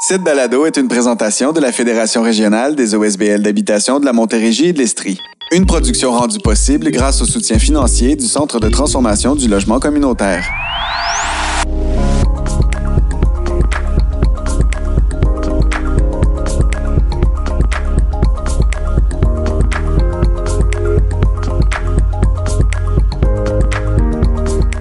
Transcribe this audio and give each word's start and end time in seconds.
Cette 0.00 0.22
balado 0.22 0.66
est 0.66 0.76
une 0.76 0.88
présentation 0.88 1.52
de 1.52 1.60
la 1.60 1.70
Fédération 1.70 2.22
régionale 2.22 2.74
des 2.74 2.94
OSBL 2.94 3.42
d'habitation 3.42 4.00
de 4.00 4.04
la 4.04 4.12
Montérégie 4.12 4.66
et 4.66 4.72
de 4.72 4.78
l'Estrie. 4.78 5.18
Une 5.52 5.66
production 5.66 6.10
rendue 6.10 6.40
possible 6.40 6.90
grâce 6.90 7.22
au 7.22 7.26
soutien 7.26 7.58
financier 7.58 8.16
du 8.16 8.26
Centre 8.26 8.58
de 8.58 8.68
transformation 8.68 9.36
du 9.36 9.46
logement 9.46 9.78
communautaire. 9.78 10.44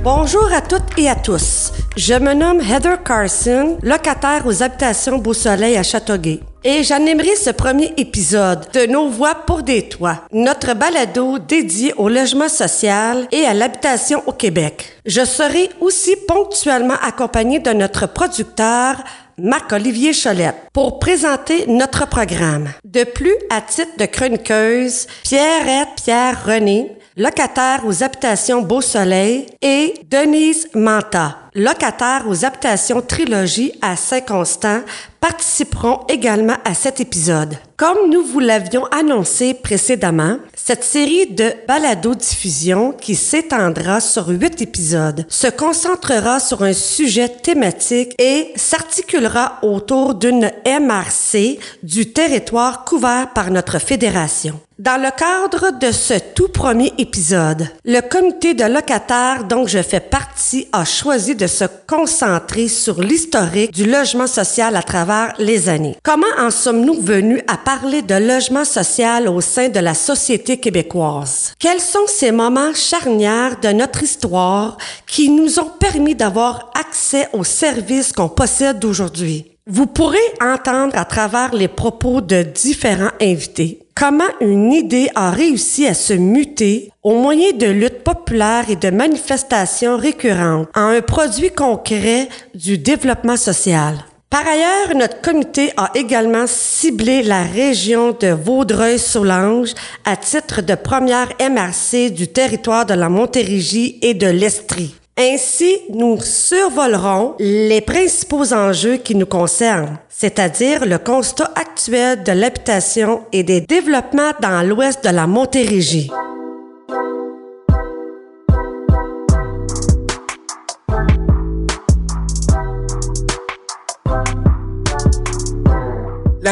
Bonjour 0.04 0.52
à 0.52 0.62
toutes 0.62 0.98
et 0.98 1.08
à 1.08 1.16
tous. 1.16 1.72
Je 1.96 2.16
me 2.16 2.34
nomme 2.34 2.60
Heather 2.60 3.04
Carson, 3.04 3.78
locataire 3.84 4.48
aux 4.48 4.64
habitations 4.64 5.20
Beau 5.20 5.34
Soleil 5.34 5.78
à 5.78 5.84
Châteauguay. 5.84 6.40
Et 6.64 6.82
j'animerai 6.82 7.36
ce 7.36 7.52
premier 7.52 7.94
épisode 7.98 8.66
de 8.74 8.88
Nos 8.88 9.10
Voix 9.10 9.36
pour 9.46 9.62
des 9.62 9.84
Toits, 9.90 10.22
notre 10.32 10.74
balado 10.74 11.38
dédié 11.38 11.94
au 11.98 12.10
logement 12.10 12.50
social 12.50 13.28
et 13.32 13.46
à 13.46 13.54
l'habitation 13.54 14.24
au 14.26 14.32
Québec. 14.32 14.98
Je 15.06 15.24
serai 15.24 15.70
aussi 15.82 16.16
ponctuellement 16.28 16.96
accompagné 17.04 17.60
de 17.60 17.72
notre 17.72 18.08
producteur 18.08 18.96
Marc-Olivier 19.38 20.14
Cholette 20.14 20.70
pour 20.74 20.98
présenter 20.98 21.66
notre 21.68 22.08
programme. 22.08 22.70
De 22.84 23.04
plus, 23.04 23.36
à 23.52 23.62
titre 23.62 23.98
de 24.00 24.06
chroniqueuse, 24.06 25.06
Pierrette 25.24 25.90
Pierre 26.04 26.44
René, 26.44 26.98
locataire 27.18 27.82
aux 27.86 28.04
habitations 28.04 28.64
Beau 28.64 28.82
Soleil, 28.82 29.46
et 29.62 29.94
Denise 30.10 30.68
Manta, 30.74 31.43
locataire 31.56 32.24
aux 32.28 32.46
habitations 32.46 33.02
Trilogie 33.02 33.74
à 33.82 33.96
Saint-Constant, 33.96 34.82
participeront 35.24 36.02
également 36.10 36.58
à 36.66 36.74
cet 36.74 37.00
épisode. 37.00 37.56
Comme 37.78 38.10
nous 38.10 38.24
vous 38.24 38.40
l'avions 38.40 38.86
annoncé 38.88 39.54
précédemment, 39.54 40.38
cette 40.54 40.84
série 40.84 41.28
de 41.28 41.54
balado-diffusion 41.66 42.92
qui 42.92 43.16
s'étendra 43.16 44.02
sur 44.02 44.28
huit 44.28 44.62
épisodes 44.62 45.26
se 45.30 45.48
concentrera 45.48 46.42
sur 46.42 46.64
un 46.64 46.74
sujet 46.74 47.30
thématique 47.30 48.14
et 48.20 48.52
s'articulera 48.58 49.60
autour 49.62 50.16
d'une 50.16 50.52
MRC 50.66 51.58
du 51.84 52.12
territoire 52.12 52.84
couvert 52.84 53.30
par 53.34 53.50
notre 53.50 53.80
fédération. 53.80 54.60
Dans 54.80 55.02
le 55.02 55.12
cadre 55.16 55.80
de 55.80 55.92
ce 55.92 56.16
tout 56.34 56.50
premier 56.50 56.92
épisode, 56.98 57.68
le 57.86 58.02
comité 58.02 58.54
de 58.54 58.66
locataires 58.66 59.46
dont 59.46 59.68
je 59.68 59.82
fais 59.82 60.00
partie 60.00 60.68
a 60.74 60.84
choisi 60.84 61.36
de 61.36 61.43
se 61.48 61.66
concentrer 61.88 62.68
sur 62.68 63.02
l'historique 63.02 63.72
du 63.72 63.86
logement 63.86 64.28
social 64.28 64.76
à 64.76 64.84
travers 64.84 65.34
les 65.40 65.70
années. 65.70 65.98
Comment 66.04 66.26
en 66.40 66.52
sommes-nous 66.52 67.02
venus 67.02 67.42
à 67.48 67.58
parler 67.58 68.02
de 68.02 68.16
logement 68.16 68.66
social 68.66 69.28
au 69.28 69.42
sein 69.42 69.70
de 69.70 69.80
la 69.80 69.94
société 69.94 70.58
québécoise? 70.58 71.54
Quels 71.60 71.82
sont 71.82 72.08
ces 72.08 72.32
moments 72.32 72.74
charnières 72.74 73.60
de 73.60 73.70
notre 73.70 74.04
histoire 74.04 74.78
qui 75.08 75.30
nous 75.30 75.60
ont 75.60 75.72
permis 75.80 76.16
d'avoir 76.16 76.72
accès 76.80 77.28
aux 77.34 77.44
services 77.44 78.12
qu'on 78.12 78.30
possède 78.30 78.84
aujourd'hui? 78.84 79.53
Vous 79.66 79.88
pourrez 79.88 80.18
entendre 80.42 80.98
à 80.98 81.06
travers 81.06 81.56
les 81.56 81.70
propos 81.70 82.20
de 82.20 82.44
différents 82.44 83.14
invités 83.22 83.80
comment 83.96 84.24
une 84.42 84.74
idée 84.74 85.08
a 85.16 85.32
réussi 85.32 85.88
à 85.88 85.94
se 85.94 86.12
muter 86.12 86.92
au 87.02 87.16
moyen 87.16 87.54
de 87.54 87.68
luttes 87.68 88.04
populaires 88.04 88.70
et 88.70 88.76
de 88.76 88.90
manifestations 88.90 89.96
récurrentes 89.96 90.68
en 90.76 90.88
un 90.88 91.02
produit 91.02 91.52
concret 91.52 92.28
du 92.54 92.78
développement 92.78 93.38
social. 93.38 94.04
Par 94.30 94.46
ailleurs, 94.46 94.98
notre 94.98 95.22
comité 95.22 95.72
a 95.78 95.92
également 95.96 96.46
ciblé 96.46 97.24
la 97.24 97.44
région 97.44 98.18
de 98.20 98.34
Vaudreuil-Soulanges 98.34 99.76
à 100.04 100.18
titre 100.18 100.62
de 100.62 100.76
première 100.76 101.30
MRC 101.40 102.10
du 102.10 102.28
territoire 102.28 102.86
de 102.86 102.96
la 102.96 103.08
Montérégie 103.08 103.98
et 104.02 104.14
de 104.14 104.28
l'Estrie. 104.28 104.96
Ainsi, 105.18 105.78
nous 105.92 106.20
survolerons 106.20 107.36
les 107.40 107.82
principaux 107.82 108.52
enjeux 108.52 108.98
qui 108.98 109.14
nous 109.14 109.28
concernent, 109.28 110.00
c'est-à-dire 110.10 110.88
le 110.88 110.98
constat 110.98 111.52
actuel 111.56 112.24
de 112.24 112.32
l'habitation 112.32 113.24
et 113.32 113.44
des 113.44 113.62
développements 113.62 114.32
dans 114.42 114.68
l'ouest 114.68 115.04
de 115.04 115.10
la 115.10 115.28
Montérégie. 115.28 116.10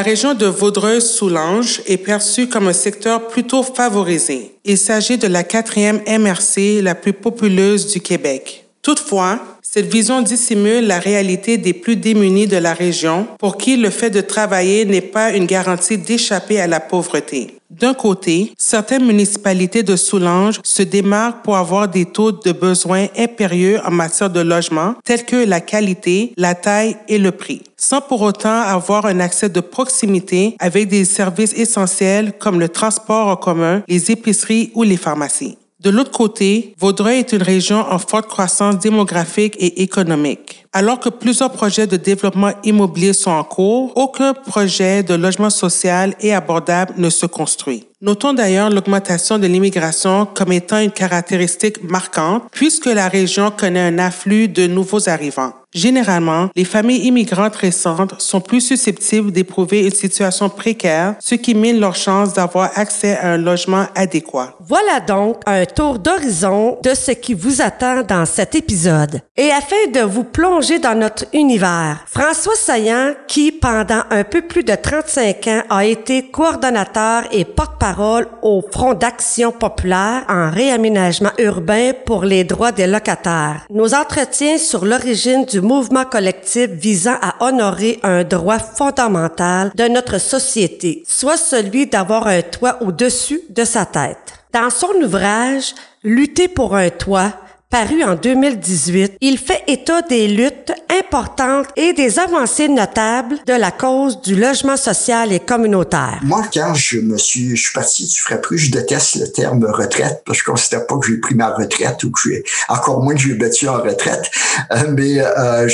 La 0.01 0.05
région 0.05 0.33
de 0.33 0.47
Vaudreuil-Soulanges 0.47 1.83
est 1.85 1.97
perçue 1.97 2.49
comme 2.49 2.67
un 2.67 2.73
secteur 2.73 3.27
plutôt 3.27 3.61
favorisé. 3.61 4.55
Il 4.65 4.79
s'agit 4.79 5.19
de 5.19 5.27
la 5.27 5.43
quatrième 5.43 6.01
MRC 6.07 6.81
la 6.81 6.95
plus 6.95 7.13
populeuse 7.13 7.85
du 7.93 8.01
Québec. 8.01 8.65
Toutefois, 8.81 9.37
cette 9.73 9.89
vision 9.89 10.21
dissimule 10.21 10.85
la 10.85 10.99
réalité 10.99 11.57
des 11.57 11.71
plus 11.71 11.95
démunis 11.95 12.45
de 12.45 12.57
la 12.57 12.73
région 12.73 13.25
pour 13.39 13.55
qui 13.55 13.77
le 13.77 13.89
fait 13.89 14.09
de 14.09 14.19
travailler 14.19 14.83
n'est 14.83 14.99
pas 14.99 15.31
une 15.31 15.45
garantie 15.45 15.97
d'échapper 15.97 16.59
à 16.59 16.67
la 16.67 16.81
pauvreté. 16.81 17.55
D'un 17.69 17.93
côté, 17.93 18.51
certaines 18.57 19.05
municipalités 19.05 19.81
de 19.81 19.95
Soulanges 19.95 20.59
se 20.61 20.83
démarquent 20.83 21.41
pour 21.41 21.55
avoir 21.55 21.87
des 21.87 22.03
taux 22.03 22.33
de 22.33 22.51
besoins 22.51 23.07
impérieux 23.17 23.79
en 23.85 23.91
matière 23.91 24.29
de 24.29 24.41
logement, 24.41 24.95
tels 25.05 25.23
que 25.23 25.37
la 25.37 25.61
qualité, 25.61 26.33
la 26.35 26.53
taille 26.53 26.97
et 27.07 27.17
le 27.17 27.31
prix, 27.31 27.61
sans 27.77 28.01
pour 28.01 28.23
autant 28.23 28.59
avoir 28.63 29.05
un 29.05 29.21
accès 29.21 29.47
de 29.47 29.61
proximité 29.61 30.57
avec 30.59 30.89
des 30.89 31.05
services 31.05 31.53
essentiels 31.53 32.33
comme 32.37 32.59
le 32.59 32.67
transport 32.67 33.29
en 33.29 33.37
commun, 33.37 33.83
les 33.87 34.11
épiceries 34.11 34.71
ou 34.75 34.83
les 34.83 34.97
pharmacies. 34.97 35.57
De 35.81 35.89
l'autre 35.89 36.11
côté, 36.11 36.75
Vaudreuil 36.77 37.17
est 37.17 37.31
une 37.31 37.41
région 37.41 37.79
en 37.79 37.97
forte 37.97 38.27
croissance 38.27 38.77
démographique 38.77 39.55
et 39.57 39.81
économique. 39.81 40.67
Alors 40.73 40.99
que 40.99 41.09
plusieurs 41.09 41.51
projets 41.51 41.87
de 41.87 41.97
développement 41.97 42.51
immobilier 42.63 43.13
sont 43.13 43.31
en 43.31 43.43
cours, 43.43 43.91
aucun 43.97 44.35
projet 44.35 45.01
de 45.01 45.15
logement 45.15 45.49
social 45.49 46.13
et 46.19 46.35
abordable 46.35 46.93
ne 46.97 47.09
se 47.09 47.25
construit. 47.25 47.87
Notons 47.99 48.33
d'ailleurs 48.33 48.69
l'augmentation 48.69 49.39
de 49.39 49.47
l'immigration 49.47 50.27
comme 50.27 50.51
étant 50.51 50.77
une 50.77 50.91
caractéristique 50.91 51.83
marquante 51.83 52.43
puisque 52.51 52.85
la 52.85 53.07
région 53.07 53.49
connaît 53.49 53.79
un 53.79 53.97
afflux 53.97 54.47
de 54.49 54.67
nouveaux 54.67 55.09
arrivants. 55.09 55.53
Généralement, 55.73 56.49
les 56.55 56.65
familles 56.65 57.05
immigrantes 57.07 57.55
récentes 57.55 58.19
sont 58.19 58.41
plus 58.41 58.59
susceptibles 58.59 59.31
d'éprouver 59.31 59.85
une 59.85 59.91
situation 59.91 60.49
précaire, 60.49 61.15
ce 61.19 61.35
qui 61.35 61.55
mine 61.55 61.79
leur 61.79 61.95
chance 61.95 62.33
d'avoir 62.33 62.71
accès 62.77 63.17
à 63.17 63.31
un 63.31 63.37
logement 63.37 63.85
adéquat. 63.95 64.55
Voilà 64.59 64.99
donc 64.99 65.37
un 65.45 65.65
tour 65.65 65.97
d'horizon 65.97 66.77
de 66.83 66.93
ce 66.93 67.11
qui 67.11 67.33
vous 67.33 67.61
attend 67.61 68.03
dans 68.03 68.25
cet 68.25 68.53
épisode. 68.55 69.21
Et 69.37 69.49
afin 69.51 69.87
de 69.93 70.01
vous 70.01 70.25
plonger 70.25 70.79
dans 70.79 70.97
notre 70.97 71.25
univers, 71.33 72.03
François 72.05 72.55
Saillant, 72.55 73.13
qui 73.27 73.53
pendant 73.53 74.03
un 74.09 74.25
peu 74.25 74.41
plus 74.41 74.65
de 74.65 74.75
35 74.75 75.47
ans 75.47 75.63
a 75.69 75.85
été 75.85 76.23
coordonnateur 76.23 77.23
et 77.31 77.45
porte-parole 77.45 78.27
au 78.41 78.61
Front 78.71 78.93
d'action 78.93 79.51
populaire 79.51 80.25
en 80.27 80.49
réaménagement 80.49 81.31
urbain 81.37 81.91
pour 82.05 82.25
les 82.25 82.43
droits 82.43 82.73
des 82.73 82.87
locataires, 82.87 83.65
nos 83.69 83.93
entretiens 83.93 84.57
sur 84.57 84.85
l'origine 84.85 85.45
du 85.45 85.60
mouvement 85.61 86.05
collectif 86.05 86.69
visant 86.69 87.17
à 87.21 87.45
honorer 87.45 87.99
un 88.03 88.23
droit 88.23 88.59
fondamental 88.59 89.71
de 89.75 89.87
notre 89.87 90.19
société, 90.19 91.03
soit 91.07 91.37
celui 91.37 91.87
d'avoir 91.87 92.27
un 92.27 92.41
toit 92.41 92.77
au-dessus 92.81 93.41
de 93.49 93.63
sa 93.63 93.85
tête. 93.85 94.33
Dans 94.53 94.69
son 94.69 94.93
ouvrage 95.03 95.73
Lutter 96.03 96.47
pour 96.47 96.75
un 96.75 96.89
toit, 96.89 97.31
paru 97.71 98.03
en 98.03 98.15
2018, 98.15 99.13
il 99.21 99.37
fait 99.37 99.63
état 99.67 100.01
des 100.01 100.27
luttes 100.27 100.73
importantes 100.89 101.67
et 101.77 101.93
des 101.93 102.19
avancées 102.19 102.67
notables 102.67 103.37
de 103.47 103.53
la 103.53 103.71
cause 103.71 104.21
du 104.21 104.35
logement 104.35 104.75
social 104.75 105.31
et 105.31 105.39
communautaire. 105.39 106.19
Moi, 106.21 106.43
quand 106.53 106.73
je 106.73 106.99
me 106.99 107.17
suis, 107.17 107.55
je 107.55 107.61
suis 107.61 107.73
parti 107.73 108.05
du 108.05 108.37
plus, 108.41 108.57
je 108.57 108.71
déteste 108.71 109.15
le 109.15 109.31
terme 109.31 109.63
retraite 109.63 110.21
parce 110.25 110.39
que 110.39 110.47
je 110.47 110.51
considère 110.51 110.85
pas 110.85 110.97
que 110.97 111.07
j'ai 111.07 111.17
pris 111.17 111.33
ma 111.33 111.53
retraite 111.53 112.03
ou 112.03 112.11
que 112.11 112.19
j'ai, 112.25 112.43
encore 112.67 113.01
moins 113.01 113.15
que 113.15 113.21
j'ai 113.21 113.35
battu 113.35 113.69
en 113.69 113.81
retraite. 113.81 114.29
Euh, 114.73 114.93
mais 114.97 115.19
euh, 115.19 115.69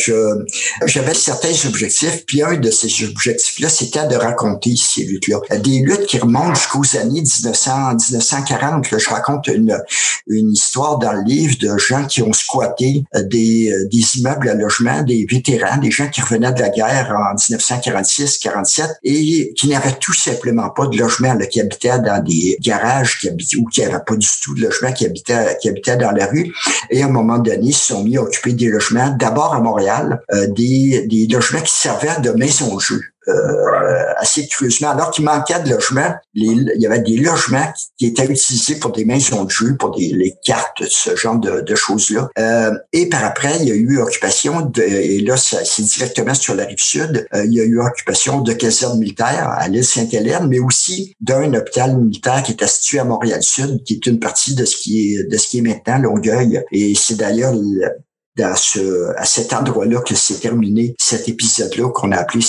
j'avais 0.86 1.16
certains 1.16 1.68
objectifs, 1.68 2.26
puis 2.28 2.44
un 2.44 2.58
de 2.58 2.70
ces 2.70 3.06
objectifs-là, 3.06 3.70
c'était 3.70 4.08
de 4.08 4.16
raconter 4.16 4.76
ces 4.76 5.04
luttes-là. 5.04 5.40
Des 5.58 5.80
luttes 5.80 6.06
qui 6.06 6.20
remontent 6.20 6.54
jusqu'aux 6.54 6.96
années 6.96 7.22
1900, 7.22 7.96
1940. 8.12 8.86
je 9.00 9.10
raconte 9.10 9.48
une, 9.48 9.82
une 10.28 10.52
histoire 10.52 11.00
dans 11.00 11.14
le 11.14 11.24
livre 11.24 11.56
de 11.60 11.76
gens 11.88 12.06
qui 12.06 12.22
ont 12.22 12.34
squatté 12.34 13.04
des, 13.16 13.72
des 13.92 14.18
immeubles 14.18 14.50
à 14.50 14.54
logement, 14.54 15.02
des 15.04 15.26
vétérans, 15.30 15.78
des 15.78 15.92
gens 15.92 16.08
qui 16.10 16.22
revenaient 16.22 16.52
de 16.52 16.62
la 16.62 16.70
guerre 16.70 17.16
en 17.16 17.36
1946-47 17.36 18.98
et 19.04 19.54
qui 19.56 19.68
n'avaient 19.70 19.98
tout 20.00 20.14
simplement 20.14 20.70
pas 20.70 20.88
de 20.88 20.98
logement, 20.98 21.34
là, 21.34 21.46
qui 21.46 21.62
habitaient 21.62 22.00
dans 22.00 22.24
des 22.24 22.58
garages 22.62 23.20
qui 23.20 23.30
habitaient, 23.30 23.58
ou 23.58 23.66
qui 23.66 23.82
n'avaient 23.82 24.04
pas 24.06 24.16
du 24.16 24.28
tout 24.44 24.54
de 24.56 24.62
logement, 24.62 24.92
qui 24.92 25.06
habitaient, 25.06 25.58
qui 25.62 25.70
habitaient 25.70 25.98
dans 25.98 26.12
la 26.12 26.26
rue. 26.28 26.54
Et 26.90 27.02
à 27.02 27.06
un 27.06 27.10
moment 27.10 27.40
donné, 27.40 27.68
ils 27.68 27.74
se 27.74 27.94
sont 27.94 28.04
mis 28.04 28.18
à 28.18 28.24
occuper 28.24 28.54
des 28.54 28.68
logements, 28.68 29.16
d'abord 29.18 29.54
à 29.54 29.60
Montréal, 29.60 30.22
euh, 30.34 30.48
des, 30.48 31.06
des 31.08 31.28
logements 31.28 31.62
qui 31.62 31.74
servaient 31.74 32.22
de 32.22 32.32
maison 32.32 32.76
de 32.76 32.82
jeu. 32.82 33.02
Euh, 33.30 34.14
assez 34.18 34.48
curieusement, 34.48 34.92
alors 34.92 35.12
qu'il 35.12 35.26
manquait 35.26 35.60
de 35.60 35.70
logements, 35.70 36.16
il 36.34 36.72
y 36.78 36.86
avait 36.86 37.02
des 37.02 37.18
logements 37.18 37.74
qui, 37.98 38.08
étaient 38.08 38.26
utilisés 38.26 38.76
pour 38.76 38.92
des 38.92 39.04
maisons 39.04 39.44
de 39.44 39.50
jeu, 39.50 39.76
pour 39.78 39.96
des 39.96 40.14
les 40.14 40.34
cartes, 40.44 40.84
ce 40.88 41.16
genre 41.16 41.38
de, 41.38 41.62
de 41.62 41.76
choses-là. 41.76 42.30
Euh, 42.40 42.72
et 42.94 43.10
par 43.10 43.26
après, 43.26 43.58
il 43.60 43.68
y 43.68 43.72
a 43.72 43.76
eu 43.76 44.00
occupation, 44.00 44.62
de, 44.62 44.82
et 44.82 45.20
là, 45.22 45.36
c'est 45.36 45.82
directement 45.82 46.34
sur 46.34 46.56
la 46.56 46.66
rive 46.66 46.80
sud, 46.80 47.28
euh, 47.34 47.46
il 47.46 47.54
y 47.54 47.60
a 47.60 47.64
eu 47.64 47.80
occupation 47.82 48.40
de 48.40 48.54
casernes 48.54 49.00
militaires 49.00 49.50
à 49.50 49.68
l'île 49.68 49.84
Sainte-Hélène, 49.84 50.48
mais 50.48 50.60
aussi 50.60 51.14
d'un 51.20 51.54
hôpital 51.54 51.98
militaire 51.98 52.44
qui 52.44 52.54
était 52.54 52.68
situé 52.68 53.00
à 53.00 53.04
Montréal-Sud, 53.04 53.84
qui 53.84 53.96
est 53.96 54.06
une 54.06 54.20
partie 54.20 54.56
de 54.56 54.64
ce 54.64 54.78
qui 54.78 55.16
est 55.16 55.30
de 55.30 55.38
ce 55.38 55.48
qui 55.48 55.58
est 55.60 55.62
maintenant 55.62 55.98
Longueuil. 55.98 56.64
Et 56.72 56.94
c'est 56.96 57.16
d'ailleurs 57.16 57.54
dans 58.38 58.56
ce, 58.56 59.14
à 59.18 59.26
cet 59.26 59.54
endroit-là 59.54 60.02
que 60.02 60.16
s'est 60.16 60.40
terminé 60.40 60.96
cet 61.00 61.28
épisode-là 61.28 61.90
qu'on 61.90 62.12
a 62.12 62.18
appelé 62.18 62.42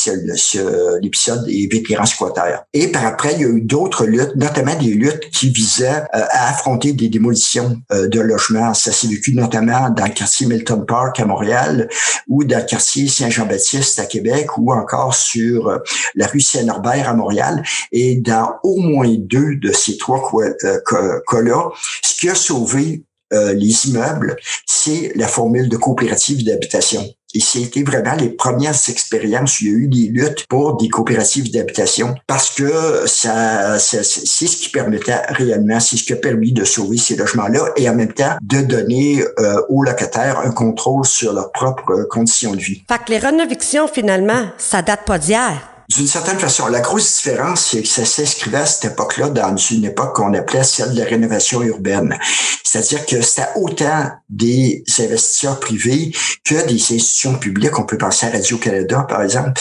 l'épisode 1.01 1.47
des 1.47 1.69
vétérans 1.71 2.07
squatters. 2.07 2.61
Et 2.73 2.89
par 2.89 3.07
après, 3.07 3.35
il 3.35 3.41
y 3.41 3.45
a 3.45 3.49
eu 3.49 3.61
d'autres 3.61 4.05
luttes, 4.05 4.37
notamment 4.37 4.75
des 4.75 4.93
luttes 4.95 5.31
qui 5.31 5.51
visaient 5.51 6.03
euh, 6.15 6.25
à 6.31 6.51
affronter 6.51 6.93
des 6.93 7.09
démolitions 7.09 7.77
euh, 7.93 8.09
de 8.09 8.21
logements. 8.21 8.75
Ça 8.75 8.93
s'est 8.93 9.07
vécu 9.07 9.35
notamment 9.35 9.91
dans 9.91 10.05
le 10.05 10.13
quartier 10.13 10.47
Milton 10.47 10.85
Park 10.87 11.19
à 11.21 11.25
Montréal 11.25 11.89
ou 12.29 12.45
dans 12.45 12.59
le 12.59 12.65
quartier 12.65 13.09
Saint-Jean-Baptiste 13.09 13.99
à 13.99 14.07
Québec 14.07 14.59
ou 14.59 14.73
encore 14.73 15.15
sur 15.15 15.69
euh, 15.69 15.79
la 16.15 16.27
rue 16.27 16.41
Saint-Norbert 16.41 17.09
à 17.09 17.15
Montréal. 17.15 17.63
Et 17.93 18.17
dans 18.17 18.55
au 18.63 18.79
moins 18.79 19.15
deux 19.19 19.57
de 19.57 19.73
ces 19.73 19.97
trois 19.97 20.31
cas-là, 20.31 21.71
ce 22.03 22.15
qui 22.17 22.29
a 22.29 22.35
sauvé 22.35 23.05
euh, 23.33 23.53
les 23.53 23.89
immeubles, 23.89 24.37
c'est 24.67 25.13
la 25.15 25.29
formule 25.29 25.69
de 25.69 25.77
coopérative 25.77 26.45
d'habitation. 26.45 27.05
Et 27.35 27.41
c'était 27.41 27.83
vraiment 27.83 28.15
les 28.15 28.31
premières 28.31 28.75
expériences 28.89 29.61
où 29.61 29.65
il 29.65 29.71
y 29.71 29.75
a 29.75 29.77
eu 29.77 29.89
des 29.89 30.09
luttes 30.09 30.47
pour 30.49 30.79
des 30.79 30.89
coopératives 30.89 31.53
d'habitation 31.53 32.15
parce 32.27 32.51
que 32.51 33.07
ça, 33.07 33.79
c'est 33.79 34.03
ce 34.03 34.57
qui 34.57 34.71
permettait 34.71 35.21
réellement, 35.29 35.79
c'est 35.79 35.99
ce 35.99 36.05
qui 36.05 36.15
a 36.15 36.17
permis 36.17 36.53
de 36.53 36.65
sauver 36.65 36.97
ces 36.97 37.17
logements-là 37.17 37.73
et 37.77 37.89
en 37.89 37.95
même 37.95 38.15
temps 38.15 38.39
de 38.41 38.63
donner 38.63 39.23
euh, 39.39 39.61
aux 39.69 39.83
locataires 39.83 40.41
un 40.41 40.53
contrôle 40.53 41.05
sur 41.05 41.35
leurs 41.35 41.53
propres 41.53 42.07
conditions 42.09 42.55
de 42.55 42.61
vie. 42.61 42.83
Fait 42.89 42.99
que 43.05 43.13
les 43.13 43.19
renovictions, 43.19 43.89
finalement, 43.89 44.47
ça 44.57 44.81
date 44.81 45.05
pas 45.05 45.19
d'hier. 45.19 45.78
D'une 45.89 46.07
certaine 46.07 46.39
façon, 46.39 46.67
la 46.67 46.81
grosse 46.81 47.17
différence, 47.17 47.65
c'est 47.65 47.81
que 47.81 47.89
ça 47.89 48.05
s'inscrivait 48.05 48.59
à 48.59 48.67
cette 48.67 48.93
époque-là 48.93 49.31
dans 49.31 49.57
une 49.57 49.87
époque 49.87 50.15
qu'on 50.17 50.35
appelait 50.35 50.63
celle 50.63 50.93
de 50.93 50.99
la 50.99 51.07
rénovation 51.07 51.63
urbaine. 51.63 52.15
C'est-à-dire 52.63 53.07
que 53.07 53.23
c'était 53.23 53.49
autant 53.57 54.11
des 54.29 54.85
investisseurs 54.99 55.59
privés 55.59 56.13
que 56.45 56.67
des 56.67 56.75
institutions 56.75 57.39
publiques. 57.39 57.79
On 57.79 57.87
peut 57.87 57.97
penser 57.97 58.27
à 58.27 58.31
Radio-Canada, 58.31 59.07
par 59.09 59.23
exemple, 59.23 59.53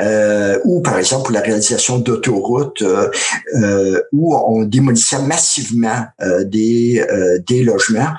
euh, 0.00 0.58
ou 0.64 0.82
par 0.82 0.98
exemple 0.98 1.26
pour 1.26 1.32
la 1.32 1.40
réalisation 1.40 2.00
d'autoroutes, 2.00 2.82
euh, 2.82 3.08
euh, 3.54 4.02
où 4.10 4.36
on 4.36 4.64
démolissait 4.64 5.20
massivement 5.20 6.04
euh, 6.20 6.42
des, 6.42 7.04
des 7.46 7.62
logements 7.62 8.12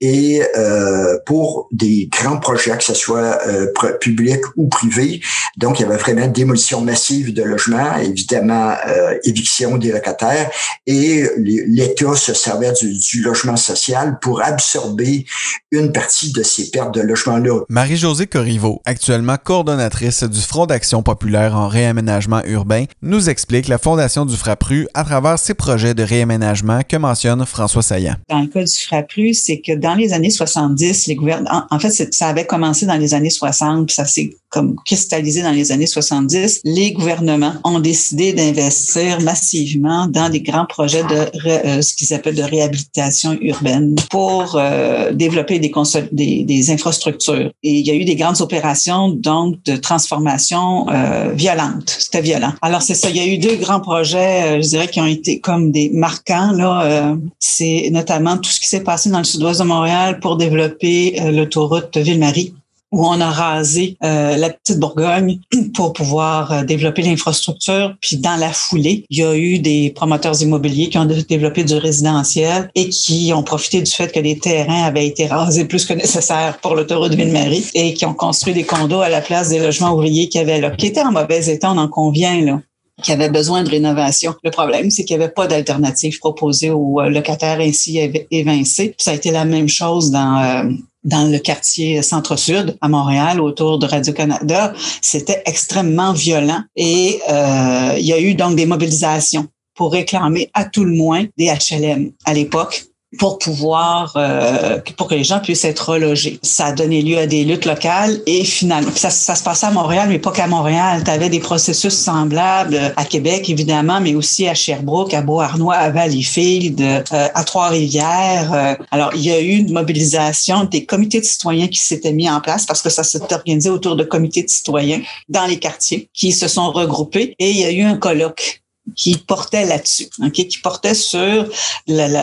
et 0.00 0.42
euh, 0.56 1.18
pour 1.26 1.68
des 1.72 2.08
grands 2.10 2.38
projets, 2.38 2.76
que 2.76 2.84
ce 2.84 2.94
soit 2.94 3.38
euh, 3.46 3.66
public 4.00 4.40
ou 4.56 4.68
privé. 4.68 5.20
Donc, 5.58 5.78
il 5.78 5.82
y 5.82 5.86
avait 5.86 5.96
vraiment 5.96 6.26
démolition 6.26 6.80
massive 6.80 7.34
de 7.34 7.42
logements, 7.42 7.96
évidemment 7.98 8.74
euh, 8.88 9.14
éviction 9.24 9.76
des 9.76 9.92
locataires, 9.92 10.50
et 10.86 11.24
l'État 11.36 12.14
se 12.16 12.32
servait 12.32 12.72
du, 12.72 12.98
du, 12.98 13.22
logement 13.22 13.56
social 13.56 14.18
pour 14.22 14.42
absorber 14.42 15.26
une 15.70 15.92
partie 15.92 16.32
de 16.32 16.42
ces 16.42 16.70
pertes 16.70 16.94
de 16.94 17.02
logements-là. 17.02 17.64
Marie-Josée 17.68 18.26
Corriveau, 18.26 18.80
actuellement 18.86 19.36
coordonnatrice 19.42 20.24
du 20.24 20.40
Front 20.40 20.66
d'action 20.66 21.02
populaire 21.02 21.54
en 21.54 21.68
réaménagement 21.68 22.42
urbain, 22.46 22.84
nous 23.02 23.28
explique 23.28 23.68
la 23.68 23.78
fondation 23.78 24.24
du 24.24 24.36
Frappru 24.36 24.88
à 24.94 25.04
travers 25.04 25.38
ses 25.38 25.54
projets 25.54 25.94
de 25.94 26.02
réaménagement 26.02 26.80
que 26.88 26.96
mentionne 26.96 27.44
François 27.44 27.82
Saillant. 27.82 28.14
Dans 28.28 28.40
le 28.40 28.46
cas 28.46 28.64
du 28.64 28.78
Frappru, 28.86 29.34
c'est 29.34 29.60
que 29.60 29.74
dans 29.74 29.89
dans 29.90 29.96
les 29.96 30.12
années 30.12 30.30
70, 30.30 31.08
les 31.08 31.16
gouvernements, 31.16 31.64
en, 31.68 31.78
fait, 31.78 31.90
ça 32.14 32.28
avait 32.28 32.46
commencé 32.46 32.86
dans 32.86 32.96
les 32.96 33.12
années 33.12 33.30
60, 33.30 33.86
puis 33.86 33.94
ça 33.94 34.04
s'est 34.04 34.36
comme 34.50 34.76
cristallisé 34.84 35.42
dans 35.42 35.52
les 35.52 35.72
années 35.72 35.86
70. 35.86 36.60
Les 36.64 36.92
gouvernements 36.92 37.54
ont 37.64 37.80
décidé 37.80 38.32
d'investir 38.32 39.20
massivement 39.20 40.06
dans 40.06 40.28
des 40.28 40.40
grands 40.40 40.66
projets 40.66 41.04
de 41.04 41.46
euh, 41.46 41.82
ce 41.82 41.94
qu'ils 41.94 42.12
appellent 42.12 42.34
de 42.34 42.42
réhabilitation 42.42 43.36
urbaine 43.40 43.94
pour 44.10 44.56
euh, 44.56 45.12
développer 45.12 45.58
des, 45.58 45.72
des, 46.12 46.44
des, 46.44 46.70
infrastructures. 46.70 47.50
Et 47.62 47.72
il 47.72 47.86
y 47.86 47.90
a 47.90 47.94
eu 47.94 48.04
des 48.04 48.16
grandes 48.16 48.40
opérations 48.40 49.08
donc 49.08 49.62
de 49.64 49.76
transformation 49.76 50.88
euh, 50.90 51.32
violente. 51.32 51.96
C'était 51.98 52.22
violent. 52.22 52.52
Alors 52.62 52.82
c'est 52.82 52.94
ça. 52.94 53.08
Il 53.10 53.16
y 53.16 53.20
a 53.20 53.26
eu 53.26 53.38
deux 53.38 53.56
grands 53.56 53.80
projets, 53.80 54.58
euh, 54.58 54.62
je 54.62 54.68
dirais, 54.68 54.88
qui 54.88 55.00
ont 55.00 55.06
été 55.06 55.40
comme 55.40 55.70
des 55.72 55.90
marquants. 55.90 56.52
Là, 56.52 57.16
c'est 57.38 57.88
notamment 57.92 58.36
tout 58.36 58.50
ce 58.50 58.60
qui 58.60 58.68
s'est 58.68 58.82
passé 58.82 59.10
dans 59.10 59.18
le 59.18 59.24
sud-ouest 59.24 59.60
de 59.60 59.64
Montréal 59.64 60.20
pour 60.20 60.36
développer 60.36 61.20
euh, 61.20 61.30
l'autoroute 61.30 61.96
Ville-Marie 61.96 62.54
où 62.92 63.06
on 63.06 63.20
a 63.20 63.30
rasé 63.30 63.96
euh, 64.02 64.36
la 64.36 64.50
petite 64.50 64.78
Bourgogne 64.78 65.38
pour 65.74 65.92
pouvoir 65.92 66.52
euh, 66.52 66.64
développer 66.64 67.02
l'infrastructure. 67.02 67.94
Puis 68.00 68.16
dans 68.16 68.36
la 68.36 68.52
foulée, 68.52 69.04
il 69.10 69.18
y 69.18 69.22
a 69.22 69.34
eu 69.34 69.58
des 69.58 69.90
promoteurs 69.90 70.40
immobiliers 70.42 70.88
qui 70.88 70.98
ont 70.98 71.04
développé 71.04 71.64
du 71.64 71.74
résidentiel 71.74 72.70
et 72.74 72.88
qui 72.88 73.32
ont 73.34 73.42
profité 73.42 73.80
du 73.80 73.90
fait 73.90 74.12
que 74.12 74.20
les 74.20 74.38
terrains 74.38 74.84
avaient 74.84 75.06
été 75.06 75.26
rasés 75.26 75.64
plus 75.64 75.84
que 75.84 75.94
nécessaire 75.94 76.58
pour 76.60 76.74
l'autoroute 76.74 77.14
Ville-Marie 77.14 77.66
et 77.74 77.94
qui 77.94 78.06
ont 78.06 78.14
construit 78.14 78.54
des 78.54 78.64
condos 78.64 79.00
à 79.00 79.08
la 79.08 79.20
place 79.20 79.50
des 79.50 79.58
logements 79.58 79.92
ouvriers 79.92 80.28
qui 80.28 80.38
avaient 80.38 80.60
là, 80.60 80.70
qui 80.70 80.86
étaient 80.86 81.02
en 81.02 81.12
mauvais 81.12 81.46
état, 81.46 81.70
on 81.70 81.78
en 81.78 81.88
convient 81.88 82.40
là 82.40 82.60
qui 83.02 83.12
avait 83.12 83.30
besoin 83.30 83.62
de 83.62 83.70
rénovation. 83.70 84.34
Le 84.44 84.50
problème, 84.50 84.90
c'est 84.90 85.04
qu'il 85.04 85.16
n'y 85.16 85.22
avait 85.22 85.32
pas 85.32 85.46
d'alternative 85.46 86.18
proposée 86.18 86.70
aux 86.70 87.00
euh, 87.00 87.08
locataires 87.08 87.60
ainsi 87.60 87.98
évincés. 88.30 88.94
Ça 88.98 89.12
a 89.12 89.14
été 89.14 89.30
la 89.30 89.44
même 89.44 89.68
chose 89.68 90.10
dans 90.10 90.42
euh, 90.42 90.70
dans 91.04 91.30
le 91.30 91.38
quartier 91.38 92.02
centre-sud 92.02 92.76
à 92.80 92.88
Montréal, 92.88 93.40
autour 93.40 93.78
de 93.78 93.86
Radio-Canada. 93.86 94.72
C'était 95.00 95.42
extrêmement 95.46 96.12
violent 96.12 96.62
et 96.76 97.20
euh, 97.30 97.94
il 97.98 98.06
y 98.06 98.12
a 98.12 98.20
eu 98.20 98.34
donc 98.34 98.56
des 98.56 98.66
mobilisations 98.66 99.46
pour 99.74 99.92
réclamer 99.92 100.50
à 100.52 100.64
tout 100.64 100.84
le 100.84 100.92
moins 100.92 101.24
des 101.38 101.46
HLM 101.46 102.12
à 102.24 102.34
l'époque 102.34 102.89
pour 103.18 103.38
pouvoir 103.38 104.12
euh, 104.16 104.78
pour 104.96 105.08
que 105.08 105.14
les 105.14 105.24
gens 105.24 105.40
puissent 105.40 105.64
être 105.64 105.90
relogés. 105.90 106.38
Ça 106.42 106.66
a 106.66 106.72
donné 106.72 107.02
lieu 107.02 107.18
à 107.18 107.26
des 107.26 107.44
luttes 107.44 107.64
locales 107.64 108.20
et 108.26 108.44
finalement 108.44 108.90
ça, 108.94 109.10
se 109.10 109.42
passait 109.42 109.66
à 109.66 109.72
Montréal 109.72 110.06
mais 110.08 110.20
pas 110.20 110.30
qu'à 110.30 110.46
Montréal. 110.46 111.02
Tu 111.04 111.10
avais 111.10 111.28
des 111.28 111.40
processus 111.40 111.92
semblables 111.92 112.92
à 112.96 113.04
Québec 113.04 113.50
évidemment 113.50 114.00
mais 114.00 114.14
aussi 114.14 114.46
à 114.46 114.54
Sherbrooke, 114.54 115.12
à 115.12 115.22
Beauharnois, 115.22 115.74
à 115.74 115.90
Valleyfield, 115.90 116.80
euh, 116.80 117.28
à 117.34 117.44
Trois-Rivières. 117.44 118.52
Euh, 118.52 118.74
alors 118.92 119.10
il 119.14 119.22
y 119.22 119.32
a 119.32 119.40
eu 119.40 119.56
une 119.56 119.72
mobilisation 119.72 120.64
des 120.64 120.84
comités 120.84 121.20
de 121.20 121.26
citoyens 121.26 121.66
qui 121.66 121.80
s'étaient 121.80 122.12
mis 122.12 122.30
en 122.30 122.40
place 122.40 122.64
parce 122.64 122.80
que 122.80 122.90
ça 122.90 123.02
s'est 123.02 123.32
organisé 123.32 123.70
autour 123.70 123.96
de 123.96 124.04
comités 124.04 124.44
de 124.44 124.50
citoyens 124.50 125.00
dans 125.28 125.46
les 125.46 125.58
quartiers 125.58 126.08
qui 126.14 126.30
se 126.30 126.46
sont 126.46 126.70
regroupés 126.70 127.34
et 127.40 127.50
il 127.50 127.56
y 127.56 127.64
a 127.64 127.72
eu 127.72 127.82
un 127.82 127.96
colloque 127.96 128.59
qui 128.96 129.16
portait 129.16 129.66
là-dessus, 129.66 130.08
okay, 130.24 130.48
qui 130.48 130.58
portait 130.58 130.94
sur 130.94 131.46
le 131.86 132.14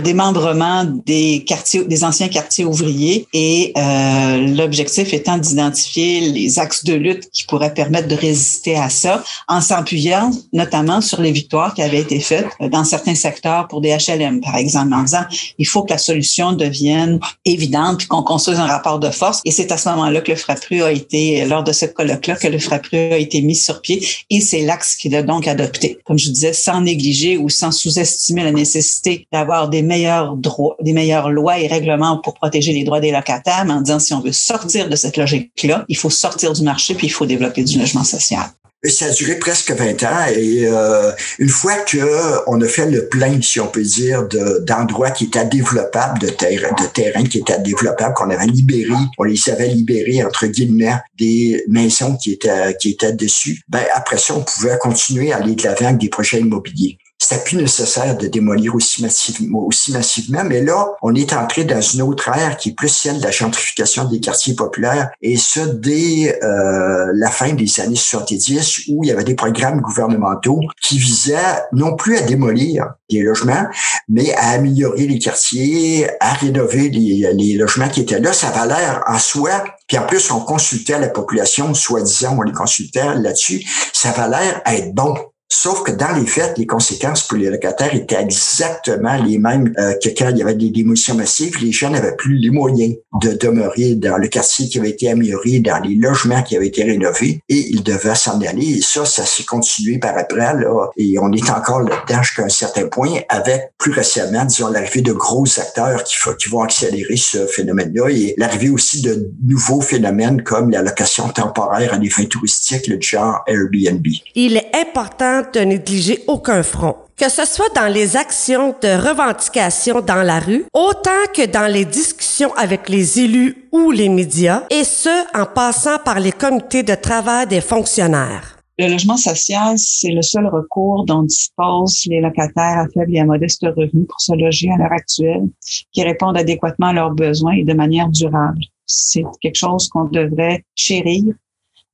démembrement 0.00 0.84
des 0.84 1.44
quartiers, 1.46 1.84
des 1.84 2.04
anciens 2.04 2.28
quartiers 2.28 2.64
ouvriers 2.64 3.26
et 3.32 3.72
euh, 3.76 4.36
l'objectif 4.54 5.12
étant 5.12 5.38
d'identifier 5.38 6.20
les 6.20 6.58
axes 6.58 6.84
de 6.84 6.94
lutte 6.94 7.30
qui 7.32 7.44
pourraient 7.44 7.74
permettre 7.74 8.08
de 8.08 8.14
résister 8.14 8.76
à 8.76 8.88
ça, 8.88 9.24
en 9.48 9.60
s'appuyant 9.60 10.30
notamment 10.52 11.00
sur 11.00 11.20
les 11.20 11.32
victoires 11.32 11.74
qui 11.74 11.82
avaient 11.82 12.00
été 12.00 12.20
faites 12.20 12.46
dans 12.60 12.84
certains 12.84 13.14
secteurs 13.14 13.66
pour 13.68 13.80
des 13.80 13.96
HLM, 13.96 14.40
par 14.40 14.56
exemple, 14.56 14.94
en 14.94 15.02
disant 15.02 15.24
il 15.58 15.66
faut 15.66 15.82
que 15.82 15.92
la 15.92 15.98
solution 15.98 16.52
devienne 16.52 17.18
évidente 17.44 17.98
puis 17.98 18.06
qu'on 18.06 18.22
construise 18.22 18.58
un 18.58 18.66
rapport 18.66 18.98
de 18.98 19.10
force. 19.10 19.40
Et 19.44 19.50
c'est 19.50 19.72
à 19.72 19.76
ce 19.76 19.88
moment-là 19.90 20.20
que 20.20 20.30
le 20.30 20.36
FRAPRU 20.36 20.82
a 20.82 20.92
été, 20.92 21.44
lors 21.46 21.64
de 21.64 21.72
ce 21.72 21.86
colloque-là, 21.86 22.36
que 22.36 22.48
le 22.48 22.58
FRAPRU 22.58 22.96
a 22.96 23.18
été 23.18 23.40
mis 23.42 23.56
sur 23.56 23.80
pied. 23.80 24.06
Et 24.30 24.40
c'est 24.40 24.65
là 24.66 24.76
qu'il 24.98 25.14
a 25.14 25.22
donc 25.22 25.48
adopté. 25.48 25.98
Comme 26.04 26.18
je 26.18 26.30
disais, 26.30 26.52
sans 26.52 26.80
négliger 26.80 27.38
ou 27.38 27.48
sans 27.48 27.70
sous-estimer 27.70 28.44
la 28.44 28.52
nécessité 28.52 29.26
d'avoir 29.32 29.68
des 29.68 29.82
meilleurs 29.82 30.36
droits, 30.36 30.76
des 30.80 30.92
meilleures 30.92 31.30
lois 31.30 31.58
et 31.58 31.66
règlements 31.66 32.18
pour 32.18 32.34
protéger 32.34 32.72
les 32.72 32.84
droits 32.84 33.00
des 33.00 33.10
locataires, 33.10 33.64
mais 33.64 33.72
en 33.72 33.80
disant 33.80 33.98
si 33.98 34.12
on 34.12 34.20
veut 34.20 34.32
sortir 34.32 34.88
de 34.88 34.96
cette 34.96 35.16
logique-là, 35.16 35.84
il 35.88 35.96
faut 35.96 36.10
sortir 36.10 36.52
du 36.52 36.62
marché 36.62 36.94
puis 36.94 37.06
il 37.06 37.10
faut 37.10 37.26
développer 37.26 37.64
du 37.64 37.78
logement 37.78 38.04
social. 38.04 38.50
Ça 38.84 39.06
a 39.06 39.10
duré 39.10 39.36
presque 39.38 39.72
20 39.72 40.02
ans 40.04 40.26
et 40.32 40.66
euh, 40.66 41.10
une 41.38 41.48
fois 41.48 41.76
que 41.78 41.98
on 42.46 42.60
a 42.60 42.68
fait 42.68 42.88
le 42.88 43.08
plein, 43.08 43.40
si 43.42 43.58
on 43.58 43.66
peut 43.66 43.82
dire, 43.82 44.28
d'endroits 44.60 45.10
qui 45.10 45.24
étaient 45.24 45.46
développables, 45.46 46.20
de 46.20 46.26
de 46.26 46.86
terrain 46.92 47.24
qui 47.24 47.38
étaient 47.38 47.58
développables, 47.58 48.14
qu'on 48.14 48.30
avait 48.30 48.46
libéré, 48.46 48.92
on 49.18 49.24
les 49.24 49.48
avait 49.48 49.68
libérés 49.68 50.22
entre 50.22 50.46
guillemets 50.46 50.96
des 51.18 51.64
maisons 51.68 52.16
qui 52.16 52.32
étaient 52.32 52.76
qui 52.78 52.90
étaient 52.90 53.12
dessus. 53.12 53.60
Ben 53.68 53.82
après 53.94 54.18
ça, 54.18 54.34
on 54.34 54.42
pouvait 54.42 54.78
continuer 54.78 55.32
à 55.32 55.38
aller 55.38 55.54
de 55.54 55.64
l'avant 55.64 55.86
avec 55.86 55.98
des 55.98 56.08
projets 56.08 56.40
immobiliers 56.40 56.98
c'était 57.26 57.42
plus 57.42 57.56
nécessaire 57.56 58.16
de 58.16 58.28
démolir 58.28 58.74
aussi 58.76 59.02
massivement, 59.02 59.66
aussi 59.66 59.92
massivement. 59.92 60.44
Mais 60.44 60.62
là, 60.62 60.92
on 61.02 61.14
est 61.14 61.32
entré 61.32 61.64
dans 61.64 61.80
une 61.80 62.02
autre 62.02 62.28
ère 62.28 62.56
qui 62.56 62.68
est 62.68 62.72
plus 62.72 62.88
celle 62.88 63.18
de 63.18 63.24
la 63.24 63.32
gentrification 63.32 64.04
des 64.04 64.20
quartiers 64.20 64.54
populaires. 64.54 65.10
Et 65.22 65.36
ce, 65.36 65.60
dès 65.60 66.38
euh, 66.44 67.10
la 67.14 67.30
fin 67.30 67.52
des 67.52 67.80
années 67.80 67.96
70, 67.96 68.82
où 68.90 69.02
il 69.02 69.08
y 69.08 69.10
avait 69.10 69.24
des 69.24 69.34
programmes 69.34 69.80
gouvernementaux 69.80 70.60
qui 70.80 70.98
visaient 70.98 71.64
non 71.72 71.96
plus 71.96 72.16
à 72.16 72.22
démolir 72.22 72.94
des 73.10 73.22
logements, 73.22 73.66
mais 74.08 74.32
à 74.34 74.50
améliorer 74.50 75.06
les 75.08 75.18
quartiers, 75.18 76.08
à 76.20 76.32
rénover 76.34 76.90
les, 76.90 77.54
logements 77.54 77.88
qui 77.88 78.02
étaient 78.02 78.20
là. 78.20 78.32
Ça 78.32 78.48
avait 78.48 78.68
l'air 78.68 79.02
en 79.08 79.18
soi. 79.18 79.64
Puis 79.88 79.98
en 79.98 80.06
plus, 80.06 80.30
on 80.30 80.40
consultait 80.40 80.98
la 81.00 81.08
population, 81.08 81.74
soi-disant, 81.74 82.36
on 82.38 82.42
les 82.42 82.52
consultait 82.52 83.16
là-dessus. 83.16 83.64
Ça 83.92 84.10
avait 84.10 84.30
l'air 84.30 84.62
à 84.64 84.76
être 84.76 84.94
bon. 84.94 85.16
Sauf 85.48 85.84
que 85.84 85.92
dans 85.92 86.12
les 86.12 86.26
faits, 86.26 86.58
les 86.58 86.66
conséquences 86.66 87.22
pour 87.22 87.38
les 87.38 87.50
locataires 87.50 87.94
étaient 87.94 88.20
exactement 88.20 89.16
les 89.16 89.38
mêmes 89.38 89.72
euh, 89.78 89.94
que 90.02 90.08
quand 90.08 90.28
il 90.30 90.38
y 90.38 90.42
avait 90.42 90.54
des 90.54 90.70
démolitions 90.70 91.14
massives. 91.14 91.56
Les 91.62 91.72
gens 91.72 91.90
n'avaient 91.90 92.16
plus 92.16 92.36
les 92.36 92.50
moyens 92.50 92.94
de 93.22 93.32
demeurer 93.32 93.94
dans 93.94 94.16
le 94.16 94.28
quartier 94.28 94.68
qui 94.68 94.78
avait 94.78 94.90
été 94.90 95.08
amélioré, 95.08 95.60
dans 95.60 95.78
les 95.78 95.94
logements 95.94 96.42
qui 96.42 96.56
avaient 96.56 96.66
été 96.66 96.82
rénovés, 96.82 97.40
et 97.48 97.68
ils 97.70 97.82
devaient 97.82 98.14
s'en 98.14 98.40
aller. 98.40 98.78
Et 98.78 98.80
ça, 98.80 99.04
ça 99.04 99.24
s'est 99.24 99.44
continué 99.44 99.98
par 99.98 100.18
après, 100.18 100.54
là, 100.54 100.90
et 100.96 101.18
on 101.18 101.32
est 101.32 101.50
encore 101.50 101.80
là-dedans 101.80 102.22
jusqu'à 102.22 102.44
un 102.44 102.48
certain 102.48 102.88
point, 102.88 103.20
avec 103.28 103.72
plus 103.78 103.92
récemment, 103.92 104.44
disons, 104.44 104.70
l'arrivée 104.70 105.02
de 105.02 105.12
gros 105.12 105.46
acteurs 105.58 106.02
qui, 106.04 106.16
qui 106.38 106.48
vont 106.48 106.62
accélérer 106.62 107.16
ce 107.16 107.46
phénomène-là, 107.46 108.08
et 108.10 108.34
l'arrivée 108.36 108.70
aussi 108.70 109.02
de 109.02 109.30
nouveaux 109.44 109.80
phénomènes 109.80 110.42
comme 110.42 110.70
la 110.70 110.82
location 110.82 111.28
temporaire 111.28 111.94
à 111.94 111.98
des 111.98 112.10
fins 112.10 112.24
touristiques, 112.24 112.88
le 112.88 113.00
genre 113.00 113.42
Airbnb. 113.46 114.06
Il 114.34 114.56
est 114.56 114.70
important 114.74 115.35
de 115.42 115.60
négliger 115.60 116.24
aucun 116.26 116.62
front 116.62 116.96
que 117.16 117.30
ce 117.30 117.46
soit 117.46 117.74
dans 117.74 117.92
les 117.92 118.16
actions 118.16 118.74
de 118.82 118.88
revendication 118.88 120.00
dans 120.00 120.22
la 120.22 120.38
rue, 120.38 120.66
autant 120.74 121.10
que 121.34 121.46
dans 121.46 121.70
les 121.70 121.84
discussions 121.84 122.52
avec 122.54 122.88
les 122.88 123.20
élus 123.20 123.68
ou 123.72 123.90
les 123.90 124.08
médias, 124.08 124.64
et 124.70 124.84
ce, 124.84 125.08
en 125.38 125.46
passant 125.46 125.98
par 126.04 126.20
les 126.20 126.32
comités 126.32 126.82
de 126.82 126.94
travail 126.94 127.46
des 127.46 127.62
fonctionnaires. 127.62 128.58
Le 128.78 128.88
logement 128.88 129.16
social, 129.16 129.78
c'est 129.78 130.10
le 130.10 130.20
seul 130.20 130.46
recours 130.46 131.06
dont 131.06 131.22
disposent 131.22 132.04
les 132.10 132.20
locataires 132.20 132.78
à 132.80 132.86
faible 132.92 133.16
et 133.16 133.20
à 133.20 133.24
modeste 133.24 133.62
revenu 133.62 134.04
pour 134.04 134.20
se 134.20 134.34
loger 134.34 134.70
à 134.70 134.76
l'heure 134.76 134.92
actuelle, 134.92 135.48
qui 135.92 136.02
répondent 136.02 136.36
adéquatement 136.36 136.88
à 136.88 136.92
leurs 136.92 137.12
besoins 137.12 137.54
et 137.54 137.64
de 137.64 137.72
manière 137.72 138.10
durable. 138.10 138.60
C'est 138.84 139.24
quelque 139.40 139.56
chose 139.56 139.88
qu'on 139.88 140.04
devrait 140.04 140.62
chérir, 140.74 141.24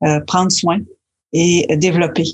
euh, 0.02 0.18
prendre 0.26 0.50
soin 0.50 0.80
et 1.32 1.68
développer. 1.76 2.25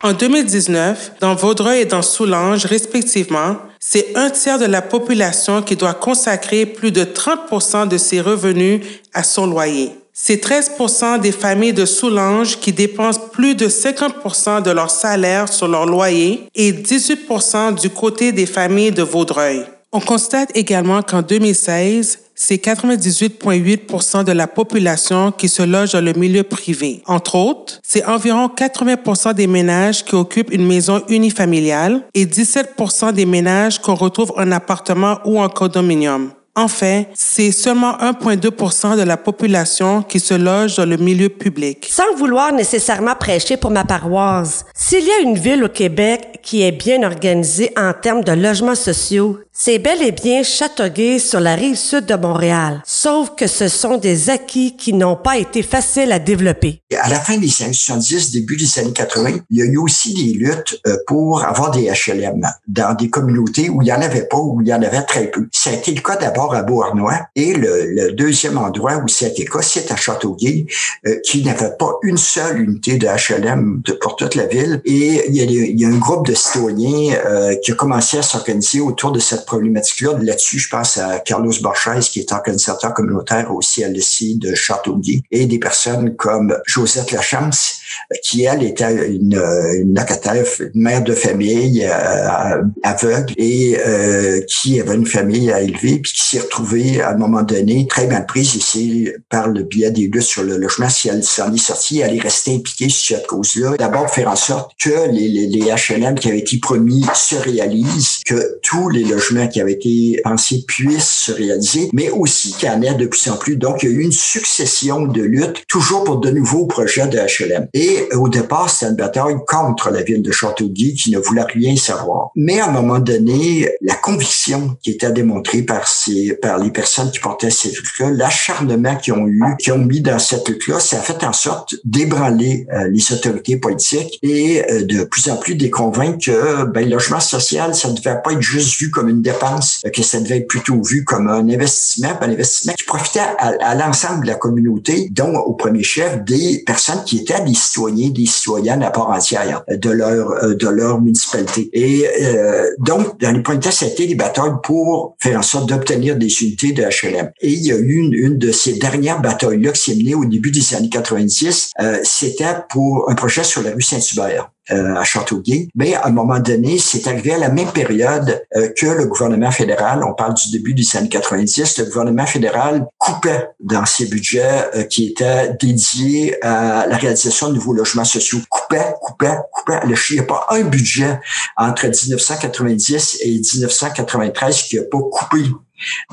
En 0.00 0.12
2019, 0.12 1.14
dans 1.20 1.34
Vaudreuil 1.34 1.80
et 1.80 1.84
dans 1.84 2.02
Soulanges, 2.02 2.66
respectivement, 2.66 3.56
c'est 3.80 4.16
un 4.16 4.30
tiers 4.30 4.60
de 4.60 4.64
la 4.64 4.80
population 4.80 5.60
qui 5.60 5.74
doit 5.74 5.94
consacrer 5.94 6.66
plus 6.66 6.92
de 6.92 7.02
30% 7.02 7.88
de 7.88 7.98
ses 7.98 8.20
revenus 8.20 8.80
à 9.12 9.24
son 9.24 9.48
loyer. 9.48 9.90
C'est 10.12 10.44
13% 10.44 11.20
des 11.20 11.32
familles 11.32 11.72
de 11.72 11.84
Soulanges 11.84 12.60
qui 12.60 12.72
dépensent 12.72 13.20
plus 13.32 13.56
de 13.56 13.66
50% 13.66 14.62
de 14.62 14.70
leur 14.70 14.90
salaire 14.90 15.52
sur 15.52 15.66
leur 15.66 15.86
loyer 15.86 16.44
et 16.54 16.72
18% 16.72 17.80
du 17.80 17.90
côté 17.90 18.30
des 18.30 18.46
familles 18.46 18.92
de 18.92 19.02
Vaudreuil. 19.02 19.64
On 19.90 20.00
constate 20.00 20.50
également 20.54 21.00
qu'en 21.00 21.22
2016, 21.22 22.18
c'est 22.34 22.62
98,8% 22.62 24.22
de 24.22 24.32
la 24.32 24.46
population 24.46 25.32
qui 25.32 25.48
se 25.48 25.62
loge 25.62 25.92
dans 25.92 26.04
le 26.04 26.12
milieu 26.12 26.42
privé. 26.42 27.02
Entre 27.06 27.36
autres, 27.36 27.80
c'est 27.82 28.04
environ 28.04 28.48
80% 28.48 29.32
des 29.32 29.46
ménages 29.46 30.04
qui 30.04 30.14
occupent 30.14 30.52
une 30.52 30.66
maison 30.66 31.02
unifamiliale 31.08 32.02
et 32.12 32.26
17% 32.26 33.14
des 33.14 33.24
ménages 33.24 33.78
qu'on 33.78 33.94
retrouve 33.94 34.34
en 34.36 34.52
appartement 34.52 35.20
ou 35.24 35.40
en 35.40 35.48
condominium. 35.48 36.32
En 36.58 36.66
fait, 36.66 37.08
c'est 37.14 37.52
seulement 37.52 37.92
1,2% 37.98 38.96
de 38.96 39.02
la 39.02 39.16
population 39.16 40.02
qui 40.02 40.18
se 40.18 40.34
loge 40.34 40.74
dans 40.74 40.86
le 40.86 40.96
milieu 40.96 41.28
public. 41.28 41.86
Sans 41.88 42.16
vouloir 42.16 42.52
nécessairement 42.52 43.14
prêcher 43.14 43.56
pour 43.56 43.70
ma 43.70 43.84
paroisse, 43.84 44.64
s'il 44.74 45.04
y 45.04 45.10
a 45.12 45.20
une 45.20 45.38
ville 45.38 45.62
au 45.62 45.68
Québec 45.68 46.40
qui 46.42 46.62
est 46.62 46.72
bien 46.72 47.04
organisée 47.04 47.72
en 47.76 47.92
termes 47.92 48.24
de 48.24 48.32
logements 48.32 48.74
sociaux, 48.74 49.38
c'est 49.60 49.80
bel 49.80 50.00
et 50.02 50.12
bien 50.12 50.44
Châteauguay 50.44 51.18
sur 51.18 51.40
la 51.40 51.56
rive 51.56 51.74
sud 51.74 52.06
de 52.06 52.14
Montréal, 52.14 52.80
sauf 52.86 53.30
que 53.36 53.48
ce 53.48 53.66
sont 53.66 53.96
des 53.96 54.30
acquis 54.30 54.76
qui 54.76 54.92
n'ont 54.92 55.16
pas 55.16 55.36
été 55.36 55.64
faciles 55.64 56.12
à 56.12 56.20
développer. 56.20 56.80
À 56.96 57.08
la 57.08 57.18
fin 57.18 57.36
des 57.38 57.50
années 57.64 57.72
70, 57.72 58.30
début 58.30 58.56
des 58.56 58.78
années 58.78 58.92
80, 58.92 59.40
il 59.50 59.58
y 59.58 59.62
a 59.62 59.64
eu 59.64 59.76
aussi 59.76 60.14
des 60.14 60.38
luttes 60.38 60.80
euh, 60.86 60.96
pour 61.08 61.42
avoir 61.44 61.72
des 61.72 61.90
HLM 61.90 62.40
dans 62.68 62.94
des 62.94 63.10
communautés 63.10 63.68
où 63.68 63.82
il 63.82 63.86
n'y 63.86 63.92
en 63.92 64.00
avait 64.00 64.26
pas, 64.26 64.36
où 64.38 64.60
il 64.62 64.68
y 64.68 64.72
en 64.72 64.80
avait 64.80 65.02
très 65.02 65.28
peu. 65.28 65.48
Ça 65.50 65.70
a 65.70 65.72
été 65.72 65.90
le 65.90 66.02
cas 66.02 66.14
d'abord 66.14 66.54
à 66.54 66.62
Beauharnois 66.62 67.18
et 67.34 67.52
le, 67.52 68.12
deuxième 68.12 68.58
endroit 68.58 68.98
où 68.98 69.08
ça 69.08 69.24
a 69.24 69.28
été 69.28 69.42
le 69.42 69.50
cas, 69.50 69.62
c'est 69.62 69.90
à 69.90 69.96
Châteauguay, 69.96 70.66
euh, 71.08 71.16
qui 71.24 71.42
n'avait 71.42 71.74
pas 71.76 71.98
une 72.04 72.16
seule 72.16 72.60
unité 72.60 72.96
de 72.96 73.08
HLM 73.08 73.82
pour 74.00 74.14
toute 74.14 74.36
la 74.36 74.46
ville. 74.46 74.80
Et 74.84 75.24
il 75.28 75.34
y 75.34 75.40
a, 75.40 75.44
il 75.44 75.80
y 75.80 75.84
a 75.84 75.88
un 75.88 75.98
groupe 75.98 76.26
de 76.28 76.34
citoyens 76.34 77.16
euh, 77.26 77.56
qui 77.56 77.72
a 77.72 77.74
commencé 77.74 78.18
à 78.18 78.22
s'organiser 78.22 78.80
autour 78.80 79.10
de 79.10 79.18
cette 79.18 79.47
problématique-là. 79.48 80.18
Là-dessus, 80.22 80.58
je 80.58 80.68
pense 80.68 80.98
à 80.98 81.18
Carlos 81.18 81.52
Borges, 81.60 82.10
qui 82.10 82.20
est 82.20 82.32
organisateur 82.32 82.94
communautaire 82.94 83.52
aussi 83.54 83.82
à 83.82 83.88
l'essai 83.88 84.34
de 84.36 84.54
Châteauguay, 84.54 85.22
et 85.30 85.46
des 85.46 85.58
personnes 85.58 86.14
comme 86.16 86.56
Josette 86.66 87.10
Lachance, 87.12 87.80
qui, 88.22 88.44
elle, 88.44 88.62
était 88.62 89.08
une, 89.08 89.40
une 89.82 89.94
locataire, 89.94 90.44
une 90.74 90.82
mère 90.82 91.02
de 91.02 91.14
famille 91.14 91.84
euh, 91.84 92.62
aveugle 92.82 93.32
et 93.36 93.78
euh, 93.86 94.40
qui 94.48 94.80
avait 94.80 94.94
une 94.94 95.06
famille 95.06 95.50
à 95.50 95.60
élever, 95.60 95.98
puis 95.98 96.12
qui 96.12 96.22
s'est 96.28 96.40
retrouvée 96.40 97.00
à 97.00 97.10
un 97.10 97.16
moment 97.16 97.42
donné 97.42 97.86
très 97.86 98.06
mal 98.06 98.26
prise 98.26 98.54
ici 98.54 99.10
par 99.30 99.48
le 99.48 99.62
biais 99.62 99.90
des 99.90 100.06
luttes 100.06 100.22
sur 100.22 100.42
le 100.42 100.58
logement. 100.58 100.88
Si 100.88 101.08
elle 101.08 101.24
s'en 101.24 101.52
est 101.52 101.58
sortie, 101.58 102.00
elle 102.00 102.14
est 102.14 102.20
restée 102.20 102.54
impliquée 102.54 102.88
sur 102.88 103.16
cette 103.16 103.26
cause-là. 103.26 103.76
D'abord, 103.78 104.10
faire 104.10 104.28
en 104.28 104.36
sorte 104.36 104.72
que 104.82 105.10
les, 105.10 105.28
les, 105.28 105.46
les 105.46 105.72
HLM 105.72 106.14
qui 106.16 106.28
avaient 106.28 106.38
été 106.38 106.58
promis 106.58 107.04
se 107.14 107.36
réalisent, 107.36 108.20
que 108.26 108.58
tous 108.62 108.88
les 108.90 109.04
logements 109.04 109.37
qui 109.46 109.60
avait 109.60 109.72
été 109.72 110.20
pensé 110.24 110.64
puisse 110.66 111.08
se 111.08 111.32
réaliser, 111.32 111.90
mais 111.92 112.10
aussi 112.10 112.52
qu'il 112.52 112.68
y 112.68 112.70
en 112.70 112.82
ait 112.82 112.94
de 112.94 113.06
plus 113.06 113.28
en 113.28 113.36
plus. 113.36 113.56
Donc, 113.56 113.82
il 113.82 113.90
y 113.90 113.92
a 113.92 113.96
eu 113.96 114.02
une 114.02 114.12
succession 114.12 115.06
de 115.06 115.22
luttes, 115.22 115.64
toujours 115.68 116.04
pour 116.04 116.18
de 116.18 116.30
nouveaux 116.30 116.66
projets 116.66 117.06
de 117.06 117.18
HLM. 117.18 117.68
Et 117.74 118.08
au 118.14 118.28
départ, 118.28 118.70
c'était 118.70 118.90
une 118.90 118.96
bataille 118.96 119.36
contre 119.46 119.90
la 119.90 120.02
ville 120.02 120.22
de 120.22 120.30
Châteauguay 120.30 120.94
qui 120.94 121.10
ne 121.10 121.18
voulait 121.18 121.42
rien 121.42 121.76
savoir. 121.76 122.30
Mais 122.34 122.60
à 122.60 122.68
un 122.68 122.72
moment 122.72 122.98
donné, 122.98 123.68
la 123.80 123.94
conviction 123.94 124.76
qui 124.82 124.90
était 124.90 125.12
démontrée 125.12 125.62
par 125.62 125.88
ces, 125.88 126.34
par 126.40 126.58
les 126.58 126.70
personnes 126.70 127.10
qui 127.10 127.20
portaient 127.20 127.50
ces 127.50 127.70
luttes-là, 127.70 128.10
l'acharnement 128.10 128.96
qu'ils 128.96 129.14
ont 129.14 129.26
eu, 129.26 129.42
qu'ils 129.58 129.72
ont 129.72 129.78
mis 129.78 130.00
dans 130.00 130.18
cette 130.18 130.48
lutte-là, 130.48 130.80
ça 130.80 130.98
a 130.98 131.00
fait 131.00 131.24
en 131.24 131.32
sorte 131.32 131.74
d'ébranler 131.84 132.66
euh, 132.72 132.88
les 132.88 133.12
autorités 133.12 133.56
politiques 133.56 134.18
et 134.22 134.62
euh, 134.70 134.84
de 134.84 135.04
plus 135.04 135.28
en 135.28 135.36
plus 135.36 135.54
déconvaincre 135.54 136.18
que 136.24 136.64
ben, 136.64 136.84
le 136.84 136.92
logement 136.92 137.20
social, 137.20 137.74
ça 137.74 137.88
ne 137.88 137.94
devait 137.94 138.16
pas 138.22 138.32
être 138.32 138.40
juste 138.40 138.78
vu 138.80 138.90
comme 138.90 139.08
une 139.08 139.22
dépense, 139.32 139.80
que 139.92 140.02
ça 140.02 140.20
devait 140.20 140.38
être 140.38 140.48
plutôt 140.48 140.80
vu 140.82 141.04
comme 141.04 141.28
un 141.28 141.48
investissement, 141.48 142.10
un 142.20 142.30
investissement 142.30 142.74
qui 142.74 142.84
profitait 142.84 143.20
à, 143.38 143.74
l'ensemble 143.74 144.22
de 144.22 144.28
la 144.28 144.34
communauté, 144.34 145.08
dont 145.10 145.34
au 145.36 145.54
premier 145.54 145.82
chef 145.82 146.24
des 146.24 146.62
personnes 146.66 147.02
qui 147.04 147.18
étaient 147.18 147.42
des 147.42 147.54
citoyens, 147.54 148.10
des 148.10 148.26
citoyennes 148.26 148.82
à 148.82 148.90
part 148.90 149.10
entière 149.10 149.62
de 149.68 149.90
leur 149.90 150.30
euh, 150.30 150.54
de 150.54 150.68
leur 150.68 151.00
municipalité. 151.00 151.70
Et 151.72 152.06
euh, 152.06 152.70
donc, 152.78 153.20
dans 153.20 153.32
les 153.32 153.42
premiers 153.42 153.60
temps, 153.60 153.70
ça 153.70 153.86
a 153.86 153.88
été 153.88 154.06
des 154.06 154.14
batailles 154.14 154.58
pour 154.62 155.16
faire 155.20 155.38
en 155.38 155.42
sorte 155.42 155.68
d'obtenir 155.68 156.16
des 156.16 156.42
unités 156.42 156.72
de 156.72 156.82
HLM. 156.82 157.30
Et 157.40 157.50
il 157.50 157.64
y 157.64 157.72
a 157.72 157.76
eu 157.76 157.96
une, 157.96 158.12
une 158.12 158.38
de 158.38 158.52
ces 158.52 158.74
dernières 158.74 159.20
batailles-là 159.20 159.72
qui 159.72 159.90
s'est 159.90 159.96
menée 159.96 160.14
au 160.14 160.24
début 160.24 160.50
des 160.50 160.74
années 160.74 160.88
90. 160.88 161.72
Euh, 161.80 161.98
C'était 162.02 162.56
pour 162.70 163.10
un 163.10 163.14
projet 163.14 163.44
sur 163.44 163.62
la 163.62 163.70
rue 163.72 163.82
Saint-Hubert. 163.82 164.50
À 164.68 165.04
Châteauguay. 165.04 165.68
Mais 165.74 165.94
à 165.94 166.06
un 166.06 166.10
moment 166.10 166.38
donné, 166.38 166.78
c'est 166.78 167.06
arrivé 167.06 167.34
à 167.34 167.38
la 167.38 167.48
même 167.48 167.70
période 167.72 168.42
que 168.76 168.86
le 168.86 169.06
gouvernement 169.06 169.50
fédéral, 169.50 170.02
on 170.04 170.14
parle 170.14 170.34
du 170.34 170.50
début 170.50 170.74
des 170.74 170.84
années 170.96 171.08
90, 171.08 171.78
le 171.78 171.84
gouvernement 171.84 172.26
fédéral 172.26 172.86
coupait 172.98 173.48
dans 173.60 173.86
ses 173.86 174.06
budgets 174.06 174.86
qui 174.90 175.06
étaient 175.08 175.54
dédiés 175.60 176.36
à 176.44 176.86
la 176.86 176.96
réalisation 176.96 177.48
de 177.48 177.54
nouveaux 177.54 177.74
logements 177.74 178.04
sociaux. 178.04 178.38
Coupait, 178.48 178.94
coupait, 179.00 179.36
coupait. 179.52 179.80
Il 180.10 180.14
n'y 180.14 180.20
a 180.20 180.24
pas 180.24 180.46
un 180.50 180.62
budget 180.62 181.20
entre 181.56 181.86
1990 181.86 183.18
et 183.22 183.30
1993 183.30 184.62
qui 184.62 184.76
n'a 184.76 184.82
pas 184.82 184.98
coupé 184.98 185.38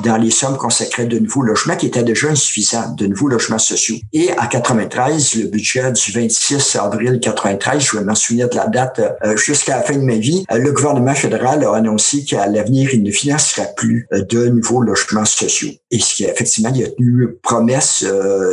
dans 0.04 0.18
les 0.18 0.32
sommes 0.32 0.58
consacrées 0.58 1.06
de 1.06 1.20
nouveaux 1.20 1.42
logements 1.42 1.76
qui 1.76 1.88
étaient 1.88 2.04
déjà 2.04 2.30
insuffisants, 2.30 2.94
de 2.96 3.08
nouveaux 3.08 3.28
logements 3.28 3.60
sociaux. 3.60 3.98
Et 4.14 4.30
en 4.40 4.48
93, 4.48 5.36
le 5.36 5.48
budget 5.48 5.92
du 5.92 6.12
26 6.12 6.76
avril 6.76 7.20
93, 7.20 7.84
je 7.84 7.98
vais 7.98 8.04
m'en 8.04 8.16
souvenir 8.16 8.50
de 8.50 8.56
la 8.56 8.68
date 8.68 9.02
euh, 9.24 9.36
jusqu'à 9.38 9.78
la 9.78 9.84
fin 9.84 9.96
de 9.96 10.04
ma 10.04 10.16
vie, 10.16 10.46
euh, 10.52 10.58
le 10.58 10.72
gouvernement 10.72 11.14
fédéral 11.14 11.64
a 11.64 11.76
annoncé 11.76 12.24
qu'à 12.24 12.48
l'avenir, 12.48 12.90
il 12.94 13.04
ne 13.04 13.12
financera 13.12 13.64
plus 13.76 14.08
euh, 14.14 14.22
de 14.24 14.48
nouveaux 14.48 14.82
logements 14.82 15.26
sociaux. 15.26 15.70
Et 15.96 16.24
effectivement, 16.24 16.72
il 16.76 16.84
a 16.84 16.88
tenu 16.90 17.28
promesse, 17.42 18.06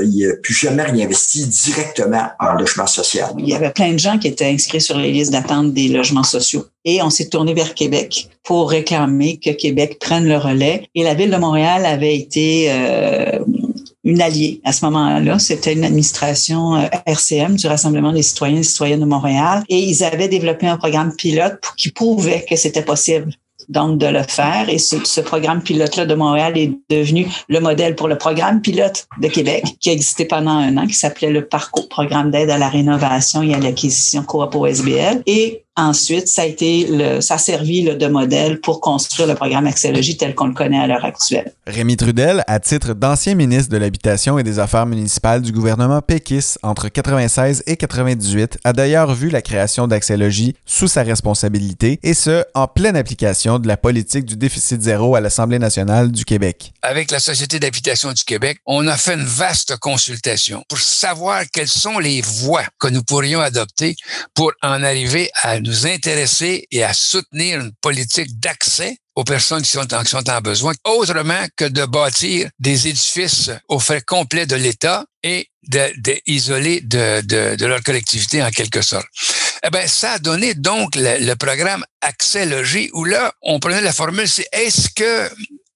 il 0.03 0.27
n'a 0.27 0.35
plus 0.37 0.55
jamais 0.55 0.85
réinvesti 0.85 1.47
directement 1.47 2.29
en 2.39 2.55
logement 2.55 2.87
social. 2.87 3.31
Il 3.39 3.49
y 3.49 3.55
avait 3.55 3.71
plein 3.71 3.93
de 3.93 3.99
gens 3.99 4.19
qui 4.19 4.29
étaient 4.29 4.47
inscrits 4.47 4.81
sur 4.81 4.97
les 4.99 5.11
listes 5.11 5.33
d'attente 5.33 5.73
des 5.73 5.89
logements 5.89 6.23
sociaux. 6.23 6.65
Et 6.85 7.03
on 7.03 7.11
s'est 7.11 7.29
tourné 7.29 7.55
vers 7.55 7.75
Québec 7.75 8.29
pour 8.45 8.71
réclamer 8.71 9.39
que 9.39 9.51
Québec 9.51 9.99
prenne 10.01 10.27
le 10.27 10.37
relais. 10.37 10.89
Et 10.95 11.03
la 11.03 11.15
ville 11.15 11.31
de 11.31 11.37
Montréal 11.37 11.87
avait 11.87 12.17
été 12.17 12.67
euh, 12.71 13.39
une 14.05 14.21
alliée 14.21 14.61
à 14.65 14.73
ce 14.73 14.85
moment-là. 14.87 15.39
C'était 15.39 15.73
une 15.73 15.85
administration 15.85 16.77
euh, 16.77 16.87
RCM 17.07 17.57
du 17.57 17.67
Rassemblement 17.67 18.13
des 18.13 18.23
citoyens 18.23 18.59
et 18.59 18.65
citoyennes 18.65 19.01
de 19.01 19.07
Montréal. 19.07 19.63
Et 19.69 19.79
ils 19.79 20.03
avaient 20.03 20.29
développé 20.29 20.67
un 20.67 20.77
programme 20.77 21.15
pilote 21.15 21.61
qui 21.77 21.91
prouvait 21.91 22.45
que 22.49 22.57
c'était 22.57 22.83
possible 22.83 23.33
donc 23.69 23.99
de 23.99 24.07
le 24.07 24.23
faire. 24.23 24.69
Et 24.69 24.79
ce, 24.79 25.21
programme 25.21 25.63
pilote-là 25.63 26.07
de 26.07 26.15
Montréal 26.15 26.57
est 26.57 26.73
devenu 26.91 27.27
le 27.49 27.61
modèle 27.61 27.95
pour 27.95 28.09
le 28.09 28.19
programme 28.19 28.61
pilote 28.61 29.07
de 29.21 29.29
Québec, 29.29 29.65
qui 29.81 29.91
a 29.91 29.93
existé 29.93 30.25
pendant 30.25 30.53
un 30.53 30.77
an, 30.77 30.87
qui 30.87 30.95
s'appelait 30.95 31.31
le 31.31 31.45
Parcours 31.45 31.89
Programme 31.89 32.31
d'aide 32.31 32.51
à 32.51 32.59
la 32.59 32.69
rénovation 32.69 33.43
et 33.43 33.55
à 33.55 33.59
l'acquisition 33.59 34.23
coop 34.23 34.55
SBL. 34.55 35.23
Et 35.27 35.65
Ensuite, 35.77 36.29
ça 36.29 36.43
a 36.43 36.45
été 36.45 36.87
le, 36.87 37.23
ça 37.23 37.35
a 37.35 37.39
servi 37.39 37.83
le 37.83 37.95
de 37.95 38.07
modèle 38.07 38.61
pour 38.61 38.83
construire 38.83 39.27
le 39.27 39.35
programme 39.35 39.67
Axélogie 39.67 40.19
tel 40.19 40.35
qu'on 40.35 40.49
le 40.49 40.53
connaît 40.53 40.79
à 40.79 40.87
l'heure 40.87 41.05
actuelle. 41.05 41.55
Rémi 41.67 41.97
Trudel, 41.97 42.45
à 42.47 42.61
titre 42.61 42.93
d'ancien 42.93 43.35
ministre 43.35 43.73
de 43.73 43.79
l'Habitation 43.79 44.39
et 44.39 44.43
des 44.43 44.59
Affaires 44.59 44.85
municipales 44.85 45.41
du 45.41 45.51
gouvernement 45.51 46.03
Pékis 46.03 46.57
entre 46.63 46.89
96 46.91 47.63
et 47.67 47.77
98, 47.77 48.59
a 48.65 48.73
d'ailleurs 48.75 49.15
vu 49.15 49.31
la 49.31 49.41
création 49.41 49.89
d'Axélogie 49.89 50.55
sous 50.67 50.89
sa 50.89 51.03
responsabilité 51.03 51.99
et 52.03 52.13
ce, 52.13 52.45
en 52.55 52.67
pleine 52.67 52.97
application 52.97 53.59
de 53.59 53.67
la 53.67 53.79
politique 53.79 54.27
du 54.27 54.37
déficit 54.37 54.83
zéro 54.83 55.17
à 55.17 55.21
l'Assemblée 55.23 55.59
nationale 55.59 56.13
du 56.13 56.27
Québec. 56.27 56.73
Avec 56.83 57.11
la 57.11 57.21
Société 57.21 57.59
d'habitation 57.59 58.13
du 58.13 58.25
Québec, 58.25 58.59
on 58.67 58.87
a 58.89 58.97
fait 58.99 59.15
une 59.15 59.25
vaste 59.25 59.77
consultation 59.79 60.65
pour 60.69 60.79
savoir 60.79 61.45
quelles 61.51 61.69
sont 61.69 61.99
les 61.99 62.21
voies 62.21 62.65
que 62.79 62.89
nous 62.89 63.03
pourrions 63.03 63.41
adopter 63.41 63.97
pour 64.35 64.53
en 64.63 64.83
arriver 64.83 65.31
à 65.43 65.62
nous 65.63 65.87
intéresser 65.87 66.67
et 66.71 66.85
à 66.85 66.93
soutenir 66.93 67.61
une 67.61 67.73
politique 67.81 68.39
d'accès 68.39 68.97
aux 69.15 69.25
personnes 69.25 69.63
qui 69.63 69.71
sont, 69.71 69.93
en, 69.95 70.05
sont 70.05 70.29
en 70.29 70.41
besoin, 70.41 70.73
autrement 70.85 71.45
que 71.57 71.67
de 71.67 71.85
bâtir 71.85 72.49
des 72.59 72.89
édifices 72.89 73.51
aux 73.69 73.79
frais 73.79 74.01
complets 74.01 74.47
de 74.47 74.57
l'État 74.57 75.05
et 75.23 75.49
d'isoler 75.63 76.81
de, 76.81 77.21
de, 77.21 77.57
de, 77.57 77.67
leur 77.67 77.83
collectivité 77.83 78.43
en 78.43 78.51
quelque 78.51 78.83
sorte. 78.83 79.07
Eh 79.65 79.71
ben, 79.71 79.87
ça 79.87 80.13
a 80.13 80.19
donné 80.19 80.55
donc 80.55 80.97
le, 80.97 81.25
le 81.25 81.37
programme 81.37 81.85
Accès 82.01 82.47
Logis 82.47 82.91
où 82.95 83.05
là, 83.05 83.33
on 83.43 83.61
prenait 83.61 83.81
la 83.81 83.93
formule, 83.93 84.29
c'est 84.29 84.49
est-ce 84.53 84.89
que 84.91 85.31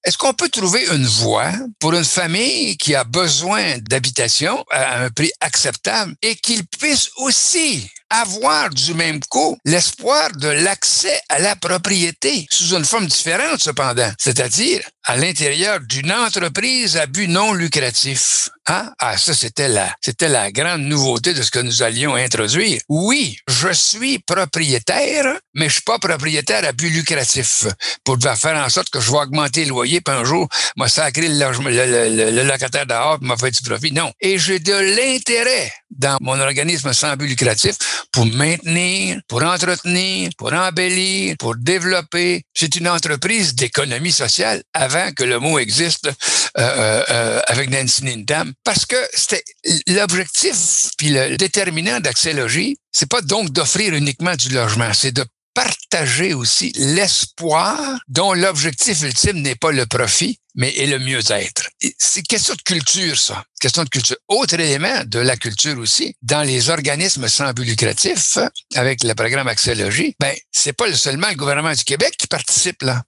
est-ce 0.06 0.18
qu'on 0.18 0.34
peut 0.34 0.48
trouver 0.48 0.86
une 0.92 1.04
voie 1.04 1.52
pour 1.80 1.92
une 1.92 2.04
famille 2.04 2.76
qui 2.76 2.94
a 2.94 3.02
besoin 3.02 3.78
d'habitation 3.78 4.64
à 4.70 5.02
un 5.02 5.10
prix 5.10 5.32
acceptable 5.40 6.14
et 6.22 6.36
qu'il 6.36 6.64
puisse 6.64 7.10
aussi 7.16 7.90
avoir 8.10 8.70
du 8.70 8.94
même 8.94 9.20
coup 9.28 9.56
l'espoir 9.64 10.30
de 10.36 10.48
l'accès 10.48 11.20
à 11.28 11.38
la 11.38 11.56
propriété 11.56 12.46
sous 12.50 12.74
une 12.74 12.84
forme 12.84 13.06
différente 13.06 13.60
cependant, 13.60 14.10
c'est-à-dire 14.18 14.80
à 15.04 15.16
l'intérieur 15.16 15.80
d'une 15.80 16.12
entreprise 16.12 16.96
à 16.96 17.06
but 17.06 17.28
non 17.28 17.52
lucratif. 17.52 18.48
Hein? 18.66 18.92
Ah, 18.98 19.16
ça, 19.16 19.34
c'était 19.34 19.68
la, 19.68 19.94
c'était 20.00 20.28
la 20.28 20.50
grande 20.50 20.82
nouveauté 20.82 21.32
de 21.32 21.42
ce 21.42 21.52
que 21.52 21.60
nous 21.60 21.84
allions 21.84 22.16
introduire. 22.16 22.80
Oui, 22.88 23.38
je 23.48 23.72
suis 23.72 24.18
propriétaire, 24.18 25.38
mais 25.54 25.68
je 25.68 25.74
suis 25.74 25.82
pas 25.82 26.00
propriétaire 26.00 26.64
à 26.64 26.72
but 26.72 26.90
lucratif 26.90 27.66
pour 28.04 28.18
faire 28.20 28.56
en 28.56 28.68
sorte 28.68 28.90
que 28.90 28.98
je 28.98 29.12
vais 29.12 29.18
augmenter 29.18 29.64
le 29.64 29.70
loyer, 29.70 30.00
puis 30.00 30.14
un 30.14 30.24
jour, 30.24 30.48
moi, 30.76 30.88
sacré 30.88 31.28
le, 31.28 31.34
le, 31.38 32.16
le, 32.16 32.30
le 32.32 32.42
locataire 32.42 32.86
dehors, 32.86 33.18
m'a 33.20 33.36
fait 33.36 33.52
du 33.52 33.62
profit. 33.62 33.92
Non. 33.92 34.10
Et 34.20 34.38
j'ai 34.38 34.58
de 34.58 34.74
l'intérêt 34.74 35.72
dans 35.98 36.16
mon 36.20 36.38
organisme 36.38 36.92
sans 36.92 37.16
but 37.16 37.28
lucratif 37.28 37.76
pour 38.12 38.26
maintenir, 38.26 39.20
pour 39.28 39.42
entretenir, 39.42 40.30
pour 40.38 40.52
embellir, 40.52 41.36
pour 41.38 41.56
développer. 41.56 42.42
C'est 42.54 42.76
une 42.76 42.88
entreprise 42.88 43.54
d'économie 43.54 44.12
sociale 44.12 44.62
avant 44.72 45.12
que 45.12 45.24
le 45.24 45.38
mot 45.38 45.58
existe 45.58 46.06
euh, 46.06 46.12
euh, 46.58 47.04
euh 47.10 47.42
avec 47.48 47.70
Nancy 47.70 48.04
Nindam 48.04 48.52
parce 48.64 48.86
que 48.86 48.96
c'était 49.12 49.44
l'objectif 49.88 50.90
puis 50.98 51.10
le 51.10 51.36
déterminant 51.36 52.00
d'Accès 52.00 52.32
Logis, 52.32 52.76
c'est 52.92 53.08
pas 53.08 53.20
donc 53.20 53.50
d'offrir 53.50 53.94
uniquement 53.94 54.34
du 54.34 54.48
logement, 54.48 54.92
c'est 54.94 55.12
de 55.12 55.24
partager 55.56 56.34
aussi 56.34 56.70
l'espoir 56.76 57.98
dont 58.08 58.34
l'objectif 58.34 59.00
ultime 59.00 59.40
n'est 59.40 59.54
pas 59.54 59.72
le 59.72 59.86
profit, 59.86 60.38
mais 60.54 60.68
est 60.76 60.86
le 60.86 60.98
mieux-être. 60.98 61.70
C'est 61.96 62.22
question 62.22 62.54
de 62.54 62.60
culture, 62.60 63.18
ça. 63.18 63.42
Question 63.58 63.84
de 63.84 63.88
culture. 63.88 64.18
Autre 64.28 64.54
élément 64.54 65.02
de 65.06 65.18
la 65.18 65.38
culture 65.38 65.78
aussi, 65.78 66.14
dans 66.20 66.42
les 66.42 66.68
organismes 66.68 67.26
sans 67.28 67.54
but 67.54 67.64
lucratif, 67.64 68.36
avec 68.74 69.02
le 69.02 69.14
programme 69.14 69.48
Accès 69.48 69.74
Logis, 69.74 70.14
ben, 70.20 70.34
c'est 70.52 70.74
pas 70.74 70.92
seulement 70.94 71.30
le 71.30 71.36
gouvernement 71.36 71.72
du 71.72 71.84
Québec 71.84 72.14
qui 72.18 72.26
participe 72.26 72.82
là. 72.82 73.02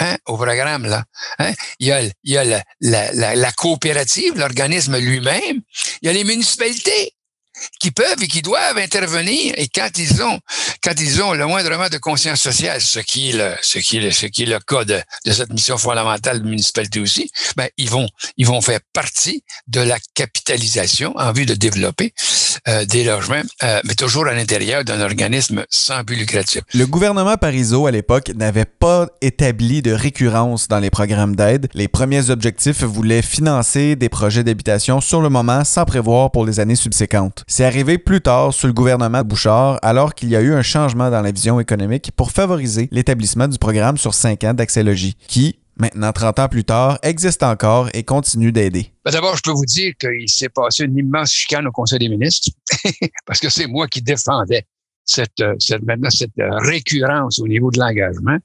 Hein, 0.00 0.16
au 0.26 0.36
programme 0.36 0.86
là. 0.86 1.04
Hein? 1.40 1.52
Il 1.80 1.88
y 2.22 2.36
a, 2.36 2.62
la 2.80 3.52
coopérative, 3.52 4.38
l'organisme 4.38 4.96
lui-même. 4.96 5.60
Il 6.02 6.06
y 6.06 6.08
a 6.08 6.12
les 6.12 6.22
municipalités 6.22 7.12
qui 7.80 7.90
peuvent 7.90 8.22
et 8.22 8.28
qui 8.28 8.42
doivent 8.42 8.78
intervenir 8.78 9.54
et 9.56 9.68
quand 9.68 9.90
ils 9.98 10.22
ont 10.22 10.40
quand 10.82 10.94
ils 11.00 11.22
ont 11.22 11.32
le 11.32 11.46
moindrement 11.46 11.88
de 11.88 11.98
conscience 11.98 12.40
sociale, 12.40 12.80
ce 12.80 13.00
qui 13.00 13.30
est 13.30 13.32
le 13.32 13.54
ce 13.62 13.78
qui 13.78 13.98
est 13.98 14.00
le, 14.00 14.10
ce 14.10 14.26
qui 14.26 14.44
est 14.44 14.46
le 14.46 14.58
cas 14.60 14.84
de, 14.84 15.00
cette 15.26 15.52
mission 15.52 15.78
fondamentale 15.78 16.42
de 16.42 16.48
municipalité 16.48 17.00
aussi, 17.00 17.30
ben 17.56 17.68
ils 17.76 17.90
vont 17.90 18.08
ils 18.36 18.46
vont 18.46 18.60
faire 18.60 18.80
partie 18.92 19.44
de 19.66 19.80
la 19.80 19.98
capitalisation 20.14 21.14
en 21.16 21.32
vue 21.32 21.46
de 21.46 21.54
développer 21.54 22.12
euh, 22.68 22.84
des 22.84 23.04
logements, 23.04 23.42
euh, 23.62 23.80
mais 23.84 23.94
toujours 23.94 24.26
à 24.26 24.34
l'intérieur 24.34 24.84
d'un 24.84 25.00
organisme 25.00 25.64
sans 25.70 26.02
but 26.02 26.16
lucratif. 26.16 26.62
Le 26.74 26.86
gouvernement 26.86 27.36
Parizeau 27.36 27.86
à 27.86 27.90
l'époque 27.90 28.30
n'avait 28.34 28.64
pas 28.64 29.06
établi 29.20 29.82
de 29.82 29.92
récurrence 29.92 30.68
dans 30.68 30.78
les 30.78 30.90
programmes 30.90 31.36
d'aide. 31.36 31.68
Les 31.74 31.88
premiers 31.88 32.30
objectifs 32.30 32.82
voulaient 32.82 33.22
financer 33.22 33.96
des 33.96 34.08
projets 34.08 34.44
d'habitation 34.44 35.00
sur 35.00 35.20
le 35.20 35.28
moment 35.28 35.64
sans 35.64 35.84
prévoir 35.84 36.30
pour 36.30 36.46
les 36.46 36.60
années 36.60 36.76
subséquentes. 36.76 37.44
C'est 37.50 37.64
arrivé 37.64 37.96
plus 37.96 38.20
tard 38.20 38.52
sous 38.52 38.66
le 38.66 38.74
gouvernement 38.74 39.22
Bouchard, 39.22 39.78
alors 39.80 40.14
qu'il 40.14 40.28
y 40.28 40.36
a 40.36 40.42
eu 40.42 40.52
un 40.52 40.60
changement 40.60 41.10
dans 41.10 41.22
la 41.22 41.32
vision 41.32 41.58
économique 41.58 42.12
pour 42.14 42.30
favoriser 42.30 42.90
l'établissement 42.92 43.48
du 43.48 43.58
programme 43.58 43.96
sur 43.96 44.12
cinq 44.12 44.44
ans 44.44 44.52
d'accélogis, 44.52 45.16
qui, 45.26 45.58
maintenant 45.78 46.12
30 46.12 46.40
ans 46.40 46.48
plus 46.48 46.64
tard, 46.64 46.98
existe 47.02 47.42
encore 47.42 47.88
et 47.94 48.02
continue 48.02 48.52
d'aider. 48.52 48.92
Ben, 49.02 49.12
d'abord, 49.12 49.34
je 49.34 49.40
peux 49.40 49.52
vous 49.52 49.64
dire 49.64 49.94
qu'il 49.98 50.28
s'est 50.28 50.50
passé 50.50 50.84
une 50.84 50.98
immense 50.98 51.32
chicane 51.32 51.66
au 51.66 51.72
Conseil 51.72 51.98
des 52.00 52.10
ministres, 52.10 52.50
parce 53.26 53.40
que 53.40 53.48
c'est 53.48 53.66
moi 53.66 53.88
qui 53.88 54.02
défendais 54.02 54.66
cette, 55.06 55.42
cette, 55.58 55.82
maintenant, 55.84 56.10
cette 56.10 56.32
récurrence 56.36 57.38
au 57.38 57.48
niveau 57.48 57.70
de 57.70 57.80
l'engagement. 57.80 58.36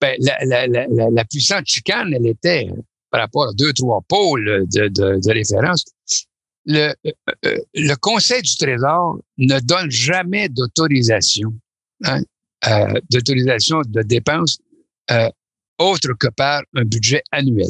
Ben, 0.00 0.16
la, 0.18 1.24
puissante 1.24 1.66
chicane, 1.66 2.12
elle 2.12 2.26
était 2.26 2.68
par 3.12 3.20
rapport 3.20 3.44
à 3.44 3.52
deux, 3.52 3.72
trois 3.74 4.00
pôles 4.08 4.66
de, 4.74 4.88
de, 4.88 5.20
de 5.24 5.32
référence 5.32 5.84
le, 6.66 6.92
euh, 7.46 7.58
le 7.74 7.94
Conseil 7.96 8.42
du 8.42 8.56
Trésor 8.56 9.18
ne 9.38 9.58
donne 9.60 9.90
jamais 9.90 10.48
d'autorisation, 10.48 11.52
hein, 12.04 12.22
euh, 12.68 13.00
d'autorisation 13.10 13.82
de 13.86 14.02
dépenses 14.02 14.58
euh, 15.10 15.28
autre 15.78 16.12
que 16.18 16.28
par 16.28 16.62
un 16.74 16.84
budget 16.84 17.22
annuel. 17.32 17.66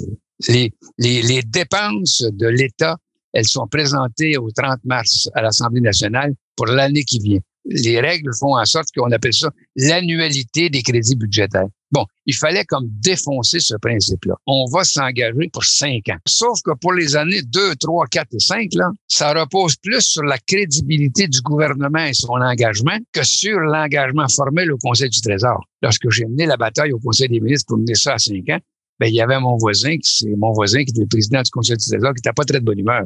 Les, 0.48 0.72
les 0.98 1.42
dépenses 1.42 2.24
de 2.32 2.48
l'État, 2.48 2.96
elles 3.32 3.46
sont 3.46 3.66
présentées 3.68 4.36
au 4.36 4.50
30 4.50 4.80
mars 4.84 5.28
à 5.34 5.42
l'Assemblée 5.42 5.80
nationale 5.80 6.34
pour 6.56 6.66
l'année 6.66 7.04
qui 7.04 7.20
vient. 7.20 7.40
Les 7.64 8.00
règles 8.00 8.30
font 8.38 8.56
en 8.56 8.64
sorte 8.64 8.88
qu'on 8.96 9.10
appelle 9.12 9.34
ça 9.34 9.50
l'annualité 9.76 10.70
des 10.70 10.82
crédits 10.82 11.16
budgétaires. 11.16 11.68
Bon, 11.92 12.04
il 12.24 12.34
fallait 12.34 12.64
comme 12.64 12.86
défoncer 12.88 13.58
ce 13.58 13.74
principe-là. 13.74 14.34
On 14.46 14.64
va 14.72 14.84
s'engager 14.84 15.48
pour 15.52 15.64
cinq 15.64 16.08
ans. 16.08 16.18
Sauf 16.24 16.60
que 16.62 16.70
pour 16.80 16.92
les 16.92 17.16
années 17.16 17.42
2, 17.42 17.74
3, 17.74 18.06
4 18.06 18.28
et 18.32 18.38
5, 18.38 18.68
là, 18.74 18.90
ça 19.08 19.32
repose 19.32 19.74
plus 19.76 20.00
sur 20.00 20.22
la 20.22 20.38
crédibilité 20.38 21.26
du 21.26 21.40
gouvernement 21.40 22.04
et 22.04 22.14
son 22.14 22.34
engagement 22.34 22.96
que 23.12 23.24
sur 23.24 23.58
l'engagement 23.58 24.28
formel 24.28 24.70
au 24.72 24.78
Conseil 24.78 25.10
du 25.10 25.20
Trésor. 25.20 25.64
Lorsque 25.82 26.08
j'ai 26.10 26.26
mené 26.26 26.46
la 26.46 26.56
bataille 26.56 26.92
au 26.92 27.00
Conseil 27.00 27.28
des 27.28 27.40
ministres 27.40 27.66
pour 27.66 27.78
mener 27.78 27.96
ça 27.96 28.14
à 28.14 28.18
cinq 28.18 28.48
ans, 28.50 28.58
ben, 29.00 29.06
il 29.06 29.14
y 29.14 29.22
avait 29.22 29.40
mon 29.40 29.56
voisin, 29.56 29.96
c'est 30.02 30.28
mon 30.36 30.52
voisin 30.52 30.84
qui 30.84 30.90
était 30.90 31.06
président 31.06 31.40
du 31.40 31.50
Conseil 31.50 31.78
du 31.78 31.84
Trésor, 31.86 32.10
qui 32.12 32.18
n'était 32.18 32.34
pas 32.34 32.44
très 32.44 32.60
de 32.60 32.64
bonne 32.64 32.78
humeur 32.78 33.04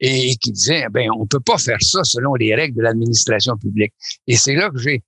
et 0.00 0.34
qui 0.36 0.52
disait, 0.52 0.86
ben, 0.90 1.10
on 1.18 1.26
peut 1.26 1.40
pas 1.40 1.58
faire 1.58 1.82
ça 1.82 2.02
selon 2.02 2.34
les 2.34 2.54
règles 2.54 2.78
de 2.78 2.82
l'administration 2.82 3.54
publique. 3.58 3.92
Et 4.26 4.36
c'est 4.36 4.54
là 4.54 4.70
que 4.70 4.78
j'ai, 4.78 5.02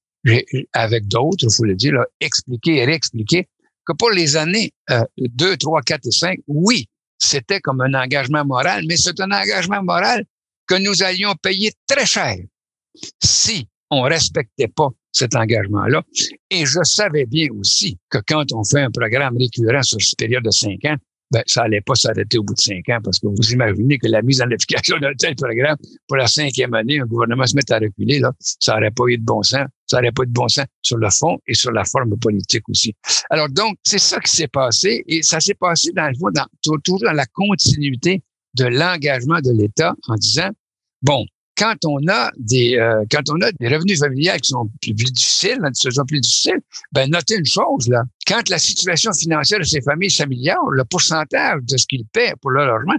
avec 0.75 1.09
d'autres, 1.09 1.45
il 1.45 1.51
faut 1.51 1.65
le 1.65 1.75
dire, 1.75 1.95
expliqué 2.21 2.77
et 2.77 2.85
réexpliqué 2.85 3.49
que 3.87 3.95
pour 3.95 4.11
les 4.11 4.37
années 4.37 4.73
euh, 4.91 5.05
2, 5.17 5.57
3, 5.57 5.81
4 5.81 6.07
et 6.07 6.11
5, 6.11 6.39
oui, 6.49 6.87
c'était 7.19 7.61
comme 7.61 7.81
un 7.81 7.95
engagement 7.95 8.45
moral, 8.45 8.85
mais 8.87 8.99
c'est 8.99 9.19
un 9.21 9.31
engagement 9.31 9.83
moral 9.83 10.27
que 10.67 10.75
nous 10.75 11.03
allions 11.03 11.35
payer 11.41 11.73
très 11.87 12.05
cher 12.05 12.37
si 13.23 13.69
on 13.91 14.03
respectait 14.03 14.69
pas 14.69 14.89
cet 15.17 15.35
engagement-là. 15.35 16.03
Et 16.51 16.67
je 16.67 16.83
savais 16.85 17.27
bien 17.27 17.49
aussi 17.59 17.99
que 18.11 18.19
quand 18.27 18.53
on 18.53 18.65
fait 18.65 18.83
un 18.83 18.91
programme 18.91 19.37
récurrent 19.37 19.83
sur 19.83 20.01
cette 20.01 20.19
période 20.19 20.45
de 20.45 20.51
cinq 20.51 20.85
ans, 20.85 20.97
ben, 21.33 21.43
ça 21.47 21.63
allait 21.63 21.81
pas 21.81 21.97
s'arrêter 21.97 22.39
au 22.39 22.45
bout 22.45 22.55
de 22.55 22.61
cinq 22.61 22.89
ans 22.89 23.01
parce 23.03 23.19
que 23.19 23.27
vous 23.27 23.53
imaginez 23.53 23.99
que 23.99 24.07
la 24.07 24.23
mise 24.23 24.41
en 24.41 24.45
application 24.45 24.99
d'un 24.99 25.13
tel 25.19 25.35
programme 25.35 25.77
pour 26.07 26.17
la 26.17 26.29
cinquième 26.29 26.73
année, 26.75 27.01
un 27.01 27.07
gouvernement 27.07 27.45
se 27.47 27.57
met 27.57 27.73
à 27.73 27.79
reculer, 27.79 28.21
là, 28.21 28.33
ça 28.39 28.77
aurait 28.77 28.93
pas 28.93 29.05
eu 29.09 29.19
de 29.19 29.25
bon 29.25 29.43
sens. 29.43 29.67
Ça 29.87 29.99
aurait 29.99 30.13
pas 30.13 30.23
eu 30.23 30.27
de 30.27 30.33
bon 30.33 30.49
sens 30.49 30.67
sur 30.83 30.99
le 30.99 31.09
fond 31.11 31.39
et 31.49 31.55
sur 31.55 31.73
la 31.73 31.85
forme 31.85 32.17
politique 32.19 32.69
aussi. 32.69 32.95
Alors 33.31 33.49
donc, 33.49 33.77
c'est 33.83 33.99
ça 33.99 34.21
qui 34.21 34.31
s'est 34.31 34.49
passé 34.49 35.03
et 35.09 35.23
ça 35.23 35.41
s'est 35.41 35.55
passé 35.55 35.91
dans 35.93 36.09
le 36.09 36.15
fond, 36.15 36.29
toujours 36.85 37.01
dans 37.01 37.13
la 37.13 37.27
continuité 37.27 38.23
de 38.55 38.65
l'engagement 38.67 39.41
de 39.41 39.51
l'État 39.51 39.95
en 40.09 40.15
disant, 40.15 40.51
bon, 41.03 41.25
quand 41.57 41.77
on 41.85 42.07
a 42.09 42.31
des 42.37 42.77
euh, 42.77 43.05
quand 43.11 43.23
on 43.31 43.41
a 43.41 43.51
des 43.53 43.69
revenus 43.69 43.99
familiaux 43.99 44.33
qui 44.43 44.51
sont 44.51 44.69
plus, 44.81 44.95
difficiles, 44.95 45.59
hein, 45.63 45.71
sont 45.73 46.05
plus 46.05 46.21
difficiles, 46.21 46.61
ben 46.93 47.11
notez 47.11 47.37
une 47.37 47.47
chose 47.47 47.89
là. 47.89 48.03
Quand 48.27 48.49
la 48.49 48.59
situation 48.59 49.13
financière 49.13 49.59
de 49.59 49.65
ces 49.65 49.81
familles 49.81 50.11
s'améliore, 50.11 50.71
le 50.71 50.85
pourcentage 50.85 51.61
de 51.63 51.77
ce 51.77 51.87
qu'ils 51.87 52.07
paient 52.13 52.35
pour 52.41 52.51
leur 52.51 52.67
logement 52.67 52.97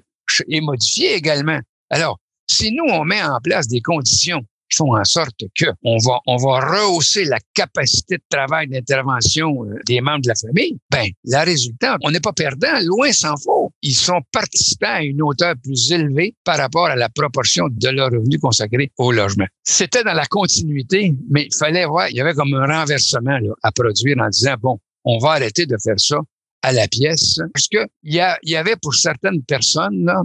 est 0.49 0.61
modifié 0.61 1.15
également. 1.15 1.59
Alors, 1.89 2.19
si 2.47 2.71
nous 2.71 2.85
on 2.89 3.05
met 3.05 3.21
en 3.21 3.39
place 3.41 3.67
des 3.67 3.81
conditions 3.81 4.43
font 4.75 4.95
en 4.95 5.03
sorte 5.03 5.43
que 5.55 5.65
on 5.83 5.97
va 5.97 6.19
on 6.27 6.37
va 6.37 6.59
rehausser 6.59 7.25
la 7.25 7.39
capacité 7.53 8.17
de 8.17 8.23
travail 8.29 8.67
d'intervention 8.67 9.65
euh, 9.65 9.79
des 9.85 10.01
membres 10.01 10.21
de 10.21 10.29
la 10.29 10.35
famille, 10.35 10.77
ben 10.91 11.07
la 11.25 11.43
résultante, 11.43 11.99
on 12.03 12.11
n'est 12.11 12.19
pas 12.19 12.33
perdant, 12.33 12.79
loin 12.83 13.11
s'en 13.11 13.35
faut. 13.37 13.71
Ils 13.81 13.95
sont 13.95 14.21
participants 14.31 14.87
à 14.87 15.03
une 15.03 15.21
hauteur 15.21 15.55
plus 15.63 15.91
élevée 15.91 16.35
par 16.43 16.57
rapport 16.57 16.87
à 16.87 16.95
la 16.95 17.09
proportion 17.09 17.67
de 17.69 17.89
leurs 17.89 18.11
revenus 18.11 18.39
consacrés 18.39 18.91
au 18.97 19.11
logement. 19.11 19.47
C'était 19.63 20.03
dans 20.03 20.13
la 20.13 20.25
continuité, 20.25 21.13
mais 21.29 21.45
il 21.45 21.55
fallait 21.57 21.85
voir, 21.85 22.09
il 22.09 22.15
y 22.15 22.21
avait 22.21 22.33
comme 22.33 22.53
un 22.53 22.65
renversement 22.65 23.37
là, 23.37 23.53
à 23.63 23.71
produire 23.71 24.17
en 24.19 24.29
disant 24.29 24.55
bon, 24.59 24.79
on 25.05 25.17
va 25.19 25.31
arrêter 25.31 25.65
de 25.65 25.77
faire 25.81 25.99
ça 25.99 26.17
à 26.63 26.71
la 26.71 26.87
pièce, 26.87 27.39
parce 27.53 27.67
que 27.67 27.87
il 28.03 28.15
y, 28.15 28.49
y 28.49 28.55
avait 28.55 28.75
pour 28.81 28.95
certaines 28.95 29.43
personnes 29.43 30.05
là, 30.05 30.21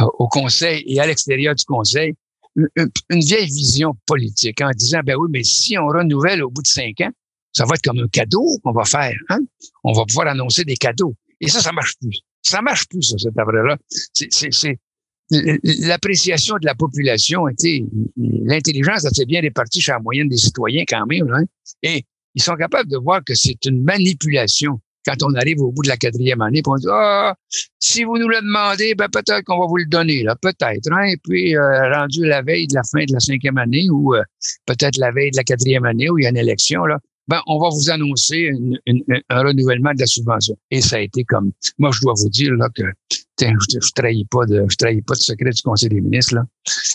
euh, 0.00 0.06
au 0.18 0.28
conseil 0.28 0.82
et 0.86 1.00
à 1.00 1.06
l'extérieur 1.06 1.54
du 1.54 1.64
conseil 1.64 2.14
une, 2.76 3.20
vieille 3.20 3.46
vision 3.46 3.94
politique 4.06 4.60
en 4.60 4.70
disant, 4.70 5.00
ben 5.04 5.16
oui, 5.16 5.28
mais 5.30 5.44
si 5.44 5.78
on 5.78 5.86
renouvelle 5.86 6.42
au 6.42 6.50
bout 6.50 6.62
de 6.62 6.66
cinq 6.66 7.00
ans, 7.00 7.10
ça 7.52 7.64
va 7.64 7.74
être 7.74 7.82
comme 7.82 7.98
un 7.98 8.08
cadeau 8.08 8.58
qu'on 8.62 8.72
va 8.72 8.84
faire. 8.84 9.16
Hein? 9.30 9.40
On 9.84 9.92
va 9.92 10.04
pouvoir 10.04 10.28
annoncer 10.28 10.64
des 10.64 10.76
cadeaux. 10.76 11.14
Et 11.40 11.48
ça, 11.48 11.60
ça 11.60 11.72
marche 11.72 11.94
plus. 12.00 12.20
Ça 12.42 12.62
marche 12.62 12.86
plus, 12.88 13.02
ça, 13.02 13.18
cette 13.18 13.38
affaire-là. 13.38 13.76
C'est 14.12 14.78
l'appréciation 15.30 16.56
de 16.56 16.66
la 16.66 16.74
population, 16.74 17.44
l'intelligence 18.16 19.04
assez 19.04 19.26
bien 19.26 19.40
répartie 19.40 19.80
chez 19.80 19.92
la 19.92 19.98
moyenne 19.98 20.28
des 20.28 20.36
citoyens 20.36 20.84
quand 20.88 21.06
même. 21.06 21.30
Hein? 21.32 21.44
Et 21.82 22.04
ils 22.34 22.42
sont 22.42 22.54
capables 22.54 22.90
de 22.90 22.96
voir 22.96 23.22
que 23.24 23.34
c'est 23.34 23.64
une 23.66 23.82
manipulation 23.82 24.80
quand 25.08 25.22
on 25.22 25.34
arrive 25.34 25.60
au 25.60 25.72
bout 25.72 25.82
de 25.82 25.88
la 25.88 25.96
quatrième 25.96 26.42
année, 26.42 26.60
on 26.66 26.76
dit 26.76 26.86
ah, 26.90 27.34
si 27.78 28.04
vous 28.04 28.18
nous 28.18 28.28
le 28.28 28.40
demandez, 28.42 28.94
ben 28.94 29.08
peut-être 29.08 29.42
qu'on 29.44 29.58
va 29.58 29.66
vous 29.66 29.78
le 29.78 29.86
donner, 29.86 30.22
là, 30.22 30.36
peut-être. 30.40 30.92
Hein? 30.92 31.04
Et 31.04 31.16
puis 31.16 31.56
euh, 31.56 31.92
rendu 31.94 32.26
la 32.26 32.42
veille 32.42 32.66
de 32.66 32.74
la 32.74 32.82
fin 32.82 33.04
de 33.04 33.12
la 33.12 33.20
cinquième 33.20 33.58
année 33.58 33.88
ou 33.90 34.14
euh, 34.14 34.22
peut-être 34.66 34.98
la 34.98 35.10
veille 35.10 35.30
de 35.30 35.36
la 35.36 35.44
quatrième 35.44 35.84
année 35.84 36.10
où 36.10 36.18
il 36.18 36.24
y 36.24 36.26
a 36.26 36.30
une 36.30 36.36
élection, 36.36 36.84
là, 36.84 36.98
ben 37.26 37.40
on 37.46 37.58
va 37.58 37.68
vous 37.68 37.90
annoncer 37.90 38.50
un 39.28 39.42
renouvellement 39.42 39.92
de 39.92 40.00
la 40.00 40.06
subvention. 40.06 40.56
Et 40.70 40.80
ça 40.80 40.96
a 40.96 41.00
été 41.00 41.24
comme, 41.24 41.52
moi 41.78 41.90
je 41.92 42.00
dois 42.00 42.14
vous 42.16 42.30
dire 42.30 42.52
là 42.54 42.68
que 42.74 42.84
je, 43.40 43.46
je 43.80 43.92
trahis 43.94 44.26
pas 44.30 44.46
de, 44.46 44.64
je 44.68 44.76
trahis 44.76 45.02
pas 45.02 45.14
de 45.14 45.20
secret 45.20 45.50
du 45.50 45.62
Conseil 45.62 45.90
des 45.90 46.00
ministres 46.00 46.36
là, 46.36 46.44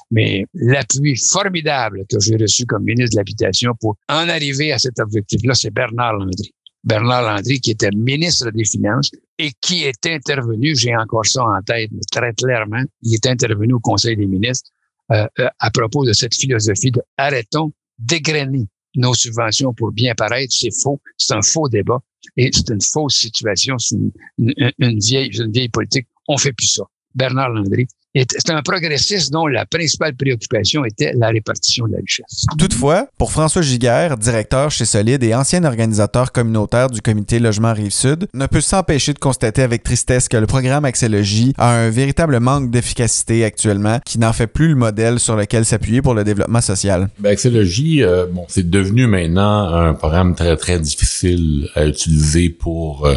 mais 0.09 0.45
l'appui 0.55 1.15
formidable 1.15 2.03
que 2.09 2.19
j'ai 2.19 2.35
reçu 2.35 2.65
comme 2.65 2.83
ministre 2.83 3.11
de 3.11 3.17
l'habitation 3.17 3.73
pour 3.79 3.95
en 4.09 4.27
arriver 4.27 4.71
à 4.71 4.79
cet 4.79 4.99
objectif-là, 4.99 5.53
c'est 5.53 5.71
Bernard 5.71 6.13
Landry. 6.13 6.51
Bernard 6.83 7.23
Landry, 7.23 7.59
qui 7.61 7.71
était 7.71 7.91
ministre 7.91 8.51
des 8.51 8.65
Finances 8.65 9.11
et 9.37 9.51
qui 9.61 9.83
est 9.83 10.05
intervenu, 10.05 10.75
j'ai 10.75 10.95
encore 10.95 11.25
ça 11.25 11.43
en 11.43 11.61
tête, 11.61 11.89
mais 11.91 12.01
très 12.11 12.33
clairement, 12.33 12.83
il 13.01 13.15
est 13.15 13.25
intervenu 13.25 13.73
au 13.73 13.79
Conseil 13.79 14.17
des 14.17 14.25
ministres 14.25 14.69
euh, 15.11 15.27
euh, 15.39 15.47
à 15.59 15.71
propos 15.71 16.05
de 16.05 16.13
cette 16.13 16.35
philosophie 16.35 16.91
de 16.91 17.01
arrêtons 17.17 17.71
d'égrainer 17.97 18.65
nos 18.95 19.13
subventions 19.13 19.73
pour 19.73 19.91
bien 19.91 20.13
paraître, 20.15 20.53
c'est 20.53 20.73
faux, 20.81 21.01
c'est 21.17 21.33
un 21.33 21.41
faux 21.41 21.69
débat 21.69 21.99
et 22.37 22.51
c'est 22.53 22.69
une 22.69 22.81
fausse 22.81 23.15
situation, 23.15 23.77
c'est 23.77 23.95
une, 23.95 24.53
une, 24.79 24.99
vieille, 24.99 25.29
une 25.37 25.51
vieille 25.51 25.69
politique. 25.69 26.07
On 26.27 26.37
fait 26.37 26.53
plus 26.53 26.67
ça. 26.67 26.83
Bernard 27.15 27.49
Landry 27.49 27.87
c'est 28.15 28.51
un 28.51 28.61
progressiste 28.61 29.31
dont 29.31 29.47
la 29.47 29.65
principale 29.65 30.15
préoccupation 30.15 30.85
était 30.85 31.13
la 31.15 31.29
répartition 31.29 31.87
de 31.87 31.93
la 31.93 31.97
richesse. 31.99 32.45
Toutefois, 32.59 33.07
pour 33.17 33.31
François 33.31 33.63
Giguère, 33.63 34.17
directeur 34.17 34.69
chez 34.69 34.85
Solide 34.85 35.23
et 35.23 35.33
ancien 35.33 35.63
organisateur 35.63 36.31
communautaire 36.31 36.89
du 36.89 37.01
comité 37.01 37.39
Logement 37.39 37.73
Rive-Sud, 37.73 38.27
ne 38.33 38.45
peut 38.45 38.61
s'empêcher 38.61 39.13
de 39.13 39.19
constater 39.19 39.63
avec 39.63 39.81
tristesse 39.83 40.27
que 40.27 40.37
le 40.37 40.45
programme 40.45 40.85
Accès 40.85 41.09
a 41.57 41.69
un 41.69 41.89
véritable 41.89 42.39
manque 42.39 42.69
d'efficacité 42.69 43.43
actuellement 43.43 43.99
qui 44.05 44.19
n'en 44.19 44.33
fait 44.33 44.47
plus 44.47 44.69
le 44.69 44.75
modèle 44.75 45.19
sur 45.19 45.35
lequel 45.35 45.65
s'appuyer 45.65 46.01
pour 46.01 46.13
le 46.13 46.23
développement 46.23 46.61
social. 46.61 47.09
Ben, 47.19 47.31
Accès 47.31 47.51
euh, 47.53 48.27
bon, 48.31 48.45
c'est 48.47 48.69
devenu 48.69 49.07
maintenant 49.07 49.73
un 49.73 49.93
programme 49.93 50.35
très, 50.35 50.55
très 50.55 50.79
difficile 50.79 51.69
à 51.75 51.85
utiliser 51.85 52.49
pour... 52.49 53.07
Euh, 53.07 53.15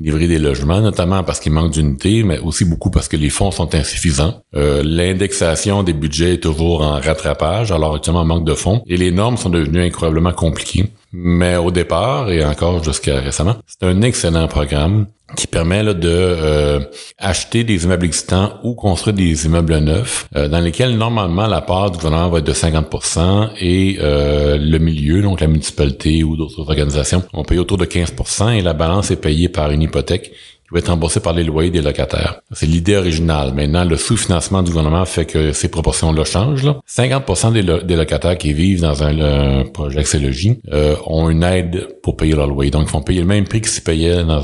livrer 0.00 0.26
des 0.26 0.38
logements, 0.38 0.80
notamment 0.80 1.22
parce 1.22 1.40
qu'il 1.40 1.52
manque 1.52 1.72
d'unités, 1.72 2.22
mais 2.22 2.38
aussi 2.38 2.64
beaucoup 2.64 2.90
parce 2.90 3.08
que 3.08 3.16
les 3.16 3.30
fonds 3.30 3.50
sont 3.50 3.74
insuffisants. 3.74 4.42
Euh, 4.54 4.82
L'indexation 4.84 5.82
des 5.82 5.92
budgets 5.92 6.34
est 6.34 6.42
toujours 6.42 6.82
en 6.82 7.00
rattrapage, 7.00 7.70
alors 7.70 7.94
actuellement 7.94 8.24
manque 8.24 8.44
de 8.44 8.54
fonds, 8.54 8.82
et 8.86 8.96
les 8.96 9.12
normes 9.12 9.36
sont 9.36 9.50
devenues 9.50 9.82
incroyablement 9.82 10.32
compliquées. 10.32 10.86
Mais 11.12 11.56
au 11.56 11.70
départ, 11.70 12.30
et 12.30 12.44
encore 12.44 12.82
jusqu'à 12.82 13.20
récemment, 13.20 13.56
c'est 13.66 13.86
un 13.86 14.00
excellent 14.02 14.46
programme 14.46 15.06
qui 15.36 15.46
permet 15.46 15.82
là, 15.82 15.94
de 15.94 16.08
euh, 16.08 16.80
acheter 17.18 17.64
des 17.64 17.84
immeubles 17.84 18.06
existants 18.06 18.54
ou 18.62 18.74
construire 18.74 19.14
des 19.14 19.46
immeubles 19.46 19.78
neufs 19.78 20.26
euh, 20.36 20.48
dans 20.48 20.60
lesquels 20.60 20.96
normalement 20.96 21.46
la 21.46 21.60
part 21.60 21.90
du 21.90 21.98
gouvernement 21.98 22.28
va 22.28 22.38
être 22.38 22.46
de 22.46 22.52
50% 22.52 23.50
et 23.60 23.98
euh, 24.00 24.58
le 24.58 24.78
milieu, 24.78 25.22
donc 25.22 25.40
la 25.40 25.46
municipalité 25.46 26.24
ou 26.24 26.36
d'autres 26.36 26.60
organisations, 26.60 27.22
on 27.32 27.44
paye 27.44 27.58
autour 27.58 27.78
de 27.78 27.84
15% 27.84 28.56
et 28.56 28.62
la 28.62 28.72
balance 28.72 29.10
est 29.10 29.20
payée 29.20 29.48
par 29.48 29.70
une 29.70 29.82
hypothèque 29.82 30.32
va 30.72 30.78
être 30.78 30.88
remboursée 30.88 31.20
par 31.20 31.32
les 31.32 31.44
loyers 31.44 31.70
des 31.70 31.82
locataires. 31.82 32.40
C'est 32.52 32.66
l'idée 32.66 32.96
originale. 32.96 33.52
Maintenant, 33.54 33.84
le 33.84 33.96
sous-financement 33.96 34.62
du 34.62 34.70
gouvernement 34.70 35.04
fait 35.04 35.26
que 35.26 35.52
ces 35.52 35.68
proportions-là 35.68 36.24
changent. 36.24 36.64
Là. 36.64 36.80
50% 36.88 37.52
des, 37.84 37.96
locataires 37.96 38.38
qui 38.38 38.52
vivent 38.52 38.80
dans 38.80 39.02
un, 39.02 39.64
projet 39.72 40.00
Axélogie 40.00 40.60
euh, 40.72 40.96
ont 41.06 41.28
une 41.28 41.42
aide 41.42 41.88
pour 42.02 42.16
payer 42.16 42.34
leur 42.34 42.46
loyer. 42.46 42.70
Donc, 42.70 42.86
ils 42.88 42.92
vont 42.92 43.02
payer 43.02 43.20
le 43.20 43.26
même 43.26 43.44
prix 43.44 43.60
que 43.60 43.68
s'ils 43.68 43.82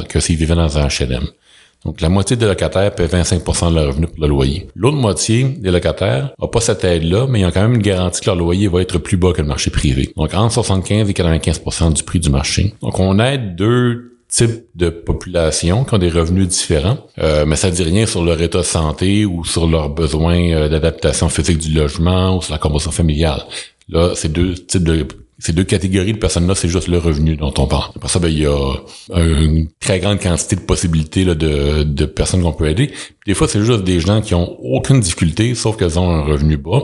que 0.09 0.21
s'ils 0.21 0.37
vivaient 0.37 0.55
dans 0.55 0.79
un 0.79 0.89
HLM. 0.89 1.27
Donc, 1.85 2.01
la 2.01 2.09
moitié 2.09 2.37
des 2.37 2.47
locataires 2.47 2.93
paient 2.93 3.07
25% 3.07 3.71
de 3.71 3.75
leur 3.77 3.87
revenu 3.87 4.09
pour 4.09 4.21
le 4.21 4.27
loyer. 4.27 4.67
L'autre 4.75 4.97
moitié 4.97 5.45
des 5.45 5.71
locataires 5.71 6.33
n'a 6.41 6.49
pas 6.49 6.61
cette 6.61 6.85
aide-là, 6.85 7.27
mais 7.29 7.41
ils 7.41 7.47
ont 7.47 7.53
quand 7.53 7.63
même 7.63 7.75
une 7.75 7.83
garantie 7.83 8.23
que 8.23 8.27
leur 8.27 8.35
loyer 8.35 8.67
va 8.67 8.81
être 8.83 8.99
plus 8.99 9.17
bas 9.17 9.33
que 9.33 9.41
le 9.41 9.47
marché 9.47 9.71
privé. 9.71 10.13
Donc, 10.17 10.35
entre 10.35 10.55
75 10.55 11.09
et 11.09 11.13
95% 11.13 11.93
du 11.93 12.03
prix 12.03 12.19
du 12.19 12.31
marché. 12.31 12.75
Donc, 12.83 12.99
on 12.99 13.21
aide 13.21 13.55
deux 13.55 14.16
types 14.29 14.65
de 14.75 14.91
population 14.91 15.85
qui 15.85 15.95
ont 15.95 15.99
des 15.99 16.11
revenus 16.11 16.49
différents, 16.49 16.99
euh, 17.19 17.47
mais 17.47 17.57
ça 17.57 17.71
dit 17.71 17.83
rien 17.83 18.07
sur 18.07 18.25
leur 18.25 18.41
état 18.41 18.59
de 18.59 18.65
santé 18.65 19.25
ou 19.25 19.45
sur 19.45 19.67
leurs 19.67 19.91
besoins 19.91 20.51
euh, 20.51 20.69
d'adaptation 20.69 21.29
physique 21.29 21.59
du 21.59 21.73
logement 21.73 22.37
ou 22.37 22.43
sur 22.43 22.53
la 22.53 22.59
composition 22.59 22.91
familiale. 22.91 23.45
Là, 23.89 24.13
c'est 24.15 24.33
deux 24.33 24.55
types 24.55 24.83
de 24.83 25.07
ces 25.39 25.53
deux 25.53 25.65
catégories 25.65 26.15
de 26.15 26.19
personnes-là, 26.19 26.55
c'est 26.55 26.69
juste 26.69 26.89
le 26.89 26.97
revenu 26.97 27.37
dont 27.37 27.53
on 27.59 27.67
parle. 27.67 27.91
Après 27.95 28.09
ça, 28.09 28.19
ben, 28.19 28.29
il 28.29 28.39
y 28.39 28.47
a 28.47 28.75
une 29.13 29.69
très 29.81 30.01
grande 30.01 30.19
quantité 30.19 30.57
de 30.57 30.63
possibilités 30.63 31.25
là, 31.25 31.35
de, 31.35 31.83
de 31.83 32.07
personnes 32.07 32.43
qu'on 32.43 32.55
peut 32.55 32.69
aider. 32.69 32.93
Des 33.27 33.35
fois, 33.35 33.47
c'est 33.47 33.63
juste 33.63 33.85
des 33.85 34.01
gens 34.01 34.23
qui 34.23 34.35
ont 34.35 34.57
aucune 34.63 35.01
difficulté, 35.01 35.55
sauf 35.55 35.77
qu'elles 35.77 35.99
ont 35.99 36.09
un 36.09 36.23
revenu 36.23 36.57
bas. 36.57 36.81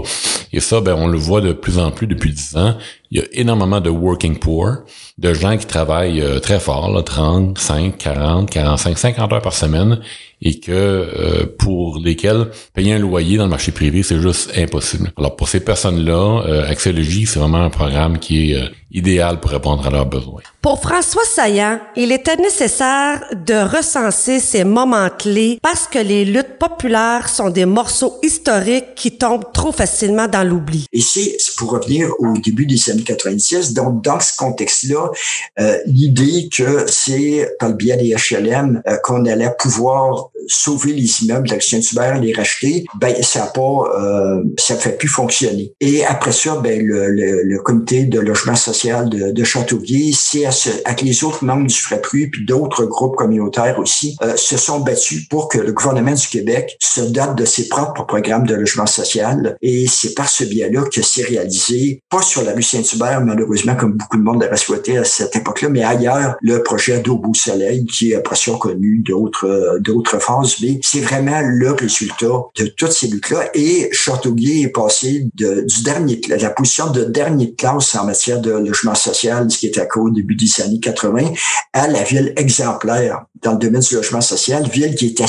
Et 0.53 0.61
ça, 0.61 0.83
ben, 0.83 0.95
on 0.95 1.07
le 1.07 1.17
voit 1.17 1.41
de 1.41 1.53
plus 1.53 1.79
en 1.79 1.91
plus 1.91 2.07
depuis 2.07 2.31
dix 2.31 2.57
ans. 2.57 2.77
Il 3.13 3.19
y 3.19 3.21
a 3.21 3.25
énormément 3.33 3.83
de 3.83 3.91
working 3.91 4.39
poor, 4.39 4.85
de 5.19 5.35
gens 5.35 5.59
qui 5.59 5.67
travaillent 5.67 6.23
euh, 6.23 6.41
très 6.41 6.59
fort, 6.59 6.91
là, 6.91 7.03
30, 7.03 7.59
5, 7.59 7.99
40, 7.99 8.49
45, 8.49 8.97
50 8.97 9.33
heures 9.35 9.43
par 9.43 9.53
semaine, 9.53 10.01
et 10.41 10.59
que 10.59 10.73
euh, 10.73 11.45
pour 11.59 11.99
lesquels 11.99 12.47
payer 12.73 12.95
un 12.95 12.99
loyer 12.99 13.37
dans 13.37 13.45
le 13.45 13.51
marché 13.51 13.71
privé, 13.71 14.03
c'est 14.03 14.19
juste 14.19 14.53
impossible. 14.57 15.13
Alors 15.19 15.37
pour 15.37 15.47
ces 15.49 15.61
personnes-là, 15.61 16.43
euh, 16.47 16.67
Axiologie, 16.67 17.27
c'est 17.27 17.39
vraiment 17.39 17.63
un 17.63 17.71
programme 17.71 18.19
qui 18.19 18.53
est 18.53 18.63
euh, 18.63 18.69
idéal 18.93 19.41
pour 19.41 19.51
répondre 19.51 19.87
à 19.87 19.91
leurs 19.91 20.07
besoins. 20.07 20.43
Pour 20.61 20.81
François 20.81 21.25
Saillant, 21.25 21.81
il 21.97 22.13
était 22.13 22.37
nécessaire 22.37 23.25
de 23.33 23.55
recenser 23.55 24.39
ces 24.39 24.65
moments 24.65 25.09
clés 25.11 25.59
parce 25.61 25.89
que 25.89 25.99
les 25.99 26.25
luttes 26.25 26.59
populaires 26.59 27.29
sont 27.29 27.51
des 27.51 27.67
morceaux 27.67 28.19
historiques 28.23 28.95
qui 28.95 29.19
tombent 29.19 29.53
trop 29.53 29.73
facilement 29.73 30.29
dans 30.29 30.47
l'oubli. 30.49 30.87
Et 30.93 31.01
c'est 31.01 31.37
pour 31.57 31.73
revenir 31.73 32.11
au 32.19 32.35
début 32.39 32.67
des 32.67 32.91
années 32.91 33.03
90, 33.03 33.75
donc 33.75 34.05
dans 34.05 34.21
ce 34.21 34.37
contexte-là, 34.37 35.11
euh, 35.59 35.79
l'idée 35.87 36.49
que 36.57 36.85
c'est 36.89 37.49
par 37.59 37.71
le 37.71 37.75
biais 37.75 37.97
des 37.97 38.15
HLM 38.15 38.83
euh, 38.87 38.97
qu'on 39.03 39.25
allait 39.27 39.53
pouvoir 39.59 40.29
sauver 40.47 40.93
les 40.93 41.23
immeubles 41.23 41.49
d'Action 41.49 41.81
Hubert, 41.81 42.21
les 42.21 42.33
racheter, 42.33 42.85
ben 43.01 43.15
ça 43.23 43.45
a 43.45 43.47
pas, 43.49 43.61
euh, 43.99 44.43
ça 44.59 44.77
fait 44.77 44.97
plus 44.99 45.09
fonctionner. 45.09 45.73
Et 45.81 46.05
après 46.05 46.33
ça, 46.33 46.57
ben 46.57 46.85
le, 46.85 47.11
le, 47.11 47.43
le 47.43 47.59
comité 47.61 48.05
de 48.05 48.21
logement 48.21 48.57
social 48.57 48.82
de, 48.85 49.33
de 49.33 49.45
Châteauguay, 49.45 50.11
c'est 50.13 50.47
avec 50.85 51.03
les 51.03 51.25
autres 51.25 51.45
membres 51.45 51.67
du 51.67 51.75
FRAPRU 51.75 52.31
puis 52.31 52.45
d'autres 52.45 52.85
groupes 52.85 53.17
communautaires 53.17 53.79
aussi, 53.79 54.17
euh, 54.23 54.37
se 54.37 54.57
sont 54.57 54.81
battus 54.81 55.29
pour 55.29 55.49
que 55.49 55.59
le 55.59 55.73
gouvernement 55.73 56.13
du 56.13 56.27
Québec 56.27 56.77
se 56.81 57.01
dote 57.01 57.37
de 57.37 57.45
ses 57.45 57.69
propres 57.69 58.05
programmes 58.05 58.47
de 58.47 58.55
logement 58.55 58.87
social. 58.87 59.57
Et 59.63 59.87
c'est 59.89 60.15
par 60.15 60.29
ce 60.29 60.45
biais-là 60.45 60.83
que 60.93 61.03
c'est 61.03 61.23
réalisé, 61.23 62.03
pas 62.11 62.23
sur 62.23 62.43
la 62.43 62.53
rue 62.53 62.63
Saint-Hubert, 62.63 63.21
malheureusement, 63.21 63.77
comme 63.77 63.93
beaucoup 63.93 64.17
de 64.17 64.23
monde 64.23 64.43
l'aurait 64.43 64.57
souhaité 64.57 64.99
à 64.99 65.05
cette 65.05 65.37
époque-là, 65.37 65.69
mais 65.69 65.83
ailleurs, 65.83 66.37
le 66.41 66.63
projet 66.63 67.01
d'Au 67.01 67.21
Soleil, 67.35 67.87
qui 67.87 68.15
après 68.15 68.37
ça 68.37 68.53
connu 68.61 68.99
d'autres 68.99 69.79
d'autres 69.81 70.19
phases, 70.19 70.57
mais 70.61 70.79
c'est 70.83 71.01
vraiment 71.01 71.41
le 71.43 71.73
résultat 71.73 72.43
de 72.57 72.67
toutes 72.67 72.93
ces 72.93 73.09
luttes-là. 73.09 73.51
Et 73.55 73.89
Châteauguay 73.93 74.63
est 74.63 74.69
passé 74.69 75.29
de, 75.35 75.63
du 75.63 75.83
dernier, 75.83 76.17
de 76.17 76.35
la 76.35 76.51
position 76.51 76.91
de 76.91 77.05
dernier 77.05 77.55
classe 77.55 77.95
en 77.95 78.05
matière 78.05 78.41
de 78.41 78.72
logement 78.73 78.95
social, 78.95 79.51
ce 79.51 79.59
qui 79.59 79.67
était 79.67 79.83
à 79.83 79.99
au 79.99 80.11
début 80.11 80.35
des 80.35 80.63
années 80.63 80.81
80, 80.81 81.33
à 81.75 81.89
la 81.89 82.03
ville 82.03 82.33
exemplaire 82.37 83.25
dans 83.43 83.53
le 83.53 83.59
domaine 83.59 83.83
du 83.83 83.95
logement 83.95 84.21
social, 84.21 84.67
ville 84.69 84.95
qui 84.95 85.07
est 85.07 85.21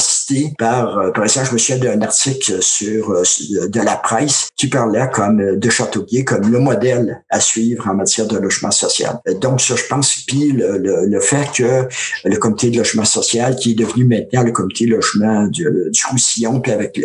par, 0.57 0.97
euh, 0.97 1.11
par 1.11 1.23
exemple, 1.23 1.47
je 1.47 1.53
me 1.53 1.57
souviens 1.57 1.77
d'un 1.77 2.01
article 2.01 2.61
sur 2.61 3.11
euh, 3.11 3.23
de 3.67 3.79
la 3.81 3.95
presse 3.95 4.49
qui 4.55 4.67
parlait 4.67 5.09
comme 5.13 5.41
euh, 5.41 5.57
de 5.57 5.69
Châteauguay 5.69 6.23
comme 6.23 6.49
le 6.51 6.59
modèle 6.59 7.23
à 7.29 7.39
suivre 7.39 7.87
en 7.87 7.95
matière 7.95 8.27
de 8.27 8.37
logement 8.37 8.71
social. 8.71 9.19
Donc, 9.41 9.61
ça, 9.61 9.75
je 9.75 9.83
pense, 9.89 10.15
puis 10.27 10.51
le, 10.51 10.77
le, 10.77 11.05
le 11.05 11.19
fait 11.19 11.51
que 11.53 11.87
le 12.23 12.37
comité 12.37 12.69
de 12.69 12.77
logement 12.77 13.05
social, 13.05 13.55
qui 13.55 13.71
est 13.71 13.75
devenu 13.75 14.05
maintenant 14.05 14.43
le 14.43 14.51
comité 14.51 14.85
de 14.85 14.91
logement 14.91 15.47
du, 15.47 15.63
du 15.63 16.01
Roussillon, 16.09 16.61
puis 16.61 16.71
avec 16.71 16.99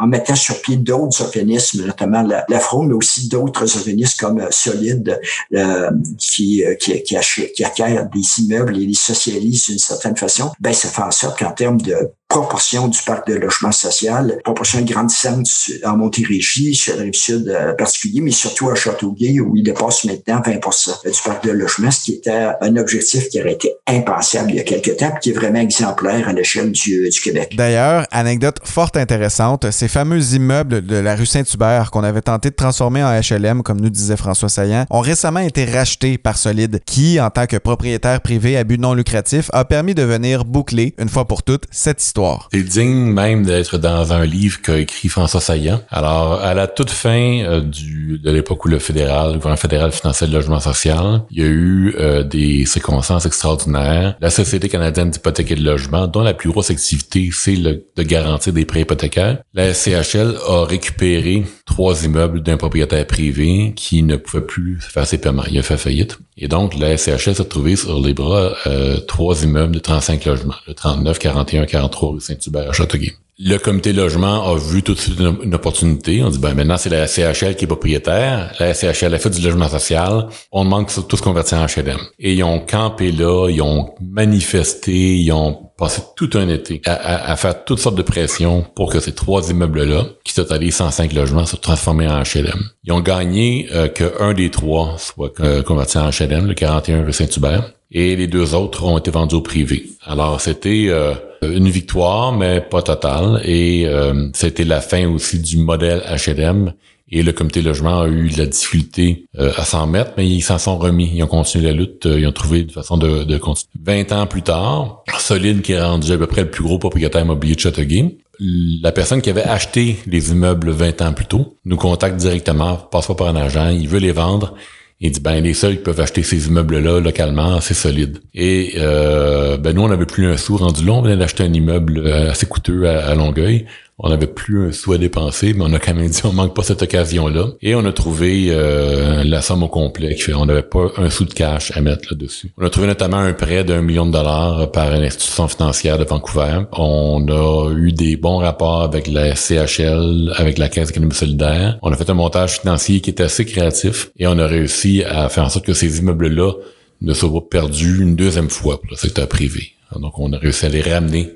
en 0.00 0.06
mettant 0.06 0.34
sur 0.34 0.60
pied 0.60 0.76
d'autres 0.76 1.22
organismes, 1.22 1.86
notamment 1.86 2.22
la, 2.22 2.44
la 2.48 2.60
mais 2.86 2.94
aussi 2.94 3.28
d'autres 3.28 3.76
organismes 3.76 4.16
comme 4.18 4.46
Solide, 4.50 5.20
euh, 5.54 5.90
qui, 6.18 6.64
qui, 6.80 7.02
qui, 7.02 7.16
qui 7.54 7.64
acquiert 7.64 8.08
des 8.12 8.42
immeubles 8.42 8.76
et 8.76 8.86
les 8.86 8.94
socialise 8.94 9.66
d'une 9.66 9.78
certaine 9.78 10.16
façon, 10.16 10.52
ben 10.60 10.72
ça 10.72 10.88
fait 10.88 11.02
en 11.02 11.10
sorte 11.10 11.38
qu'en 11.38 11.52
termes 11.52 11.80
de 11.80 11.96
proportion 12.28 12.88
du 12.88 12.98
parc 13.06 13.28
de 13.28 13.34
logement 13.34 13.72
social, 13.72 14.38
proportion 14.44 14.80
grandissante 14.82 15.46
en 15.84 15.96
Montérégie, 15.96 16.74
sur 16.74 16.96
la 16.96 17.02
rive 17.02 17.14
sud 17.14 17.48
euh, 17.48 17.74
particulier, 17.74 18.20
mais 18.20 18.30
surtout 18.30 18.70
à 18.70 18.74
Châteauguay, 18.74 19.40
où 19.40 19.56
il 19.56 19.62
dépasse 19.62 20.04
maintenant 20.04 20.42
20 20.44 20.54
du 20.54 21.20
parc 21.24 21.44
de 21.44 21.50
logement, 21.50 21.90
ce 21.90 22.04
qui 22.04 22.14
était 22.14 22.48
un 22.60 22.76
objectif 22.76 23.28
qui 23.28 23.40
aurait 23.40 23.52
été 23.52 23.74
impensable 23.86 24.50
il 24.50 24.56
y 24.56 24.60
a 24.60 24.64
quelques 24.64 24.96
temps, 24.96 25.12
qui 25.20 25.30
est 25.30 25.32
vraiment 25.32 25.60
exemplaire 25.60 26.28
à 26.28 26.32
l'échelle 26.32 26.72
du, 26.72 27.08
du, 27.08 27.20
Québec. 27.20 27.54
D'ailleurs, 27.56 28.06
anecdote 28.10 28.58
fort 28.64 28.90
intéressante, 28.94 29.70
ces 29.70 29.88
fameux 29.88 30.34
immeubles 30.34 30.84
de 30.84 30.96
la 30.96 31.14
rue 31.14 31.26
Saint-Hubert 31.26 31.90
qu'on 31.90 32.04
avait 32.04 32.22
tenté 32.22 32.50
de 32.50 32.56
transformer 32.56 33.04
en 33.04 33.20
HLM, 33.20 33.62
comme 33.62 33.80
nous 33.80 33.90
disait 33.90 34.16
François 34.16 34.48
Saillant, 34.48 34.86
ont 34.90 35.00
récemment 35.00 35.40
été 35.40 35.64
rachetés 35.64 36.18
par 36.18 36.38
Solide, 36.38 36.80
qui, 36.84 37.20
en 37.20 37.30
tant 37.30 37.46
que 37.46 37.56
propriétaire 37.56 38.20
privé 38.20 38.56
à 38.56 38.64
but 38.64 38.80
non 38.80 38.94
lucratif, 38.94 39.50
a 39.52 39.64
permis 39.64 39.94
de 39.94 40.02
venir 40.02 40.44
boucler, 40.44 40.94
une 40.98 41.08
fois 41.08 41.26
pour 41.26 41.42
toutes, 41.42 41.64
cette 41.70 42.02
histoire 42.02 42.13
c'est 42.52 42.62
digne 42.62 43.12
même 43.12 43.44
d'être 43.44 43.78
dans 43.78 44.12
un 44.12 44.24
livre 44.24 44.60
qu'a 44.62 44.78
écrit 44.78 45.08
François 45.08 45.40
Saillant. 45.40 45.80
Alors, 45.90 46.40
à 46.40 46.54
la 46.54 46.66
toute 46.66 46.90
fin 46.90 47.42
euh, 47.42 47.60
du, 47.60 48.18
de 48.18 48.30
l'époque 48.30 48.64
où 48.64 48.68
le 48.68 48.78
fédéral, 48.78 49.32
le 49.32 49.34
gouvernement 49.34 49.56
fédéral 49.56 49.92
finançait 49.92 50.26
le 50.26 50.32
logement 50.32 50.60
social, 50.60 51.22
il 51.30 51.38
y 51.38 51.42
a 51.42 51.48
eu 51.48 51.94
euh, 51.98 52.22
des 52.22 52.66
circonstances 52.66 53.26
extraordinaires. 53.26 54.16
La 54.20 54.30
Société 54.30 54.68
canadienne 54.68 55.10
d'hypothèque 55.10 55.50
et 55.50 55.56
de 55.56 55.64
logement, 55.64 56.06
dont 56.06 56.22
la 56.22 56.34
plus 56.34 56.50
grosse 56.50 56.70
activité, 56.70 57.30
c'est 57.32 57.56
de 57.56 58.02
garantir 58.02 58.52
des 58.52 58.64
prêts 58.64 58.82
hypothécaires. 58.82 59.38
La 59.52 59.74
SCHL 59.74 60.36
a 60.48 60.64
récupéré 60.64 61.44
trois 61.66 62.04
immeubles 62.04 62.42
d'un 62.42 62.56
propriétaire 62.56 63.06
privé 63.06 63.72
qui 63.74 64.02
ne 64.02 64.16
pouvait 64.16 64.44
plus 64.44 64.78
faire 64.80 65.06
ses 65.06 65.18
paiements. 65.18 65.44
Il 65.50 65.58
a 65.58 65.62
fait 65.62 65.76
faillite. 65.76 66.18
Et 66.36 66.48
donc, 66.48 66.76
la 66.78 66.96
SCHL 66.96 67.34
s'est 67.34 67.42
retrouvée 67.42 67.76
sur 67.76 68.00
les 68.00 68.12
bras 68.12 68.52
euh, 68.66 68.98
trois 68.98 69.42
immeubles 69.44 69.74
de 69.74 69.78
35 69.78 70.24
logements, 70.24 70.54
le 70.66 70.74
39, 70.74 71.18
41, 71.18 71.66
43 71.66 72.03
Saint-Hubert 72.20 72.70
à 72.70 72.72
Châteauguay. 72.72 73.14
Le 73.36 73.56
comité 73.56 73.92
logement 73.92 74.44
a 74.44 74.56
vu 74.56 74.84
tout 74.84 74.94
de 74.94 74.98
suite 75.00 75.18
une, 75.18 75.54
opportunité. 75.56 76.22
On 76.22 76.30
dit, 76.30 76.38
ben 76.38 76.54
maintenant, 76.54 76.76
c'est 76.76 76.88
la 76.88 77.08
SCHL 77.08 77.56
qui 77.56 77.64
est 77.64 77.66
propriétaire. 77.66 78.54
La 78.60 78.72
SCHL 78.72 79.12
a 79.12 79.18
fait 79.18 79.30
du 79.30 79.40
logement 79.40 79.68
social. 79.68 80.28
On 80.52 80.64
demande 80.64 80.86
que 80.86 81.00
tout 81.00 81.16
se 81.16 81.22
convertir 81.22 81.58
en 81.58 81.66
HLM. 81.66 81.98
Et 82.20 82.34
ils 82.34 82.44
ont 82.44 82.60
campé 82.60 83.10
là, 83.10 83.48
ils 83.50 83.60
ont 83.60 83.92
manifesté, 84.00 85.16
ils 85.16 85.32
ont 85.32 85.70
passé 85.76 86.02
tout 86.16 86.30
un 86.34 86.48
été 86.48 86.80
à, 86.86 87.34
faire 87.36 87.64
toutes 87.64 87.78
sortes 87.78 87.96
de 87.96 88.02
pressions 88.02 88.64
pour 88.74 88.92
que 88.92 89.00
ces 89.00 89.12
trois 89.12 89.50
immeubles-là, 89.50 90.04
qui 90.24 90.34
totalisent 90.34 90.76
105 90.76 91.12
logements, 91.12 91.46
soient 91.46 91.58
transformés 91.58 92.08
en 92.08 92.22
HLM. 92.22 92.70
Ils 92.84 92.92
ont 92.92 93.00
gagné 93.00 93.68
euh, 93.72 93.88
qu'un 93.88 94.34
des 94.34 94.50
trois 94.50 94.96
soit 94.98 95.32
euh, 95.40 95.62
converti 95.62 95.98
en 95.98 96.10
HLM, 96.10 96.46
le 96.46 96.54
41 96.54 97.04
rue 97.04 97.12
Saint-Hubert, 97.12 97.72
et 97.90 98.16
les 98.16 98.26
deux 98.26 98.54
autres 98.54 98.84
ont 98.84 98.98
été 98.98 99.10
vendus 99.10 99.36
au 99.36 99.40
privé. 99.40 99.90
Alors, 100.06 100.40
c'était... 100.40 100.86
Euh, 100.88 101.14
une 101.52 101.68
victoire, 101.68 102.32
mais 102.32 102.60
pas 102.60 102.82
totale. 102.82 103.40
Et 103.44 103.86
euh, 103.86 104.28
c'était 104.34 104.64
la 104.64 104.80
fin 104.80 105.08
aussi 105.08 105.38
du 105.38 105.58
modèle 105.58 106.02
HLM. 106.08 106.72
Et 107.16 107.22
le 107.22 107.30
comité 107.30 107.62
logement 107.62 108.00
a 108.00 108.08
eu 108.08 108.28
de 108.28 108.38
la 108.38 108.46
difficulté 108.46 109.26
euh, 109.38 109.52
à 109.56 109.64
s'en 109.64 109.86
mettre, 109.86 110.14
mais 110.16 110.28
ils 110.28 110.42
s'en 110.42 110.58
sont 110.58 110.76
remis. 110.76 111.12
Ils 111.14 111.22
ont 111.22 111.28
continué 111.28 111.66
la 111.66 111.72
lutte. 111.72 112.06
Euh, 112.06 112.18
ils 112.18 112.26
ont 112.26 112.32
trouvé 112.32 112.62
une 112.62 112.70
façon 112.70 112.96
de, 112.96 113.22
de 113.22 113.38
continuer. 113.38 113.70
20 113.84 114.10
ans 114.10 114.26
plus 114.26 114.42
tard, 114.42 115.04
Solide, 115.20 115.62
qui 115.62 115.72
est 115.72 115.80
rendu 115.80 116.10
à 116.10 116.18
peu 116.18 116.26
près 116.26 116.42
le 116.42 116.50
plus 116.50 116.64
gros 116.64 116.80
propriétaire 116.80 117.22
immobilier 117.22 117.54
de 117.54 117.60
Châteauguay, 117.60 118.16
la 118.40 118.90
personne 118.90 119.22
qui 119.22 119.30
avait 119.30 119.44
acheté 119.44 119.96
les 120.06 120.32
immeubles 120.32 120.70
20 120.70 121.02
ans 121.02 121.12
plus 121.12 121.26
tôt 121.26 121.56
nous 121.64 121.76
contacte 121.76 122.16
directement, 122.16 122.76
passe 122.76 123.06
pas 123.06 123.14
par 123.14 123.28
un 123.28 123.36
agent, 123.36 123.68
il 123.68 123.88
veut 123.88 124.00
les 124.00 124.10
vendre 124.10 124.54
il 125.00 125.10
dit 125.10 125.20
ben 125.20 125.42
les 125.42 125.54
seuls 125.54 125.76
qui 125.76 125.82
peuvent 125.82 126.00
acheter 126.00 126.22
ces 126.22 126.46
immeubles-là 126.46 127.00
localement, 127.00 127.60
c'est 127.60 127.74
solide. 127.74 128.18
Et 128.32 128.74
euh, 128.78 129.56
ben 129.58 129.74
nous 129.74 129.82
on 129.82 129.88
n'avait 129.88 130.06
plus 130.06 130.26
un 130.26 130.36
sou 130.36 130.56
rendu 130.56 130.84
long, 130.84 130.98
on 130.98 131.02
venait 131.02 131.16
d'acheter 131.16 131.42
un 131.42 131.52
immeuble 131.52 131.98
euh, 131.98 132.30
assez 132.30 132.46
coûteux 132.46 132.88
à 132.88 133.14
Longueuil 133.14 133.66
on 133.98 134.08
n'avait 134.08 134.26
plus 134.26 134.66
un 134.66 134.72
sou 134.72 134.92
à 134.92 134.98
dépenser, 134.98 135.54
mais 135.54 135.64
on 135.64 135.72
a 135.72 135.78
quand 135.78 135.94
même 135.94 136.08
dit 136.08 136.20
on 136.24 136.32
manque 136.32 136.54
pas 136.54 136.62
cette 136.62 136.82
occasion-là. 136.82 137.50
Et 137.62 137.74
on 137.74 137.84
a 137.84 137.92
trouvé 137.92 138.46
euh, 138.48 139.22
la 139.24 139.40
somme 139.40 139.62
au 139.62 139.68
complet. 139.68 140.16
On 140.34 140.46
n'avait 140.46 140.62
pas 140.62 140.90
un 140.96 141.10
sou 141.10 141.24
de 141.24 141.32
cash 141.32 141.70
à 141.76 141.80
mettre 141.80 142.08
là-dessus. 142.10 142.52
On 142.58 142.66
a 142.66 142.70
trouvé 142.70 142.88
notamment 142.88 143.18
un 143.18 143.32
prêt 143.32 143.62
d'un 143.62 143.82
million 143.82 144.04
de 144.06 144.10
dollars 144.10 144.70
par 144.72 144.92
une 144.92 145.04
institution 145.04 145.46
financière 145.46 145.98
de 145.98 146.04
Vancouver. 146.04 146.62
On 146.72 147.26
a 147.28 147.72
eu 147.72 147.92
des 147.92 148.16
bons 148.16 148.38
rapports 148.38 148.82
avec 148.82 149.06
la 149.06 149.36
CHL, 149.36 150.32
avec 150.36 150.58
la 150.58 150.68
Caisse 150.68 150.90
économique 150.90 151.14
solidaire. 151.14 151.78
On 151.82 151.92
a 151.92 151.96
fait 151.96 152.10
un 152.10 152.14
montage 152.14 152.60
financier 152.60 153.00
qui 153.00 153.10
était 153.10 153.22
assez 153.22 153.44
créatif 153.44 154.10
et 154.18 154.26
on 154.26 154.38
a 154.38 154.46
réussi 154.46 155.04
à 155.04 155.28
faire 155.28 155.44
en 155.44 155.48
sorte 155.48 155.66
que 155.66 155.74
ces 155.74 155.98
immeubles-là 155.98 156.52
ne 157.00 157.14
soient 157.14 157.32
pas 157.32 157.60
perdus 157.60 158.02
une 158.02 158.16
deuxième 158.16 158.50
fois 158.50 158.80
pour 158.80 158.90
le 158.90 158.96
secteur 158.96 159.28
privé. 159.28 159.72
Donc 159.96 160.18
on 160.18 160.32
a 160.32 160.38
réussi 160.38 160.66
à 160.66 160.68
les 160.68 160.82
ramener 160.82 161.30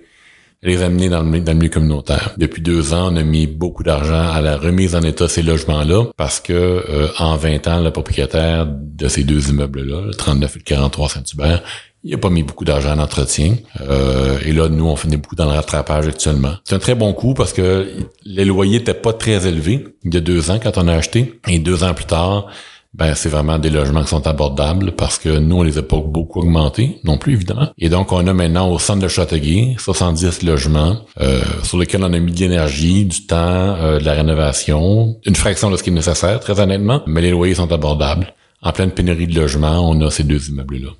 les 0.62 0.82
amener 0.82 1.08
dans 1.08 1.22
le, 1.22 1.40
dans 1.40 1.52
le 1.52 1.58
milieu 1.58 1.70
communautaire. 1.70 2.34
Depuis 2.36 2.62
deux 2.62 2.92
ans, 2.92 3.12
on 3.12 3.16
a 3.16 3.22
mis 3.22 3.46
beaucoup 3.46 3.82
d'argent 3.82 4.28
à 4.30 4.40
la 4.40 4.56
remise 4.56 4.94
en 4.96 5.02
état 5.02 5.24
de 5.24 5.30
ces 5.30 5.42
logements-là 5.42 6.06
parce 6.16 6.40
que 6.40 6.52
euh, 6.52 7.08
en 7.18 7.36
20 7.36 7.68
ans, 7.68 7.80
le 7.80 7.90
propriétaire 7.90 8.66
de 8.66 9.08
ces 9.08 9.22
deux 9.22 9.50
immeubles-là, 9.50 10.02
le 10.06 10.14
39 10.14 10.56
et 10.56 10.58
le 10.58 10.64
43 10.64 11.08
Saint-Hubert, 11.10 11.62
il 12.04 12.12
n'a 12.12 12.18
pas 12.18 12.30
mis 12.30 12.42
beaucoup 12.42 12.64
d'argent 12.64 12.92
en 12.92 12.98
entretien. 12.98 13.56
Euh, 13.80 14.38
et 14.44 14.52
là, 14.52 14.68
nous, 14.68 14.86
on 14.86 14.96
fait 14.96 15.08
beaucoup 15.16 15.34
dans 15.34 15.46
le 15.46 15.52
rattrapage 15.52 16.08
actuellement. 16.08 16.54
C'est 16.64 16.74
un 16.74 16.78
très 16.78 16.94
bon 16.94 17.12
coup 17.12 17.34
parce 17.34 17.52
que 17.52 17.88
les 18.24 18.44
loyers 18.44 18.78
n'étaient 18.78 18.94
pas 18.94 19.12
très 19.12 19.46
élevés 19.46 19.84
il 20.04 20.14
y 20.14 20.16
a 20.16 20.20
deux 20.20 20.50
ans 20.50 20.58
quand 20.62 20.78
on 20.78 20.88
a 20.88 20.94
acheté. 20.94 21.40
Et 21.48 21.58
deux 21.58 21.84
ans 21.84 21.94
plus 21.94 22.04
tard, 22.04 22.46
ben 22.94 23.14
c'est 23.14 23.29
vraiment 23.29 23.59
des 23.59 23.70
logements 23.70 24.03
qui 24.03 24.09
sont 24.09 24.27
abordables 24.27 24.92
parce 24.92 25.18
que 25.18 25.38
nous, 25.38 25.57
on 25.57 25.62
les 25.62 25.79
a 25.79 25.83
pas 25.83 26.01
beaucoup 26.01 26.40
augmentés 26.40 26.98
non 27.05 27.18
plus, 27.18 27.35
évidemment. 27.35 27.68
Et 27.79 27.88
donc, 27.88 28.12
on 28.12 28.27
a 28.27 28.33
maintenant 28.33 28.70
au 28.70 28.79
centre 28.79 29.03
de 29.03 29.09
Châteauguay 29.09 29.77
70 29.79 30.42
logements 30.42 30.96
euh, 31.20 31.42
sur 31.62 31.79
lesquels 31.79 32.03
on 32.03 32.12
a 32.12 32.18
mis 32.18 32.33
de 32.33 32.40
l'énergie, 32.40 33.05
du 33.05 33.27
temps, 33.27 33.37
euh, 33.37 33.98
de 33.98 34.05
la 34.05 34.14
rénovation, 34.14 35.16
une 35.27 35.37
fraction 35.37 35.70
de 35.70 35.77
ce 35.77 35.83
qui 35.83 35.90
est 35.90 35.92
nécessaire, 35.92 36.40
très 36.40 36.59
honnêtement, 36.61 37.03
mais 37.07 37.20
les 37.20 37.31
loyers 37.31 37.55
sont 37.55 37.70
abordables. 37.72 38.35
en 38.62 38.72
pleine 38.72 38.90
pénurie 38.90 39.27
de 39.27 39.38
logements, 39.38 39.88
on 39.88 40.01
a 40.01 40.11
ces 40.11 40.24
deux 40.24 40.48
immeubles-là. 40.48 40.90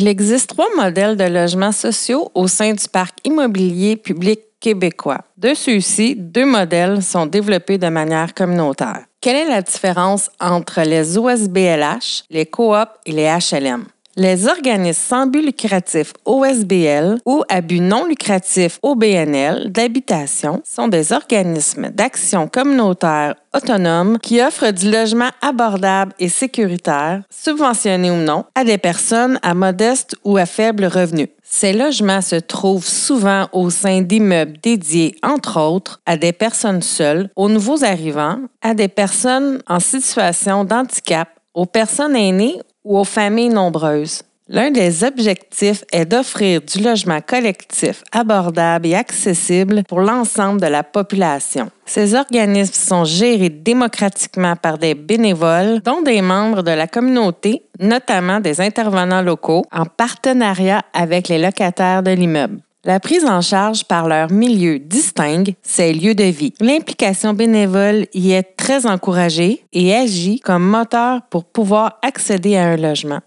Il 0.00 0.06
existe 0.06 0.50
trois 0.50 0.68
modèles 0.76 1.16
de 1.16 1.24
logements 1.24 1.72
sociaux 1.72 2.30
au 2.32 2.46
sein 2.46 2.72
du 2.72 2.88
parc 2.88 3.18
immobilier 3.24 3.96
public 3.96 4.38
québécois. 4.60 5.22
De 5.36 5.54
ceux-ci, 5.54 6.14
deux 6.14 6.44
modèles 6.44 7.02
sont 7.02 7.26
développés 7.26 7.78
de 7.78 7.88
manière 7.88 8.32
communautaire. 8.32 9.06
Quelle 9.20 9.34
est 9.34 9.48
la 9.48 9.60
différence 9.60 10.30
entre 10.38 10.82
les 10.82 11.18
OSBLH, 11.18 12.22
les 12.30 12.46
coops 12.46 12.86
et 13.06 13.10
les 13.10 13.24
HLM? 13.24 13.86
Les 14.20 14.48
organismes 14.48 15.00
sans 15.00 15.26
but 15.28 15.42
lucratif 15.42 16.12
OSBL 16.24 17.18
ou 17.24 17.44
à 17.48 17.60
non 17.60 18.04
lucratif 18.04 18.80
OBNL 18.82 19.70
d'habitation 19.70 20.60
sont 20.64 20.88
des 20.88 21.12
organismes 21.12 21.90
d'action 21.90 22.48
communautaire 22.48 23.36
autonomes 23.54 24.18
qui 24.18 24.42
offrent 24.42 24.72
du 24.72 24.90
logement 24.90 25.28
abordable 25.40 26.14
et 26.18 26.28
sécuritaire, 26.28 27.22
subventionné 27.30 28.10
ou 28.10 28.16
non, 28.16 28.44
à 28.56 28.64
des 28.64 28.76
personnes 28.76 29.38
à 29.44 29.54
modeste 29.54 30.16
ou 30.24 30.36
à 30.36 30.46
faible 30.46 30.86
revenu. 30.86 31.28
Ces 31.44 31.72
logements 31.72 32.20
se 32.20 32.36
trouvent 32.36 32.88
souvent 32.88 33.46
au 33.52 33.70
sein 33.70 34.00
d'immeubles 34.00 34.58
dédiés, 34.60 35.14
entre 35.22 35.60
autres, 35.60 36.00
à 36.06 36.16
des 36.16 36.32
personnes 36.32 36.82
seules, 36.82 37.30
aux 37.36 37.48
nouveaux 37.48 37.84
arrivants, 37.84 38.40
à 38.62 38.74
des 38.74 38.88
personnes 38.88 39.62
en 39.68 39.78
situation 39.78 40.64
d'handicap, 40.64 41.28
aux 41.54 41.66
personnes 41.66 42.16
aînées 42.16 42.58
ou 42.88 42.98
aux 42.98 43.04
familles 43.04 43.50
nombreuses. 43.50 44.22
L'un 44.50 44.70
des 44.70 45.04
objectifs 45.04 45.84
est 45.92 46.06
d'offrir 46.06 46.62
du 46.62 46.82
logement 46.82 47.20
collectif 47.20 48.02
abordable 48.12 48.86
et 48.86 48.94
accessible 48.94 49.82
pour 49.86 50.00
l'ensemble 50.00 50.58
de 50.58 50.66
la 50.66 50.82
population. 50.82 51.70
Ces 51.84 52.14
organismes 52.14 52.72
sont 52.72 53.04
gérés 53.04 53.50
démocratiquement 53.50 54.56
par 54.56 54.78
des 54.78 54.94
bénévoles, 54.94 55.80
dont 55.84 56.00
des 56.00 56.22
membres 56.22 56.62
de 56.62 56.70
la 56.70 56.86
communauté, 56.86 57.62
notamment 57.78 58.40
des 58.40 58.62
intervenants 58.62 59.20
locaux, 59.20 59.66
en 59.70 59.84
partenariat 59.84 60.80
avec 60.94 61.28
les 61.28 61.38
locataires 61.38 62.02
de 62.02 62.12
l'immeuble. 62.12 62.60
La 62.84 63.00
prise 63.00 63.24
en 63.24 63.40
charge 63.40 63.84
par 63.84 64.06
leur 64.06 64.30
milieu 64.30 64.78
distingue 64.78 65.54
ces 65.62 65.92
lieux 65.92 66.14
de 66.14 66.24
vie. 66.24 66.54
L'implication 66.60 67.34
bénévole 67.34 68.06
y 68.14 68.30
est 68.30 68.56
très 68.56 68.86
encouragée 68.86 69.64
et 69.72 69.94
agit 69.94 70.38
comme 70.38 70.62
moteur 70.62 71.22
pour 71.28 71.44
pouvoir 71.44 71.98
accéder 72.02 72.56
à 72.56 72.68
un 72.68 72.76
logement. 72.76 73.20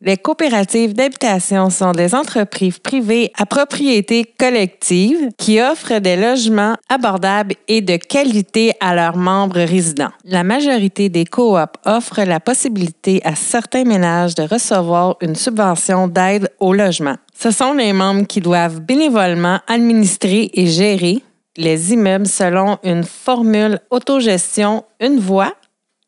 Les 0.00 0.16
coopératives 0.16 0.94
d'habitation 0.94 1.70
sont 1.70 1.90
des 1.90 2.14
entreprises 2.14 2.78
privées 2.78 3.32
à 3.36 3.46
propriété 3.46 4.24
collective 4.38 5.30
qui 5.36 5.60
offrent 5.60 5.98
des 5.98 6.14
logements 6.14 6.76
abordables 6.88 7.56
et 7.66 7.80
de 7.80 7.96
qualité 7.96 8.74
à 8.78 8.94
leurs 8.94 9.16
membres 9.16 9.58
résidents. 9.58 10.12
La 10.24 10.44
majorité 10.44 11.08
des 11.08 11.24
coops 11.24 11.72
offrent 11.84 12.22
la 12.22 12.38
possibilité 12.38 13.20
à 13.24 13.34
certains 13.34 13.82
ménages 13.82 14.36
de 14.36 14.44
recevoir 14.44 15.16
une 15.20 15.34
subvention 15.34 16.06
d'aide 16.06 16.48
au 16.60 16.72
logement. 16.72 17.16
Ce 17.34 17.50
sont 17.50 17.72
les 17.72 17.92
membres 17.92 18.26
qui 18.28 18.40
doivent 18.40 18.80
bénévolement 18.80 19.58
administrer 19.66 20.48
et 20.54 20.68
gérer 20.68 21.24
les 21.56 21.92
immeubles 21.92 22.28
selon 22.28 22.78
une 22.84 23.02
formule 23.02 23.80
autogestion, 23.90 24.84
une 25.00 25.18
voix, 25.18 25.54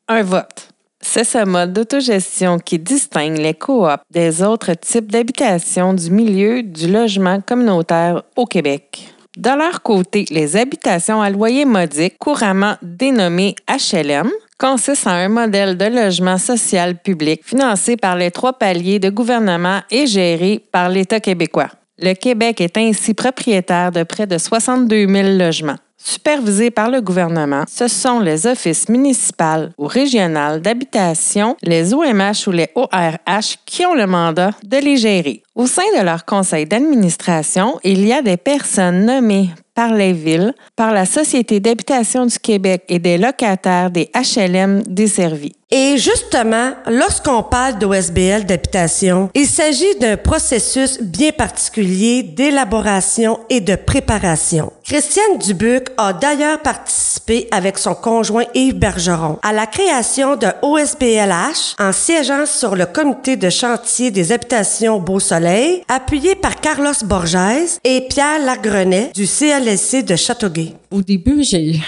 un 0.07 0.23
vote. 0.23 0.70
C'est 1.03 1.25
ce 1.25 1.45
mode 1.45 1.73
d'autogestion 1.73 2.59
qui 2.59 2.79
distingue 2.79 3.39
les 3.39 3.55
coops 3.55 3.99
des 4.11 4.43
autres 4.43 4.75
types 4.75 5.11
d'habitations 5.11 5.95
du 5.95 6.11
milieu 6.11 6.63
du 6.63 6.91
logement 6.93 7.41
communautaire 7.41 8.23
au 8.37 8.45
Québec. 8.45 9.13
De 9.37 9.51
leur 9.51 9.83
côté, 9.83 10.27
les 10.31 10.57
habitations 10.57 11.23
à 11.23 11.31
loyer 11.31 11.65
modique, 11.65 12.19
couramment 12.19 12.77
dénommées 12.83 13.55
HLM, 13.69 14.31
consistent 14.59 15.07
en 15.07 15.13
un 15.13 15.29
modèle 15.29 15.79
de 15.79 15.87
logement 15.87 16.37
social 16.37 16.97
public 16.97 17.43
financé 17.45 17.97
par 17.97 18.17
les 18.17 18.31
trois 18.31 18.53
paliers 18.53 18.99
de 18.99 19.09
gouvernement 19.09 19.81
et 19.91 20.07
géré 20.07 20.63
par 20.71 20.91
l'État 20.91 21.21
québécois. 21.21 21.71
Le 21.99 22.15
Québec 22.15 22.61
est 22.61 22.77
ainsi 22.77 23.15
propriétaire 23.15 23.93
de 23.93 24.03
près 24.03 24.27
de 24.27 24.37
62 24.37 25.07
000 25.07 25.39
logements. 25.39 25.79
Supervisés 26.03 26.71
par 26.71 26.91
le 26.91 27.01
gouvernement, 27.01 27.65
ce 27.69 27.87
sont 27.87 28.21
les 28.21 28.47
offices 28.47 28.89
municipaux 28.89 29.69
ou 29.79 29.87
régionaux 29.87 30.59
d'habitation, 30.59 31.57
les 31.63 31.93
OMH 31.93 32.47
ou 32.47 32.53
les 32.53 32.71
ORH 32.75 33.57
qui 33.67 33.85
ont 33.85 33.95
le 33.95 34.07
mandat 34.07 34.53
de 34.65 34.79
les 34.79 34.97
gérer. 34.97 35.43
Au 35.55 35.67
sein 35.67 35.83
de 35.99 36.03
leur 36.03 36.25
conseil 36.25 36.65
d'administration, 36.67 37.79
il 37.85 38.07
y 38.07 38.13
a 38.13 38.23
des 38.23 38.39
personnes 38.39 39.05
nommées 39.05 39.51
par 39.75 39.93
les 39.95 40.13
villes, 40.13 40.55
par 40.75 40.93
la 40.93 41.05
Société 41.05 41.61
d'habitation 41.61 42.27
du 42.27 42.39
Québec 42.39 42.85
et 42.89 42.99
des 42.99 43.19
locataires 43.19 43.91
des 43.91 44.11
HLM 44.15 44.83
desservis. 44.83 45.55
Et 45.73 45.99
justement, 45.99 46.73
lorsqu'on 46.89 47.45
parle 47.45 47.79
d'OSBL 47.79 48.45
d'habitation, 48.45 49.31
il 49.35 49.47
s'agit 49.47 49.97
d'un 50.01 50.17
processus 50.17 51.01
bien 51.01 51.31
particulier 51.31 52.25
d'élaboration 52.25 53.39
et 53.49 53.61
de 53.61 53.77
préparation. 53.77 54.73
Christiane 54.85 55.39
Dubuc 55.39 55.91
a 55.97 56.13
d'ailleurs 56.13 56.59
participé 56.61 57.47
avec 57.53 57.79
son 57.79 57.95
conjoint 57.95 58.47
Yves 58.53 58.75
Bergeron 58.75 59.39
à 59.43 59.53
la 59.53 59.67
création 59.67 60.35
de 60.35 60.49
OSBLH 60.63 61.77
en 61.79 61.93
siégeant 61.93 62.47
sur 62.47 62.75
le 62.75 62.87
comité 62.87 63.37
de 63.37 63.49
chantier 63.49 64.11
des 64.11 64.33
habitations 64.33 64.99
Beau 64.99 65.21
Soleil, 65.21 65.85
appuyé 65.87 66.35
par 66.35 66.57
Carlos 66.57 66.95
Borges 67.05 67.79
et 67.85 68.09
Pierre 68.09 68.45
Lagrenet 68.45 69.13
du 69.15 69.29
CLSC 69.29 70.03
de 70.03 70.17
Châteauguay. 70.17 70.75
Au 70.91 71.03
début, 71.03 71.45
j'ai 71.45 71.81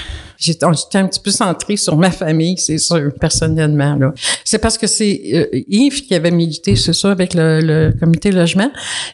J'étais 0.42 0.98
un 0.98 1.06
petit 1.06 1.20
peu 1.20 1.30
centrée 1.30 1.76
sur 1.76 1.96
ma 1.96 2.10
famille, 2.10 2.58
c'est 2.58 2.78
sûr, 2.78 3.12
personnellement. 3.20 3.94
Là. 3.94 4.12
C'est 4.44 4.58
parce 4.58 4.76
que 4.76 4.86
c'est 4.86 5.20
euh, 5.34 5.62
Yves 5.68 6.04
qui 6.04 6.14
avait 6.14 6.30
milité, 6.30 6.74
c'est 6.74 6.92
ça, 6.92 7.10
avec 7.12 7.34
le, 7.34 7.60
le 7.60 7.92
comité 7.98 8.32
logement. 8.32 8.70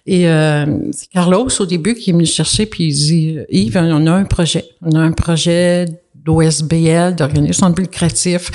Et 0.07 0.29
euh, 0.29 0.65
c'est 0.93 1.11
Carlos, 1.11 1.49
au 1.61 1.67
début, 1.67 1.95
qui 1.95 2.11
est 2.11 2.13
venu 2.13 2.27
chercher, 2.27 2.67
puis 2.67 2.85
il 2.85 2.95
dit, 2.95 3.39
Yves, 3.51 3.77
on 3.77 4.07
a 4.07 4.13
un 4.13 4.25
projet. 4.25 4.65
On 4.83 4.93
a 4.93 5.01
un 5.01 5.13
projet 5.13 5.87
d'OSBL, 6.15 7.15
d'organisation 7.15 7.71
de 7.71 7.81
lucratif. 7.81 8.51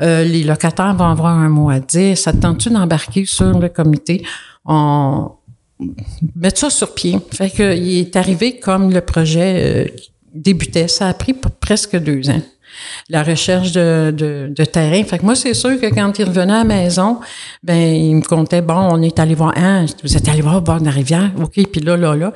Euh, 0.00 0.24
les 0.24 0.44
locataires 0.44 0.94
vont 0.94 1.06
avoir 1.06 1.36
un 1.36 1.48
mot 1.48 1.70
à 1.70 1.80
dire. 1.80 2.16
Ça 2.16 2.32
te 2.32 2.38
tente-tu 2.38 2.70
d'embarquer 2.70 3.24
sur 3.24 3.58
le 3.58 3.68
comité? 3.68 4.22
On 4.64 5.30
mettre 6.34 6.58
ça 6.58 6.70
sur 6.70 6.94
pied. 6.94 7.18
Fait 7.30 7.50
que 7.50 7.76
il 7.76 7.98
est 8.00 8.16
arrivé 8.16 8.58
comme 8.58 8.92
le 8.92 9.00
projet 9.00 9.86
euh, 9.86 9.96
débutait. 10.34 10.88
Ça 10.88 11.08
a 11.08 11.14
pris 11.14 11.34
presque 11.60 11.96
deux 11.96 12.30
ans. 12.30 12.42
La 13.08 13.22
recherche 13.22 13.72
de, 13.72 14.64
terrain. 14.64 15.02
Fait 15.04 15.18
que 15.18 15.24
moi, 15.24 15.34
c'est 15.34 15.54
sûr 15.54 15.80
que 15.80 15.86
quand 15.86 16.18
il 16.18 16.24
revenait 16.24 16.52
à 16.52 16.58
la 16.58 16.64
maison, 16.64 17.18
ben 17.62 17.76
il 17.76 18.16
me 18.16 18.22
comptait, 18.22 18.62
bon, 18.62 18.74
on 18.74 19.02
est 19.02 19.18
allé 19.18 19.34
voir, 19.34 19.52
hein, 19.56 19.86
vous 20.04 20.16
êtes 20.16 20.28
allé 20.28 20.42
voir 20.42 20.56
au 20.56 20.60
bord 20.60 20.80
de 20.80 20.84
la 20.84 20.90
rivière, 20.90 21.30
OK, 21.42 21.54
puis 21.72 21.80
là, 21.80 21.96
là, 21.96 22.14
là, 22.14 22.32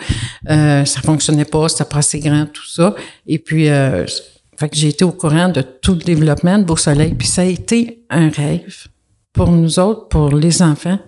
euh, 0.50 0.84
ça 0.84 1.00
fonctionnait 1.00 1.44
pas, 1.44 1.68
c'était 1.68 1.84
pas 1.84 1.98
assez 1.98 2.18
grand, 2.18 2.46
tout 2.46 2.66
ça. 2.66 2.94
Et 3.26 3.38
puis, 3.38 3.68
euh, 3.68 4.04
fait 4.56 4.68
que 4.68 4.76
j'ai 4.76 4.88
été 4.88 5.04
au 5.04 5.12
courant 5.12 5.48
de 5.48 5.62
tout 5.62 5.94
le 5.94 6.00
développement 6.00 6.58
de 6.58 6.64
Beau 6.64 6.76
Soleil, 6.76 7.14
puis 7.14 7.28
ça 7.28 7.42
a 7.42 7.46
été 7.46 8.04
un 8.10 8.28
rêve 8.28 8.88
pour 9.32 9.50
nous 9.50 9.78
autres, 9.78 10.08
pour 10.08 10.34
les 10.34 10.62
enfants, 10.62 10.98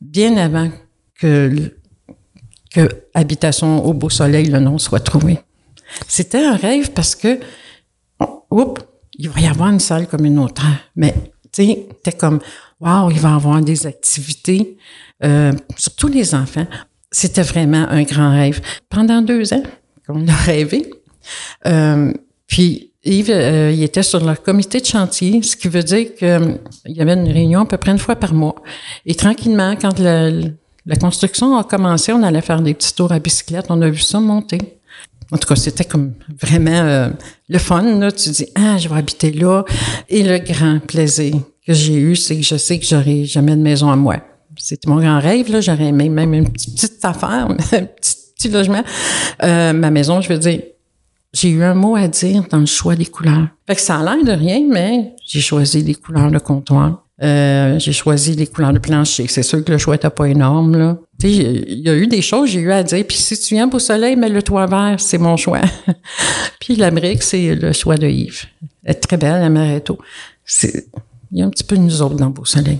bien 0.00 0.36
avant 0.36 0.70
que, 1.18 1.72
que 2.72 2.88
Habitation 3.14 3.84
au 3.84 3.92
Beau 3.92 4.10
Soleil, 4.10 4.46
le 4.46 4.60
nom 4.60 4.78
soit 4.78 5.00
trouvé. 5.00 5.38
C'était 6.06 6.44
un 6.44 6.56
rêve 6.56 6.92
parce 6.92 7.14
que, 7.14 7.38
oups, 8.50 8.82
il 9.18 9.28
va 9.28 9.40
y 9.40 9.46
avoir 9.46 9.68
une 9.68 9.80
salle 9.80 10.06
communautaire. 10.06 10.80
Mais, 10.96 11.12
tu 11.52 11.64
sais, 11.64 11.86
c'était 11.88 12.16
comme, 12.16 12.40
waouh, 12.80 13.10
il 13.10 13.18
va 13.18 13.30
y 13.30 13.34
avoir 13.34 13.60
des 13.60 13.86
activités, 13.86 14.76
euh, 15.24 15.52
surtout 15.76 16.08
les 16.08 16.34
enfants. 16.34 16.66
C'était 17.10 17.42
vraiment 17.42 17.86
un 17.88 18.02
grand 18.02 18.30
rêve. 18.30 18.60
Pendant 18.88 19.22
deux 19.22 19.52
ans 19.52 19.62
qu'on 20.06 20.26
a 20.28 20.34
rêvé. 20.34 20.90
Euh, 21.66 22.12
puis, 22.46 22.92
Yves, 23.04 23.30
euh, 23.30 23.72
il 23.72 23.82
était 23.82 24.02
sur 24.02 24.24
le 24.24 24.34
comité 24.34 24.80
de 24.80 24.86
chantier, 24.86 25.42
ce 25.42 25.56
qui 25.56 25.68
veut 25.68 25.82
dire 25.82 26.14
qu'il 26.14 26.58
y 26.86 27.00
avait 27.00 27.14
une 27.14 27.30
réunion 27.30 27.60
à 27.60 27.66
peu 27.66 27.76
près 27.76 27.92
une 27.92 27.98
fois 27.98 28.16
par 28.16 28.34
mois. 28.34 28.56
Et 29.06 29.14
tranquillement, 29.14 29.76
quand 29.76 29.98
la 29.98 30.96
construction 30.96 31.56
a 31.56 31.64
commencé, 31.64 32.12
on 32.12 32.22
allait 32.22 32.42
faire 32.42 32.60
des 32.60 32.74
petits 32.74 32.94
tours 32.94 33.12
à 33.12 33.18
bicyclette. 33.18 33.66
On 33.70 33.80
a 33.82 33.88
vu 33.88 34.00
ça 34.00 34.20
monter. 34.20 34.77
En 35.30 35.36
tout 35.36 35.46
cas, 35.46 35.56
c'était 35.56 35.84
comme 35.84 36.14
vraiment 36.40 36.70
euh, 36.70 37.10
le 37.48 37.58
fun. 37.58 37.82
Là. 37.98 38.10
Tu 38.10 38.30
dis, 38.30 38.46
ah, 38.54 38.78
je 38.78 38.88
vais 38.88 38.96
habiter 38.96 39.30
là. 39.30 39.64
Et 40.08 40.22
le 40.22 40.38
grand 40.38 40.80
plaisir 40.80 41.34
que 41.66 41.72
j'ai 41.74 41.94
eu, 41.94 42.16
c'est 42.16 42.36
que 42.36 42.42
je 42.42 42.56
sais 42.56 42.78
que 42.78 42.86
j'aurai 42.86 43.24
jamais 43.24 43.56
de 43.56 43.60
maison 43.60 43.90
à 43.90 43.96
moi. 43.96 44.16
C'était 44.56 44.88
mon 44.88 45.00
grand 45.00 45.20
rêve. 45.20 45.50
Là. 45.50 45.60
J'aurais 45.60 45.92
même, 45.92 46.12
même 46.12 46.32
une 46.34 46.50
petite, 46.50 47.04
affaire, 47.04 47.48
un 47.72 47.84
petit, 47.84 48.16
petit 48.36 48.48
logement. 48.48 48.82
Euh, 49.42 49.72
ma 49.72 49.90
maison, 49.90 50.20
je 50.20 50.30
veux 50.30 50.38
dire, 50.38 50.62
j'ai 51.34 51.50
eu 51.50 51.62
un 51.62 51.74
mot 51.74 51.94
à 51.94 52.08
dire 52.08 52.44
dans 52.50 52.58
le 52.58 52.66
choix 52.66 52.96
des 52.96 53.06
couleurs. 53.06 53.48
Fait 53.66 53.74
que 53.74 53.80
ça 53.80 53.98
a 53.98 54.02
l'air 54.02 54.24
de 54.24 54.32
rien, 54.32 54.66
mais 54.66 55.14
j'ai 55.26 55.40
choisi 55.40 55.82
des 55.82 55.94
couleurs 55.94 56.30
de 56.30 56.38
comptoir. 56.38 57.04
Euh, 57.20 57.78
j'ai 57.80 57.92
choisi 57.92 58.34
les 58.34 58.46
couleurs 58.46 58.72
de 58.72 58.78
plancher. 58.78 59.26
C'est 59.28 59.42
sûr 59.42 59.64
que 59.64 59.72
le 59.72 59.78
choix 59.78 59.94
n'était 59.94 60.10
pas 60.10 60.26
énorme, 60.26 60.76
là. 60.76 60.98
Il 61.24 61.80
y 61.80 61.88
a 61.88 61.96
eu 61.96 62.06
des 62.06 62.22
choses, 62.22 62.50
j'ai 62.50 62.60
eu 62.60 62.70
à 62.70 62.84
dire. 62.84 63.04
Puis 63.06 63.16
si 63.16 63.38
tu 63.38 63.54
viens 63.54 63.66
Beau 63.66 63.80
Soleil, 63.80 64.14
mais 64.14 64.28
le 64.28 64.40
toit 64.40 64.66
vert, 64.66 64.96
c'est 64.98 65.18
mon 65.18 65.36
choix. 65.36 65.62
puis 66.60 66.76
l'Amérique, 66.76 67.24
c'est 67.24 67.56
le 67.56 67.72
choix 67.72 67.96
de 67.96 68.06
Yves. 68.06 68.46
Elle 68.84 68.92
est 68.92 68.94
très 68.94 69.16
belle, 69.16 69.40
la 69.40 69.50
Maréto. 69.50 69.98
Il 70.62 71.38
y 71.38 71.42
a 71.42 71.46
un 71.46 71.50
petit 71.50 71.64
peu 71.64 71.76
de 71.76 71.82
nous 71.82 72.02
autres 72.02 72.14
dans 72.14 72.30
Beau 72.30 72.44
Soleil. 72.44 72.78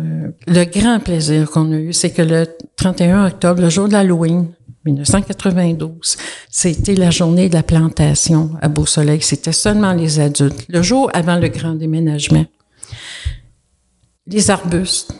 Euh, 0.00 0.28
le 0.48 0.64
grand 0.64 0.98
plaisir 0.98 1.48
qu'on 1.50 1.70
a 1.72 1.76
eu, 1.76 1.92
c'est 1.92 2.10
que 2.10 2.22
le 2.22 2.46
31 2.76 3.26
octobre, 3.26 3.62
le 3.62 3.70
jour 3.70 3.86
de 3.86 3.92
l'Halloween, 3.92 4.48
1992, 4.84 6.16
c'était 6.50 6.94
la 6.94 7.10
journée 7.10 7.48
de 7.48 7.54
la 7.54 7.62
plantation 7.62 8.50
à 8.60 8.68
Beau 8.68 8.86
Soleil. 8.86 9.20
C'était 9.22 9.52
seulement 9.52 9.92
les 9.92 10.18
adultes. 10.18 10.64
Le 10.68 10.82
jour 10.82 11.10
avant 11.14 11.36
le 11.36 11.48
grand 11.48 11.74
déménagement. 11.74 12.46
Les 14.26 14.50
arbustes, 14.50 15.14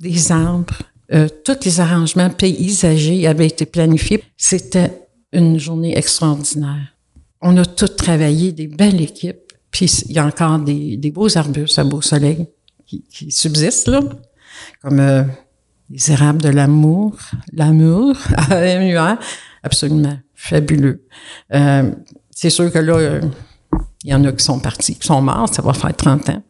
des 0.00 0.32
arbres, 0.32 0.82
euh, 1.12 1.28
tous 1.44 1.64
les 1.64 1.80
arrangements 1.80 2.30
paysagers 2.30 3.26
avaient 3.26 3.46
été 3.46 3.66
planifiés. 3.66 4.22
C'était 4.36 5.06
une 5.32 5.58
journée 5.58 5.96
extraordinaire. 5.96 6.94
On 7.40 7.56
a 7.56 7.64
tous 7.64 7.96
travaillé, 7.96 8.52
des 8.52 8.66
belles 8.66 9.00
équipes. 9.00 9.52
Puis 9.70 9.86
il 10.06 10.12
y 10.12 10.18
a 10.18 10.26
encore 10.26 10.58
des, 10.58 10.96
des 10.96 11.10
beaux 11.10 11.36
arbustes 11.36 11.78
à 11.78 11.84
Beau 11.84 12.02
Soleil 12.02 12.46
qui, 12.86 13.02
qui 13.10 13.30
subsistent, 13.30 13.88
là, 13.88 14.00
comme 14.82 15.00
euh, 15.00 15.24
les 15.92 16.10
érables 16.10 16.42
de 16.42 16.48
l'amour, 16.48 17.16
l'amour, 17.52 18.16
absolument 19.62 20.18
fabuleux. 20.34 21.06
Euh, 21.54 21.92
c'est 22.30 22.50
sûr 22.50 22.72
que 22.72 22.78
là, 22.78 22.96
euh, 22.96 23.20
il 24.04 24.10
y 24.10 24.14
en 24.14 24.24
a 24.24 24.32
qui 24.32 24.44
sont 24.44 24.58
partis, 24.58 24.96
qui 24.96 25.06
sont 25.06 25.20
morts, 25.20 25.48
ça 25.48 25.62
va 25.62 25.72
faire 25.72 25.94
30 25.94 26.30
ans. 26.30 26.42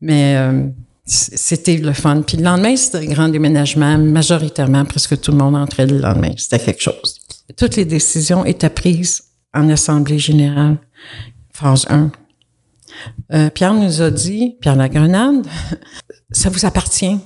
Mais 0.00 0.36
euh, 0.36 0.68
c'était 1.06 1.76
le 1.76 1.92
fun. 1.92 2.22
Puis 2.22 2.36
le 2.36 2.42
lendemain, 2.42 2.76
c'était 2.76 2.98
un 2.98 3.06
grand 3.06 3.28
déménagement. 3.28 3.96
Majoritairement, 3.96 4.84
presque 4.84 5.20
tout 5.20 5.30
le 5.30 5.38
monde 5.38 5.54
entrait 5.54 5.86
le 5.86 5.98
lendemain. 5.98 6.32
C'était 6.36 6.58
quelque 6.58 6.82
chose. 6.82 7.20
Toutes 7.56 7.76
les 7.76 7.84
décisions 7.84 8.44
étaient 8.44 8.70
prises 8.70 9.22
en 9.54 9.68
Assemblée 9.68 10.18
générale, 10.18 10.78
phase 11.52 11.86
1. 11.88 12.10
Euh, 13.32 13.50
Pierre 13.50 13.74
nous 13.74 14.02
a 14.02 14.10
dit, 14.10 14.56
Pierre 14.60 14.76
Lagrenade, 14.76 15.46
ça 16.30 16.50
vous 16.50 16.66
appartient. 16.66 17.18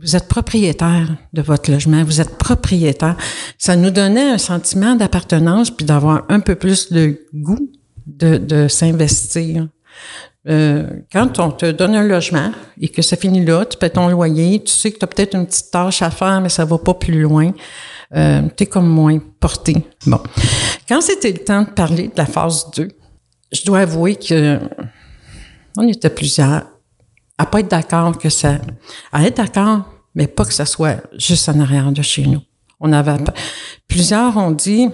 Vous 0.00 0.16
êtes 0.16 0.28
propriétaire 0.28 1.16
de 1.32 1.42
votre 1.42 1.70
logement, 1.70 2.04
vous 2.04 2.20
êtes 2.20 2.36
propriétaire. 2.36 3.16
Ça 3.56 3.74
nous 3.74 3.90
donnait 3.90 4.30
un 4.30 4.38
sentiment 4.38 4.94
d'appartenance 4.94 5.70
puis 5.70 5.86
d'avoir 5.86 6.24
un 6.28 6.40
peu 6.40 6.54
plus 6.54 6.92
de 6.92 7.26
goût 7.34 7.70
de, 8.06 8.36
de 8.36 8.68
s'investir. 8.68 9.66
Euh, 10.48 10.88
quand 11.12 11.38
on 11.40 11.50
te 11.50 11.70
donne 11.70 11.94
un 11.94 12.02
logement 12.02 12.52
et 12.80 12.88
que 12.88 13.02
ça 13.02 13.16
finit 13.16 13.44
là, 13.44 13.66
tu 13.66 13.76
paies 13.76 13.90
ton 13.90 14.08
loyer, 14.08 14.62
tu 14.62 14.72
sais 14.72 14.90
que 14.90 14.98
tu 14.98 15.04
as 15.04 15.08
peut-être 15.08 15.34
une 15.34 15.46
petite 15.46 15.70
tâche 15.70 16.00
à 16.00 16.10
faire, 16.10 16.40
mais 16.40 16.48
ça 16.48 16.64
va 16.64 16.78
pas 16.78 16.94
plus 16.94 17.20
loin. 17.20 17.52
Euh, 18.14 18.42
tu 18.56 18.62
es 18.62 18.66
comme 18.66 18.88
moins 18.88 19.18
porté. 19.40 19.76
Bon. 20.06 20.20
Quand 20.88 21.02
c'était 21.02 21.32
le 21.32 21.44
temps 21.44 21.62
de 21.62 21.70
parler 21.70 22.08
de 22.08 22.16
la 22.16 22.24
phase 22.24 22.70
2, 22.76 22.88
je 23.52 23.64
dois 23.64 23.80
avouer 23.80 24.16
que 24.16 24.58
on 25.76 25.86
était 25.86 26.10
plusieurs 26.10 26.64
à 27.38 27.46
pas 27.46 27.60
être 27.60 27.70
d'accord 27.70 28.18
que 28.18 28.28
ça, 28.28 28.58
à 29.12 29.22
être 29.24 29.36
d'accord, 29.36 29.84
mais 30.14 30.26
pas 30.26 30.44
que 30.44 30.52
ça 30.52 30.66
soit 30.66 30.96
juste 31.16 31.48
en 31.48 31.60
arrière 31.60 31.92
de 31.92 32.02
chez 32.02 32.26
nous. 32.26 32.42
On 32.80 32.92
avait, 32.92 33.16
plusieurs 33.86 34.36
ont 34.36 34.50
dit, 34.50 34.88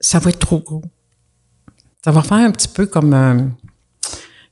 ça 0.00 0.18
va 0.18 0.30
être 0.30 0.40
trop 0.40 0.58
gros. 0.58 0.82
Ça 2.04 2.10
va 2.10 2.22
faire 2.22 2.38
un 2.38 2.50
petit 2.50 2.68
peu 2.68 2.86
comme, 2.86 3.14
euh, 3.14 3.38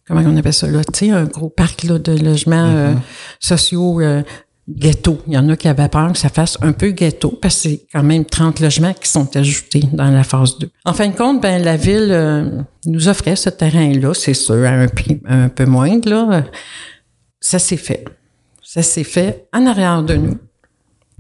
comment 0.07 0.23
on 0.25 0.37
appelle 0.37 0.53
ça 0.53 0.67
là, 0.67 0.83
tu 0.85 1.07
sais, 1.07 1.11
un 1.11 1.25
gros 1.25 1.49
parc 1.49 1.85
là, 1.85 1.99
de 1.99 2.13
logements 2.13 2.69
euh, 2.69 2.95
sociaux 3.41 4.01
euh, 4.01 4.23
ghetto. 4.69 5.19
Il 5.27 5.35
y 5.35 5.39
en 5.39 5.49
a 5.49 5.57
qui 5.57 5.69
avaient 5.69 5.89
peur 5.89 6.13
que 6.13 6.19
ça 6.19 6.29
fasse 6.29 6.57
un 6.63 6.73
peu 6.73 6.91
ghetto 6.91 7.31
parce 7.31 7.57
que 7.57 7.61
c'est 7.69 7.87
quand 7.93 8.03
même 8.03 8.25
30 8.25 8.61
logements 8.61 8.95
qui 8.95 9.09
sont 9.09 9.37
ajoutés 9.37 9.85
dans 9.93 10.11
la 10.11 10.25
phase 10.25 10.59
2. 10.59 10.71
En 10.85 10.93
fin 10.93 11.09
de 11.09 11.17
compte, 11.17 11.41
ben 11.41 11.63
la 11.63 11.77
ville 11.77 12.09
euh, 12.11 12.63
nous 12.87 13.09
offrait 13.09 13.37
ce 13.37 13.51
terrain-là, 13.51 14.15
c'est 14.15 14.35
sûr, 14.35 14.65
à 14.65 14.71
un 14.71 14.89
prix 14.89 15.21
un 15.27 15.49
peu 15.49 15.67
moindre. 15.67 16.09
Là. 16.09 16.45
Ça 17.41 17.59
s'est 17.59 17.77
fait. 17.77 18.05
Ça 18.63 18.83
s'est 18.83 19.05
fait 19.05 19.49
en 19.53 19.67
arrière 19.67 20.03
de 20.03 20.15
nous. 20.15 20.39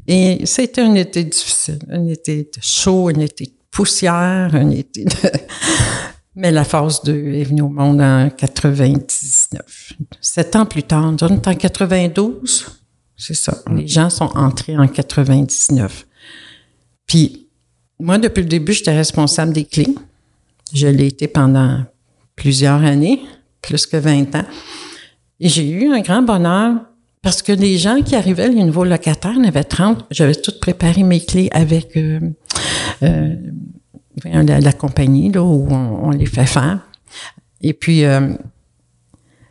Et 0.07 0.41
c'était 0.47 0.81
un 0.81 0.95
été 0.95 1.25
difficile, 1.25 1.79
un 1.91 2.07
été 2.07 2.51
chaud, 2.61 3.09
un 3.09 3.21
été 3.21 3.47
de 3.47 3.53
poussière, 3.71 4.51
un 4.53 4.71
été 4.71 5.05
de... 5.05 5.11
Mais 6.35 6.51
la 6.51 6.65
phase 6.65 7.03
2 7.03 7.13
est 7.35 7.45
venue 7.45 7.63
au 7.63 7.69
monde 7.69 8.01
en 8.01 8.31
99. 8.31 9.93
Sept 10.21 10.57
ans 10.57 10.65
plus 10.65 10.83
tard, 10.83 11.15
on 11.21 11.29
est 11.29 11.49
en 11.49 11.55
92. 11.55 12.67
C'est 13.17 13.35
ça. 13.35 13.63
Les 13.71 13.87
gens 13.87 14.09
sont 14.09 14.31
entrés 14.35 14.77
en 14.77 14.89
99. 14.89 16.07
Puis, 17.07 17.49
moi, 18.01 18.19
depuis 18.19 18.43
le 18.43 18.49
début, 18.49 18.73
j'étais 18.73 18.97
responsable 18.97 19.53
des 19.53 19.65
clés. 19.65 19.95
Je 20.73 20.89
l'ai 20.89 21.09
été 21.09 21.29
pendant 21.29 21.85
plusieurs 22.35 22.83
années, 22.83 23.21
plus 23.61 23.87
que 23.87 23.99
20 23.99 24.35
ans. 24.35 24.47
Et 25.39 25.49
j'ai 25.49 25.69
eu 25.69 25.93
un 25.93 26.01
grand 26.01 26.23
bonheur 26.23 26.81
parce 27.21 27.43
que 27.43 27.53
les 27.53 27.79
gens 27.79 28.03
qui 28.03 28.17
arrivaient, 28.17 28.49
les 28.49 28.65
nouveaux 28.65 28.85
locataires, 28.85 29.37
en 29.39 29.45
avaient 29.45 29.65
30. 29.65 30.07
J'avais 30.11 30.35
tout 30.35 30.53
préparé 30.61 31.05
mes 31.05 31.21
clés 31.21 31.49
avec 31.53 31.97
euh, 31.97 32.19
euh, 33.03 33.37
la, 34.25 34.73
compagnie 34.73 35.31
là, 35.31 35.43
où 35.43 35.69
on, 35.71 36.11
les 36.11 36.27
fait 36.27 36.47
faire. 36.47 36.81
Et 37.61 37.73
puis, 37.73 38.05
euh, 38.05 38.33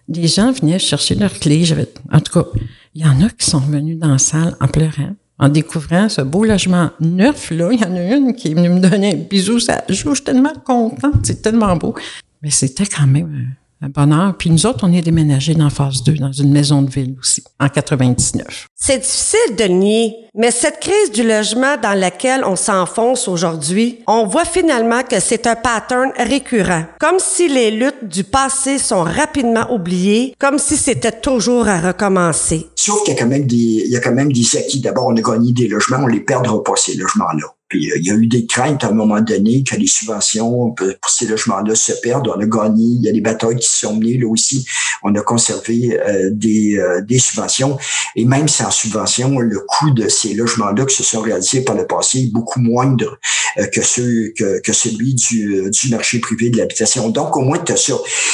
les 0.08 0.28
gens 0.28 0.52
venaient 0.52 0.80
chercher 0.80 1.16
leurs 1.16 1.34
clés. 1.34 1.64
En 2.12 2.20
tout 2.20 2.32
cas, 2.34 2.48
il 2.94 3.02
y 3.02 3.06
en 3.06 3.22
a 3.22 3.30
qui 3.30 3.50
sont 3.50 3.60
venus 3.60 3.98
dans 3.98 4.10
la 4.10 4.18
salle 4.18 4.56
en 4.60 4.68
pleurant, 4.68 5.16
en 5.40 5.50
découvrant 5.50 6.10
ce 6.10 6.22
beau 6.22 6.44
logement 6.44 6.92
neuf, 7.00 7.52
là. 7.52 7.70
Il 7.72 7.80
y 7.80 7.86
en 7.86 7.96
a 7.96 8.16
une 8.16 8.34
qui 8.36 8.50
est 8.50 8.54
venue 8.54 8.70
me 8.70 8.80
donner 8.80 9.14
un 9.14 9.18
bisou. 9.18 9.60
Ça, 9.60 9.84
je 9.88 9.94
suis 9.94 10.24
tellement 10.24 10.54
contente. 10.66 11.26
C'est 11.26 11.42
tellement 11.42 11.76
beau. 11.78 11.96
Mais 12.42 12.50
c'était 12.50 12.86
quand 12.86 13.08
même 13.08 13.56
un 13.82 13.90
bonheur. 13.90 14.36
Puis 14.38 14.50
nous 14.50 14.66
autres, 14.66 14.80
on 14.84 14.94
est 14.94 15.02
déménagés 15.02 15.56
dans 15.56 15.70
phase 15.70 16.04
2, 16.04 16.14
dans 16.14 16.32
une 16.32 16.52
maison 16.52 16.82
de 16.82 16.90
ville 16.90 17.16
aussi, 17.20 17.44
en 17.60 17.68
99. 17.68 18.68
C'est 18.76 19.00
difficile 19.00 19.56
de 19.58 19.64
nier, 19.66 20.16
mais 20.36 20.52
cette 20.52 20.80
crise 20.80 21.12
du 21.12 21.24
logement 21.24 21.78
dans 21.82 21.98
laquelle 21.98 22.44
on 22.46 22.56
s'enfonce 22.56 23.28
aujourd'hui, 23.28 24.00
on 24.08 24.26
voit 24.26 24.46
finalement 24.46 25.04
que 25.04 25.20
c'est 25.20 25.48
un 25.48 25.56
pattern 25.56 26.12
récurrent. 26.18 26.86
Comme 27.00 27.20
si 27.20 27.48
les 27.48 27.72
luttes 27.72 28.08
du 28.08 28.24
passé 28.24 28.78
sont 28.78 29.04
rapidement 29.04 29.72
oubliées, 29.74 30.36
comme 30.40 30.58
si 30.58 30.78
c'était 30.78 31.12
toujours 31.12 31.68
à 31.68 31.80
recommencer. 31.80 32.68
Sauf 32.76 33.04
qu'il 33.04 33.14
y 33.14 33.18
a 33.18 33.20
quand 33.20 33.30
même 33.30 33.46
des, 33.46 33.56
il 33.56 33.92
y 33.92 33.98
a 33.98 34.00
quand 34.00 34.14
même 34.14 34.32
des 34.32 34.58
acquis. 34.58 34.80
D'abord, 34.80 35.08
on 35.08 35.16
a 35.16 35.22
gagné 35.22 35.52
des 35.52 35.68
logements, 35.68 36.00
on 36.04 36.08
les 36.08 36.22
perdra 36.22 36.64
pas, 36.64 36.74
ces 36.76 36.96
logements-là. 36.96 37.48
Puis 37.72 37.90
il 37.96 38.06
y 38.06 38.12
a 38.12 38.16
eu 38.16 38.28
des 38.28 38.46
craintes 38.46 38.84
à 38.84 38.90
un 38.90 38.92
moment 38.92 39.22
donné 39.22 39.64
que 39.64 39.78
les 39.78 39.88
subventions 39.88 40.72
pour 40.72 41.10
ces 41.10 41.26
logements-là 41.26 41.74
se 41.74 41.94
perdent. 42.04 42.28
On 42.28 42.38
a 42.42 42.46
gagné, 42.46 42.84
il 42.84 43.02
y 43.02 43.08
a 43.08 43.14
des 43.14 43.22
batailles 43.22 43.56
qui 43.56 43.68
se 43.68 43.80
sont 43.80 43.96
menées 43.96 44.18
là 44.18 44.28
aussi. 44.28 44.66
On 45.04 45.16
a 45.16 45.22
conservé 45.22 45.98
euh, 45.98 46.32
des, 46.34 46.78
euh, 46.78 47.00
des 47.00 47.18
subventions. 47.18 47.78
Et 48.18 48.26
même 48.26 48.50
sans 48.50 48.72
subvention, 48.72 49.40
le 49.40 49.58
coût 49.62 49.92
de 49.92 50.10
ces 50.10 50.34
logements-là 50.34 50.86
qui 50.86 50.98
se 50.98 51.04
sont 51.04 51.22
réalisés 51.22 51.62
par 51.62 51.76
le 51.76 51.88
passé 51.88 52.20
est 52.20 52.34
beaucoup 52.34 52.60
moindre 52.60 53.18
euh, 53.58 53.66
que, 53.68 53.82
ceux, 53.82 54.34
que, 54.38 54.60
que 54.60 54.74
celui 54.74 55.14
du, 55.14 55.70
du 55.72 55.90
marché 55.92 56.20
privé 56.20 56.50
de 56.50 56.58
l'habitation. 56.58 57.08
Donc 57.08 57.38
au 57.38 57.42
moins 57.42 57.60
tu 57.60 57.72
as 57.72 57.78
ça. 57.78 57.94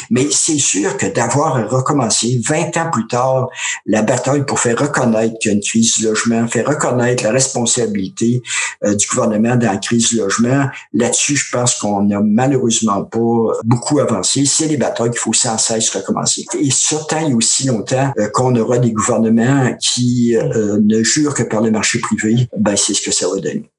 Mais 0.10 0.26
c'est 0.32 0.58
sûr 0.58 0.98
que 0.98 1.06
d'avoir 1.06 1.70
recommencé 1.70 2.42
20 2.44 2.76
ans 2.78 2.90
plus 2.92 3.06
tard 3.06 3.50
la 3.86 4.02
bataille 4.02 4.48
pour 4.48 4.60
faire 4.60 4.80
reconnaître 4.80 5.38
qu'il 5.38 5.52
y 5.52 5.54
a 5.54 5.58
une 5.58 5.64
crise 5.64 5.98
du 5.98 6.06
logement, 6.06 6.48
faire 6.48 6.68
reconnaître 6.68 7.24
la 7.24 7.32
responsabilité 7.32 8.42
du 8.84 9.08
gouvernement 9.08 9.27
dans 9.30 9.60
la 9.60 9.78
crise 9.78 10.14
logement. 10.14 10.66
Là-dessus, 10.94 11.36
je 11.36 11.52
pense 11.52 11.76
qu'on 11.76 12.04
n'a 12.04 12.22
malheureusement 12.22 13.04
pas 13.04 13.54
beaucoup 13.64 14.00
avancé. 14.00 14.46
C'est 14.46 14.68
les 14.68 14.78
batailles 14.78 15.12
qu'il 15.12 15.20
faut 15.20 15.34
sans 15.34 15.58
cesse 15.58 15.90
recommencer. 15.90 16.46
Et 16.60 16.72
ça, 16.72 16.98
tant 17.08 17.32
aussi 17.34 17.68
longtemps 17.68 18.12
euh, 18.18 18.28
qu'on 18.30 18.56
aura 18.56 18.78
des 18.78 18.92
gouvernements 18.92 19.74
qui 19.80 20.36
euh, 20.36 20.80
ne 20.82 21.04
jurent 21.04 21.34
que 21.34 21.44
par 21.44 21.62
le 21.62 21.72
marché 21.72 22.00
privé, 22.00 22.48
ben 22.58 22.76
c'est 22.76 22.94
ce 22.94 23.02
que 23.02 23.12
ça 23.12 23.28
va 23.28 23.36
donner. 23.40 23.70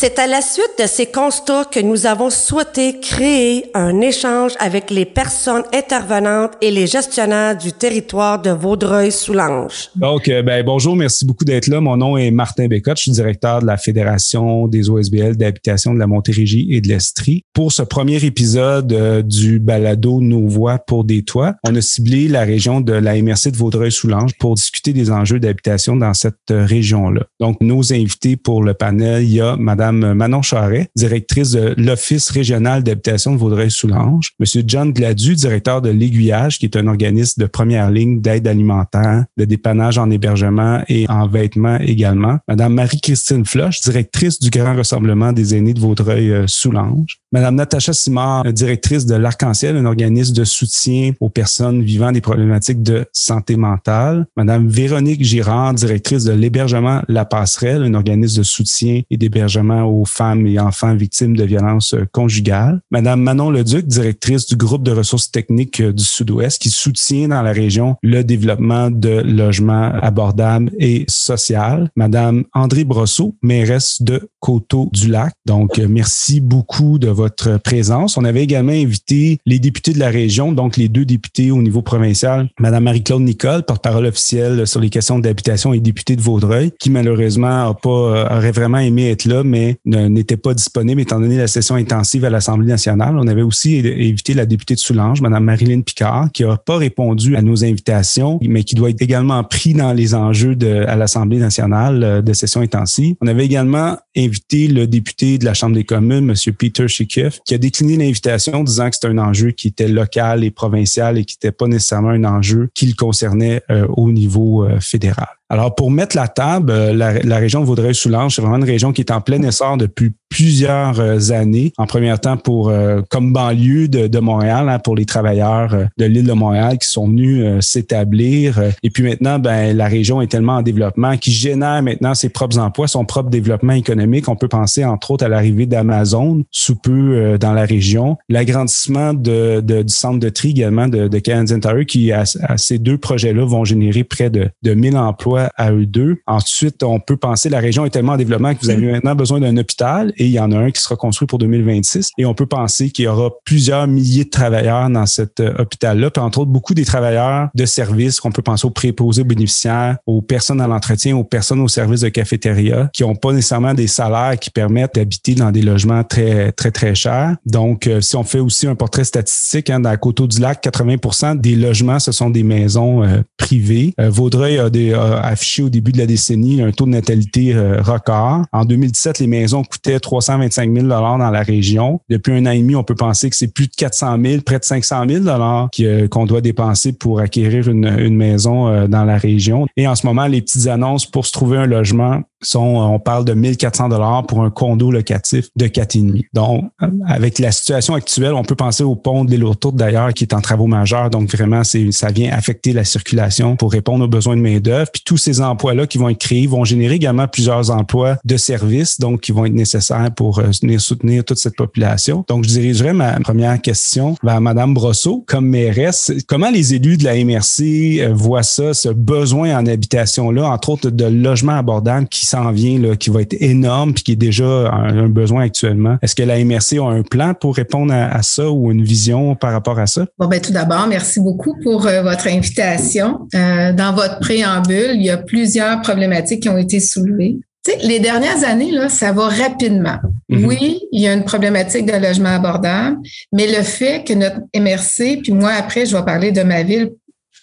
C'est 0.00 0.20
à 0.20 0.28
la 0.28 0.42
suite 0.42 0.78
de 0.78 0.86
ces 0.86 1.06
constats 1.06 1.64
que 1.64 1.80
nous 1.80 2.06
avons 2.06 2.30
souhaité 2.30 3.00
créer 3.00 3.64
un 3.74 4.00
échange 4.00 4.52
avec 4.60 4.92
les 4.92 5.04
personnes 5.04 5.64
intervenantes 5.74 6.52
et 6.62 6.70
les 6.70 6.86
gestionnaires 6.86 7.58
du 7.58 7.72
territoire 7.72 8.40
de 8.40 8.50
Vaudreuil-Soulanges. 8.50 9.90
Donc, 9.96 10.28
euh, 10.28 10.40
ben, 10.44 10.64
bonjour, 10.64 10.94
merci 10.94 11.26
beaucoup 11.26 11.44
d'être 11.44 11.66
là. 11.66 11.80
Mon 11.80 11.96
nom 11.96 12.16
est 12.16 12.30
Martin 12.30 12.68
Bécotte, 12.68 12.98
je 12.98 13.02
suis 13.02 13.10
directeur 13.10 13.60
de 13.60 13.66
la 13.66 13.76
Fédération 13.76 14.68
des 14.68 14.88
OSBL 14.88 15.36
d'habitation 15.36 15.92
de 15.92 15.98
la 15.98 16.06
Montérégie 16.06 16.68
et 16.70 16.80
de 16.80 16.86
l'Estrie. 16.86 17.42
Pour 17.52 17.72
ce 17.72 17.82
premier 17.82 18.24
épisode 18.24 18.92
euh, 18.92 19.22
du 19.22 19.58
balado 19.58 20.20
Nos 20.20 20.46
voix 20.46 20.78
pour 20.78 21.02
des 21.02 21.24
toits, 21.24 21.56
on 21.64 21.74
a 21.74 21.80
ciblé 21.80 22.28
la 22.28 22.42
région 22.42 22.80
de 22.80 22.92
la 22.92 23.20
MRC 23.20 23.50
de 23.50 23.56
Vaudreuil-Soulanges 23.56 24.34
pour 24.38 24.54
discuter 24.54 24.92
des 24.92 25.10
enjeux 25.10 25.40
d'habitation 25.40 25.96
dans 25.96 26.14
cette 26.14 26.36
euh, 26.52 26.64
région-là. 26.64 27.26
Donc, 27.40 27.60
nos 27.60 27.92
invités 27.92 28.36
pour 28.36 28.62
le 28.62 28.74
panel, 28.74 29.24
il 29.24 29.34
y 29.34 29.40
a 29.40 29.56
Madame 29.56 29.87
Madame 29.92 30.14
Manon 30.14 30.42
Charret, 30.42 30.90
directrice 30.96 31.52
de 31.52 31.74
l'Office 31.78 32.30
régional 32.30 32.82
d'habitation 32.82 33.32
de 33.32 33.38
Vaudreuil-Soulanges, 33.38 34.32
Monsieur 34.38 34.62
John 34.66 34.92
Gladu, 34.92 35.34
directeur 35.34 35.80
de 35.80 35.88
l'Aiguillage, 35.88 36.58
qui 36.58 36.66
est 36.66 36.76
un 36.76 36.86
organisme 36.88 37.40
de 37.40 37.46
première 37.46 37.90
ligne 37.90 38.20
d'aide 38.20 38.46
alimentaire, 38.46 39.24
de 39.38 39.44
dépannage 39.46 39.96
en 39.96 40.10
hébergement 40.10 40.82
et 40.88 41.06
en 41.08 41.26
vêtements 41.26 41.78
également, 41.80 42.38
Madame 42.48 42.74
Marie-Christine 42.74 43.46
Floch, 43.46 43.80
directrice 43.82 44.38
du 44.40 44.50
Grand 44.50 44.76
Rassemblement 44.76 45.32
des 45.32 45.54
aînés 45.54 45.72
de 45.72 45.80
Vaudreuil-Soulanges, 45.80 47.20
Madame 47.30 47.56
Natacha 47.56 47.92
Simard, 47.92 48.50
directrice 48.52 49.04
de 49.04 49.14
l'Arc-en-Ciel, 49.14 49.76
un 49.76 49.84
organisme 49.84 50.34
de 50.34 50.44
soutien 50.44 51.12
aux 51.20 51.28
personnes 51.28 51.82
vivant 51.82 52.10
des 52.10 52.22
problématiques 52.22 52.82
de 52.82 53.04
santé 53.12 53.56
mentale, 53.56 54.26
Madame 54.34 54.66
Véronique 54.66 55.22
Girard, 55.22 55.74
directrice 55.74 56.24
de 56.24 56.32
l'hébergement 56.32 57.02
La 57.06 57.26
Passerelle, 57.26 57.82
un 57.82 57.92
organisme 57.92 58.38
de 58.38 58.42
soutien 58.42 59.02
et 59.10 59.16
d'hébergement 59.18 59.77
aux 59.84 60.04
femmes 60.04 60.46
et 60.46 60.58
enfants 60.58 60.94
victimes 60.94 61.36
de 61.36 61.44
violences 61.44 61.94
conjugales. 62.12 62.80
Madame 62.90 63.20
Manon 63.20 63.50
Leduc, 63.50 63.86
directrice 63.86 64.46
du 64.46 64.56
groupe 64.56 64.82
de 64.82 64.92
ressources 64.92 65.30
techniques 65.30 65.82
du 65.82 66.04
Sud-Ouest, 66.04 66.60
qui 66.60 66.70
soutient 66.70 67.28
dans 67.28 67.42
la 67.42 67.52
région 67.52 67.96
le 68.02 68.22
développement 68.22 68.90
de 68.90 69.20
logements 69.20 69.92
abordables 70.02 70.70
et 70.78 71.04
social. 71.08 71.90
Madame 71.96 72.44
André 72.54 72.84
Brosseau, 72.84 73.34
mairesse 73.42 74.02
de 74.02 74.28
Coteau-du-Lac. 74.40 75.32
Donc, 75.46 75.78
merci 75.78 76.40
beaucoup 76.40 76.98
de 76.98 77.08
votre 77.08 77.58
présence. 77.58 78.16
On 78.16 78.24
avait 78.24 78.42
également 78.42 78.72
invité 78.72 79.38
les 79.46 79.58
députés 79.58 79.92
de 79.92 79.98
la 79.98 80.10
région, 80.10 80.52
donc 80.52 80.76
les 80.76 80.88
deux 80.88 81.04
députés 81.04 81.50
au 81.50 81.62
niveau 81.62 81.82
provincial, 81.82 82.48
Madame 82.58 82.84
Marie-Claude 82.84 83.22
Nicole, 83.22 83.62
porte-parole 83.62 84.06
officielle 84.06 84.66
sur 84.66 84.80
les 84.80 84.90
questions 84.90 85.18
d'habitation 85.18 85.72
et 85.72 85.80
députée 85.80 86.16
de 86.16 86.22
Vaudreuil, 86.22 86.72
qui 86.78 86.90
malheureusement 86.90 87.68
a 87.68 87.74
pas, 87.74 87.88
euh, 87.88 88.36
aurait 88.36 88.52
vraiment 88.52 88.78
aimé 88.78 89.10
être 89.10 89.24
là, 89.24 89.42
mais 89.44 89.67
n'était 89.84 90.36
pas 90.36 90.54
disponible 90.54 91.00
étant 91.00 91.20
donné 91.20 91.36
la 91.36 91.46
session 91.46 91.74
intensive 91.74 92.24
à 92.24 92.30
l'Assemblée 92.30 92.68
nationale. 92.68 93.16
On 93.18 93.26
avait 93.26 93.42
aussi 93.42 93.78
invité 93.78 94.34
la 94.34 94.46
députée 94.46 94.74
de 94.74 94.80
Soulanges, 94.80 95.20
Madame 95.20 95.44
Marilyn 95.44 95.80
Picard, 95.82 96.30
qui 96.32 96.44
n'a 96.44 96.56
pas 96.56 96.76
répondu 96.76 97.36
à 97.36 97.42
nos 97.42 97.64
invitations, 97.64 98.38
mais 98.42 98.64
qui 98.64 98.74
doit 98.74 98.90
être 98.90 99.02
également 99.02 99.42
pris 99.44 99.74
dans 99.74 99.92
les 99.92 100.14
enjeux 100.14 100.56
de, 100.56 100.84
à 100.86 100.96
l'Assemblée 100.96 101.38
nationale 101.38 102.02
euh, 102.02 102.22
de 102.22 102.32
session 102.32 102.60
intensive. 102.60 103.16
On 103.20 103.26
avait 103.26 103.44
également 103.44 103.96
invité 104.16 104.68
le 104.68 104.86
député 104.86 105.38
de 105.38 105.44
la 105.44 105.54
Chambre 105.54 105.74
des 105.74 105.84
communes, 105.84 106.24
Monsieur 106.24 106.52
Peter 106.52 106.88
Shikif, 106.88 107.40
qui 107.44 107.54
a 107.54 107.58
décliné 107.58 107.96
l'invitation 107.96 108.62
disant 108.64 108.90
que 108.90 108.96
c'était 108.96 109.08
un 109.08 109.18
enjeu 109.18 109.50
qui 109.50 109.68
était 109.68 109.88
local 109.88 110.44
et 110.44 110.50
provincial 110.50 111.18
et 111.18 111.24
qui 111.24 111.36
n'était 111.36 111.52
pas 111.52 111.66
nécessairement 111.66 112.10
un 112.10 112.24
enjeu 112.24 112.68
qui 112.74 112.86
le 112.86 112.94
concernait 112.94 113.62
euh, 113.70 113.86
au 113.88 114.10
niveau 114.10 114.64
euh, 114.64 114.80
fédéral. 114.80 115.37
Alors, 115.50 115.74
pour 115.74 115.90
mettre 115.90 116.16
la 116.16 116.28
table, 116.28 116.70
euh, 116.70 116.92
la, 116.92 117.36
région 117.38 117.60
de 117.60 117.66
Vaudreuil-Soulanges, 117.66 118.34
c'est 118.34 118.42
vraiment 118.42 118.56
une 118.56 118.64
région 118.64 118.92
qui 118.92 119.00
est 119.00 119.10
en 119.10 119.20
plein 119.20 119.42
essor 119.42 119.76
depuis 119.78 120.12
plusieurs 120.28 121.00
euh, 121.00 121.30
années. 121.30 121.72
En 121.78 121.86
premier 121.86 122.16
temps, 122.18 122.36
pour 122.36 122.68
euh, 122.68 123.02
comme 123.10 123.32
banlieue 123.32 123.88
de, 123.88 124.18
Montréal, 124.18 124.68
hein, 124.68 124.78
pour 124.78 124.96
les 124.96 125.04
travailleurs 125.04 125.74
de 125.96 126.04
l'île 126.04 126.26
de 126.26 126.32
Montréal 126.32 126.78
qui 126.78 126.88
sont 126.88 127.06
venus 127.06 127.64
s'établir. 127.64 128.60
Et 128.82 128.90
puis 128.90 129.04
maintenant, 129.04 129.38
ben, 129.38 129.76
la 129.76 129.86
région 129.86 130.20
est 130.20 130.26
tellement 130.26 130.56
en 130.56 130.62
développement 130.62 131.16
qui 131.16 131.30
génère 131.30 131.82
maintenant 131.82 132.14
ses 132.14 132.28
propres 132.28 132.58
emplois, 132.58 132.88
son 132.88 133.04
propre 133.04 133.30
développement 133.30 133.74
économique. 133.74 134.28
On 134.28 134.34
peut 134.34 134.48
penser 134.48 134.84
entre 134.84 135.12
autres 135.12 135.24
à 135.24 135.28
l'arrivée 135.28 135.66
d'Amazon 135.66 136.44
sous 136.50 136.74
peu 136.74 137.38
dans 137.38 137.52
la 137.52 137.64
région, 137.64 138.16
l'agrandissement 138.28 139.14
de, 139.14 139.60
du 139.60 139.92
centre 139.92 140.18
de 140.18 140.28
tri 140.28 140.50
également 140.50 140.88
de, 140.88 141.06
de 141.06 141.18
Canadian 141.18 141.60
Tire 141.60 141.86
qui, 141.86 142.12
à, 142.12 142.24
ces 142.56 142.78
deux 142.78 142.98
projets-là, 142.98 143.44
vont 143.44 143.64
générer 143.64 144.04
près 144.04 144.30
de, 144.30 144.48
de 144.62 144.74
1000 144.74 144.96
emplois 144.96 145.50
à 145.56 145.72
eux 145.72 145.86
deux. 145.86 146.16
Ensuite, 146.26 146.82
on 146.82 146.98
peut 146.98 147.16
penser 147.16 147.48
la 147.48 147.60
région 147.60 147.84
est 147.84 147.90
tellement 147.90 148.12
en 148.12 148.16
développement 148.16 148.54
que 148.54 148.60
vous 148.60 148.70
avez 148.70 148.90
maintenant 148.90 149.14
besoin 149.14 149.40
d'un 149.40 149.56
hôpital 149.56 150.12
et 150.18 150.26
il 150.26 150.32
y 150.32 150.40
en 150.40 150.52
a 150.52 150.58
un 150.58 150.70
qui 150.70 150.82
sera 150.82 150.96
construit 150.96 151.26
pour 151.26 151.38
2026. 151.38 152.10
Et 152.18 152.26
on 152.26 152.34
peut 152.34 152.46
penser 152.46 152.90
qu'il 152.90 153.04
y 153.04 153.08
aura 153.08 153.30
plusieurs 153.44 153.86
milliers 153.86 154.24
de 154.24 154.30
travailleurs 154.30 154.90
dans 154.90 155.06
cet 155.06 155.40
euh, 155.40 155.54
hôpital-là, 155.58 156.10
puis 156.10 156.22
entre 156.22 156.40
autres 156.40 156.50
beaucoup 156.50 156.74
des 156.74 156.84
travailleurs 156.84 157.48
de 157.54 157.64
services 157.64 158.20
qu'on 158.20 158.32
peut 158.32 158.42
penser 158.42 158.66
aux 158.66 158.70
préposés 158.70 159.22
aux 159.22 159.26
bénéficiaires, 159.26 159.98
aux 160.06 160.20
personnes 160.20 160.60
à 160.60 160.66
l'entretien, 160.66 161.16
aux 161.16 161.24
personnes 161.24 161.60
au 161.60 161.68
service 161.68 162.00
de 162.00 162.08
cafétéria 162.08 162.90
qui 162.92 163.02
n'ont 163.02 163.14
pas 163.14 163.32
nécessairement 163.32 163.74
des 163.74 163.86
salaires 163.86 164.38
qui 164.38 164.50
permettent 164.50 164.96
d'habiter 164.96 165.34
dans 165.34 165.50
des 165.50 165.62
logements 165.62 166.02
très, 166.04 166.52
très, 166.52 166.70
très 166.70 166.94
chers. 166.94 167.36
Donc, 167.46 167.86
euh, 167.86 168.00
si 168.00 168.16
on 168.16 168.24
fait 168.24 168.40
aussi 168.40 168.66
un 168.66 168.74
portrait 168.74 169.04
statistique, 169.04 169.70
hein, 169.70 169.80
dans 169.80 169.90
la 169.90 169.96
Coteau 169.96 170.26
du 170.26 170.40
Lac, 170.40 170.62
80% 170.62 171.40
des 171.40 171.54
logements, 171.54 171.98
ce 171.98 172.12
sont 172.12 172.30
des 172.30 172.42
maisons 172.42 173.04
euh, 173.04 173.22
privées. 173.36 173.94
Vaudreuil 173.98 174.58
a, 174.58 174.70
des, 174.70 174.92
affiché 174.92 175.62
au 175.62 175.68
début 175.68 175.92
de 175.92 175.98
la 175.98 176.06
décennie 176.06 176.62
un 176.62 176.72
taux 176.72 176.86
de 176.86 176.90
natalité 176.90 177.54
record. 177.54 178.42
En 178.52 178.64
2017, 178.64 179.18
les 179.20 179.26
maisons 179.26 179.62
coûtaient 179.62 180.00
325 180.08 180.72
000 180.72 180.86
dans 180.86 181.18
la 181.18 181.42
région. 181.42 182.00
Depuis 182.08 182.32
un 182.32 182.46
an 182.46 182.52
et 182.52 182.60
demi, 182.60 182.74
on 182.74 182.82
peut 182.82 182.94
penser 182.94 183.28
que 183.28 183.36
c'est 183.36 183.52
plus 183.52 183.66
de 183.66 183.74
400 183.76 184.16
000, 184.24 184.40
près 184.40 184.58
de 184.58 184.64
500 184.64 185.04
000 185.06 185.24
euh, 185.28 186.08
qu'on 186.08 186.24
doit 186.24 186.40
dépenser 186.40 186.94
pour 186.94 187.20
acquérir 187.20 187.68
une, 187.68 188.16
maison 188.16 188.68
euh, 188.68 188.86
dans 188.86 189.04
la 189.04 189.18
région. 189.18 189.66
Et 189.76 189.86
en 189.86 189.94
ce 189.94 190.06
moment, 190.06 190.26
les 190.26 190.40
petites 190.40 190.66
annonces 190.66 191.04
pour 191.04 191.26
se 191.26 191.32
trouver 191.32 191.58
un 191.58 191.66
logement 191.66 192.22
sont, 192.42 192.60
on 192.60 192.98
parle 192.98 193.24
de 193.24 193.34
1400 193.34 193.88
dollars 193.88 194.26
pour 194.26 194.42
un 194.42 194.50
condo 194.50 194.90
locatif 194.90 195.48
de 195.56 195.66
4,5. 195.66 196.24
Donc, 196.32 196.64
avec 197.06 197.38
la 197.38 197.50
situation 197.52 197.94
actuelle, 197.94 198.32
on 198.32 198.44
peut 198.44 198.54
penser 198.54 198.84
au 198.84 198.94
pont 198.94 199.24
de 199.24 199.30
l'île 199.30 199.44
d'ailleurs, 199.74 200.14
qui 200.14 200.24
est 200.24 200.32
en 200.32 200.40
travaux 200.40 200.68
majeurs. 200.68 201.10
Donc, 201.10 201.30
vraiment, 201.34 201.62
ça 201.64 202.10
vient 202.10 202.32
affecter 202.32 202.72
la 202.72 202.84
circulation 202.84 203.56
pour 203.56 203.72
répondre 203.72 204.04
aux 204.04 204.08
besoins 204.08 204.36
de 204.36 204.40
main-d'œuvre. 204.40 204.88
Puis 204.92 205.02
tous 205.04 205.16
ces 205.16 205.40
emplois-là 205.40 205.86
qui 205.86 205.98
vont 205.98 206.08
être 206.08 206.18
créés 206.18 206.46
vont 206.46 206.64
générer 206.64 206.94
également 206.94 207.26
plusieurs 207.26 207.70
emplois 207.70 208.16
de 208.24 208.36
services, 208.36 209.00
donc 209.00 209.20
qui 209.20 209.32
vont 209.32 209.44
être 209.44 209.52
nécessaires 209.52 209.97
pour 210.14 210.38
euh, 210.38 210.52
soutenir 210.78 211.24
toute 211.24 211.38
cette 211.38 211.56
population. 211.56 212.24
Donc, 212.28 212.44
je 212.44 212.48
dirigerai 212.48 212.92
ma 212.92 213.18
première 213.20 213.60
question 213.60 214.16
vers 214.22 214.40
Madame 214.40 214.74
Brosseau, 214.74 215.24
comme 215.26 215.46
mairesse. 215.46 216.12
Comment 216.26 216.50
les 216.50 216.74
élus 216.74 216.96
de 216.96 217.04
la 217.04 217.14
MRC 217.14 218.00
euh, 218.00 218.12
voient 218.12 218.42
ça, 218.42 218.74
ce 218.74 218.88
besoin 218.88 219.56
en 219.56 219.66
habitation-là, 219.66 220.48
entre 220.48 220.70
autres 220.70 220.90
de 220.90 221.04
logements 221.04 221.56
abordables 221.56 222.08
qui 222.08 222.26
s'en 222.26 222.50
vient, 222.52 222.96
qui 222.96 223.10
va 223.10 223.22
être 223.22 223.36
énorme 223.40 223.94
puis 223.94 224.04
qui 224.04 224.12
est 224.12 224.16
déjà 224.16 224.44
un, 224.44 225.08
besoin 225.08 225.42
actuellement? 225.42 225.96
Est-ce 226.02 226.14
que 226.14 226.22
la 226.22 226.42
MRC 226.44 226.78
a 226.78 226.88
un 226.88 227.02
plan 227.02 227.34
pour 227.34 227.56
répondre 227.56 227.92
à, 227.92 228.22
ça 228.22 228.50
ou 228.50 228.70
une 228.70 228.82
vision 228.82 229.34
par 229.34 229.52
rapport 229.52 229.78
à 229.78 229.86
ça? 229.86 230.06
Bon, 230.18 230.26
ben, 230.26 230.40
tout 230.40 230.52
d'abord, 230.52 230.86
merci 230.88 231.20
beaucoup 231.20 231.54
pour 231.62 231.86
euh, 231.86 232.02
votre 232.02 232.26
invitation. 232.28 233.28
Dans 233.32 233.94
votre 233.94 234.18
préambule, 234.20 234.92
il 234.94 235.02
y 235.02 235.10
a 235.10 235.16
plusieurs 235.16 235.80
problématiques 235.82 236.42
qui 236.42 236.48
ont 236.48 236.58
été 236.58 236.80
soulevées. 236.80 237.38
Les 237.82 238.00
dernières 238.00 238.44
années, 238.44 238.70
là, 238.70 238.88
ça 238.88 239.12
va 239.12 239.28
rapidement. 239.28 239.98
Mm-hmm. 240.30 240.44
Oui, 240.44 240.80
il 240.92 241.02
y 241.02 241.08
a 241.08 241.12
une 241.12 241.24
problématique 241.24 241.86
de 241.86 241.92
logement 241.92 242.34
abordable, 242.34 242.98
mais 243.32 243.46
le 243.46 243.62
fait 243.62 244.04
que 244.06 244.12
notre 244.12 244.40
MRC, 244.54 245.20
puis 245.22 245.32
moi, 245.32 245.52
après, 245.52 245.86
je 245.86 245.96
vais 245.96 246.04
parler 246.04 246.32
de 246.32 246.42
ma 246.42 246.62
ville 246.62 246.90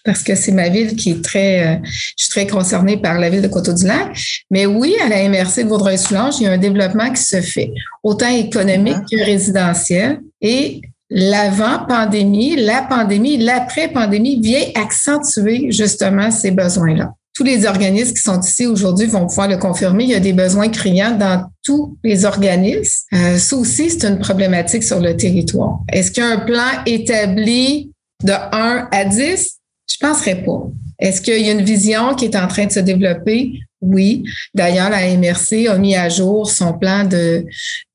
parce 0.05 0.21
que 0.21 0.35
c'est 0.35 0.51
ma 0.51 0.69
ville 0.69 0.95
qui 0.95 1.11
est 1.11 1.23
très, 1.23 1.67
euh, 1.67 1.77
je 1.83 2.25
suis 2.25 2.29
très 2.29 2.47
concernée 2.47 2.95
par 2.95 3.19
la 3.19 3.29
ville 3.29 3.41
de 3.41 3.47
Coteau-du-Lac. 3.47 4.15
Mais 4.51 4.67
oui, 4.67 4.95
à 5.03 5.09
la 5.09 5.27
MRC 5.27 5.63
de 5.63 5.69
Vaudreuil-Soulanges, 5.69 6.35
il 6.39 6.43
y 6.43 6.47
a 6.47 6.51
un 6.51 6.59
développement 6.59 7.09
qui 7.11 7.23
se 7.23 7.41
fait, 7.41 7.71
autant 8.03 8.29
économique 8.29 8.99
que 9.11 9.25
résidentiel. 9.25 10.19
Et 10.41 10.81
l'avant-pandémie, 11.09 12.55
la 12.55 12.83
pandémie, 12.83 13.37
l'après-pandémie 13.37 14.39
vient 14.39 14.63
accentuer 14.75 15.71
justement 15.71 16.29
ces 16.29 16.51
besoins-là. 16.51 17.11
Tous 17.35 17.43
les 17.43 17.65
organismes 17.65 18.13
qui 18.13 18.21
sont 18.21 18.39
ici 18.39 18.65
aujourd'hui 18.65 19.07
vont 19.07 19.27
pouvoir 19.27 19.49
le 19.49 19.57
confirmer. 19.57 20.05
Il 20.05 20.09
y 20.09 20.15
a 20.15 20.21
des 20.21 20.31
besoins 20.33 20.69
criants 20.69 21.17
dans 21.17 21.45
tous 21.63 21.97
les 22.03 22.23
organismes. 22.23 23.03
Euh, 23.13 23.37
ça 23.37 23.57
aussi, 23.57 23.89
c'est 23.89 24.07
une 24.07 24.19
problématique 24.19 24.83
sur 24.83 25.01
le 25.01 25.17
territoire. 25.17 25.79
Est-ce 25.91 26.11
qu'il 26.11 26.23
y 26.23 26.25
a 26.25 26.29
un 26.29 26.39
plan 26.39 26.83
établi 26.85 27.91
de 28.23 28.31
1 28.31 28.87
à 28.89 29.05
10? 29.05 29.54
Je 29.87 29.97
penserais 29.99 30.43
pas. 30.43 30.67
Est-ce 30.99 31.21
qu'il 31.21 31.45
y 31.45 31.49
a 31.49 31.51
une 31.51 31.63
vision 31.63 32.15
qui 32.15 32.25
est 32.25 32.35
en 32.35 32.47
train 32.47 32.65
de 32.65 32.71
se 32.71 32.79
développer? 32.79 33.59
Oui. 33.81 34.23
D'ailleurs, 34.53 34.89
la 34.89 35.15
MRC 35.15 35.67
a 35.67 35.77
mis 35.77 35.95
à 35.95 36.09
jour 36.09 36.49
son 36.49 36.73
plan 36.73 37.03
de, 37.03 37.45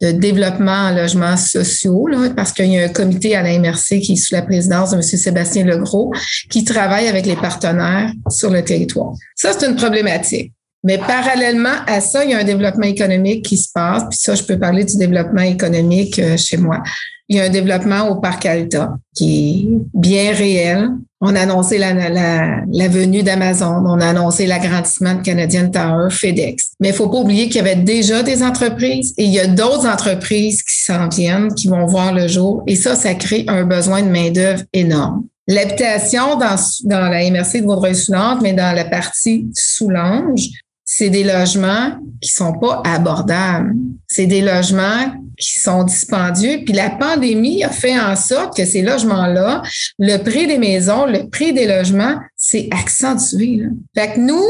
développement 0.00 0.88
en 0.88 0.90
logements 0.94 1.36
sociaux, 1.36 2.08
parce 2.36 2.52
qu'il 2.52 2.66
y 2.66 2.78
a 2.78 2.84
un 2.84 2.88
comité 2.88 3.34
à 3.34 3.42
la 3.42 3.58
MRC 3.58 4.00
qui 4.00 4.12
est 4.12 4.16
sous 4.16 4.34
la 4.34 4.42
présidence 4.42 4.90
de 4.90 4.96
M. 4.96 5.02
Sébastien 5.02 5.64
Legros, 5.64 6.12
qui 6.48 6.64
travaille 6.64 7.08
avec 7.08 7.26
les 7.26 7.36
partenaires 7.36 8.12
sur 8.28 8.50
le 8.50 8.62
territoire. 8.62 9.14
Ça, 9.34 9.52
c'est 9.58 9.66
une 9.66 9.76
problématique. 9.76 10.52
Mais 10.82 10.96
parallèlement 10.96 11.84
à 11.86 12.00
ça, 12.00 12.24
il 12.24 12.30
y 12.30 12.34
a 12.34 12.38
un 12.38 12.44
développement 12.44 12.86
économique 12.86 13.44
qui 13.44 13.58
se 13.58 13.68
passe. 13.72 14.04
Puis 14.08 14.18
ça, 14.18 14.34
je 14.34 14.42
peux 14.42 14.58
parler 14.58 14.84
du 14.84 14.96
développement 14.96 15.42
économique 15.42 16.18
euh, 16.18 16.36
chez 16.38 16.56
moi. 16.56 16.82
Il 17.30 17.36
y 17.36 17.40
a 17.40 17.44
un 17.44 17.48
développement 17.48 18.08
au 18.08 18.16
parc 18.16 18.44
Alta 18.44 18.98
qui 19.14 19.68
est 19.68 19.68
bien 19.94 20.32
réel. 20.32 20.88
On 21.20 21.36
a 21.36 21.42
annoncé 21.42 21.78
la, 21.78 22.88
venue 22.88 23.22
d'Amazon, 23.22 23.84
on 23.86 24.00
a 24.00 24.08
annoncé 24.08 24.46
l'agrandissement 24.46 25.14
de 25.14 25.22
Canadian 25.22 25.70
Tower, 25.70 26.10
FedEx. 26.10 26.72
Mais 26.80 26.88
il 26.88 26.94
faut 26.94 27.08
pas 27.08 27.18
oublier 27.18 27.46
qu'il 27.46 27.56
y 27.56 27.60
avait 27.60 27.76
déjà 27.76 28.24
des 28.24 28.42
entreprises 28.42 29.14
et 29.16 29.24
il 29.24 29.30
y 29.30 29.38
a 29.38 29.46
d'autres 29.46 29.86
entreprises 29.86 30.64
qui 30.64 30.82
s'en 30.82 31.08
viennent, 31.08 31.54
qui 31.54 31.68
vont 31.68 31.86
voir 31.86 32.12
le 32.12 32.26
jour. 32.26 32.64
Et 32.66 32.74
ça, 32.74 32.96
ça 32.96 33.14
crée 33.14 33.44
un 33.46 33.62
besoin 33.62 34.02
de 34.02 34.08
main-d'œuvre 34.08 34.64
énorme. 34.72 35.22
L'habitation 35.46 36.36
dans, 36.36 36.56
dans 36.84 37.08
la 37.08 37.30
MRC 37.30 37.60
de 37.60 37.66
Vaudreuil-Soulanges, 37.66 38.40
mais 38.42 38.54
dans 38.54 38.74
la 38.74 38.86
partie 38.86 39.46
Soulanges, 39.54 40.48
c'est 40.84 41.10
des 41.10 41.22
logements 41.22 41.92
qui 42.20 42.30
sont 42.30 42.54
pas 42.54 42.82
abordables. 42.84 43.72
C'est 44.08 44.26
des 44.26 44.40
logements 44.40 45.12
qui 45.40 45.58
sont 45.58 45.84
dispendieux. 45.84 46.60
Puis 46.64 46.74
la 46.74 46.90
pandémie 46.90 47.64
a 47.64 47.70
fait 47.70 47.98
en 47.98 48.14
sorte 48.16 48.56
que 48.56 48.64
ces 48.64 48.82
logements-là, 48.82 49.62
le 49.98 50.18
prix 50.18 50.46
des 50.46 50.58
maisons, 50.58 51.06
le 51.06 51.28
prix 51.28 51.52
des 51.52 51.66
logements, 51.66 52.16
c'est 52.36 52.68
accentué. 52.70 53.56
Là. 53.56 53.68
Fait 53.96 54.14
que 54.14 54.20
nous, 54.20 54.46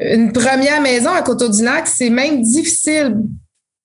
une 0.00 0.32
première 0.32 0.80
maison 0.80 1.10
à 1.10 1.22
Coteau-du-Lac, 1.22 1.86
c'est 1.86 2.10
même 2.10 2.42
difficile. 2.42 3.16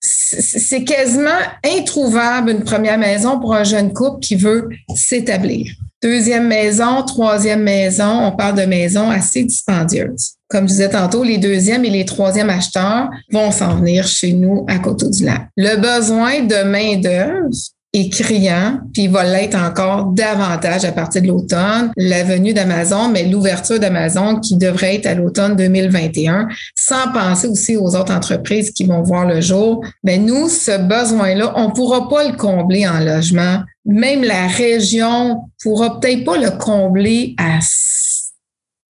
C'est 0.00 0.84
quasiment 0.84 1.30
introuvable 1.64 2.50
une 2.50 2.64
première 2.64 2.98
maison 2.98 3.40
pour 3.40 3.54
un 3.54 3.64
jeune 3.64 3.92
couple 3.92 4.20
qui 4.20 4.36
veut 4.36 4.68
s'établir. 4.94 5.72
Deuxième 6.04 6.48
maison, 6.48 7.02
troisième 7.02 7.62
maison, 7.62 8.26
on 8.26 8.32
parle 8.32 8.58
de 8.58 8.66
maisons 8.66 9.08
assez 9.08 9.42
dispendieuses. 9.42 10.34
Comme 10.48 10.64
je 10.64 10.74
disais 10.74 10.90
tantôt, 10.90 11.24
les 11.24 11.38
deuxièmes 11.38 11.86
et 11.86 11.90
les 11.90 12.04
troisièmes 12.04 12.50
acheteurs 12.50 13.08
vont 13.32 13.50
s'en 13.50 13.76
venir 13.76 14.06
chez 14.06 14.34
nous 14.34 14.66
à 14.68 14.78
Coteau-du-Lac. 14.78 15.48
Le 15.56 15.76
besoin 15.76 16.42
de 16.42 16.62
main-d'œuvre 16.62 17.48
est 17.94 18.10
criant, 18.10 18.80
puis 18.92 19.04
il 19.04 19.10
va 19.10 19.24
l'être 19.24 19.56
encore 19.56 20.06
davantage 20.06 20.84
à 20.84 20.92
partir 20.92 21.22
de 21.22 21.28
l'automne. 21.28 21.92
La 21.96 22.24
venue 22.24 22.52
d'Amazon, 22.52 23.08
mais 23.08 23.24
l'ouverture 23.24 23.78
d'Amazon 23.78 24.40
qui 24.40 24.56
devrait 24.56 24.96
être 24.96 25.06
à 25.06 25.14
l'automne 25.14 25.56
2021, 25.56 26.48
sans 26.74 27.12
penser 27.12 27.46
aussi 27.46 27.76
aux 27.76 27.94
autres 27.94 28.12
entreprises 28.12 28.72
qui 28.72 28.84
vont 28.84 29.02
voir 29.02 29.26
le 29.26 29.40
jour. 29.40 29.84
Mais 30.02 30.18
ben, 30.18 30.26
nous, 30.26 30.48
ce 30.48 30.76
besoin-là, 30.76 31.54
on 31.56 31.70
pourra 31.70 32.08
pas 32.08 32.28
le 32.28 32.36
combler 32.36 32.86
en 32.86 32.98
logement. 32.98 33.62
Même 33.86 34.24
la 34.24 34.48
région 34.48 35.42
pourra 35.62 36.00
peut-être 36.00 36.24
pas 36.24 36.36
le 36.36 36.50
combler 36.58 37.34
à 37.38 37.60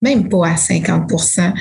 même 0.04 0.30
pas 0.30 0.50
à 0.50 0.56
50% 0.56 1.54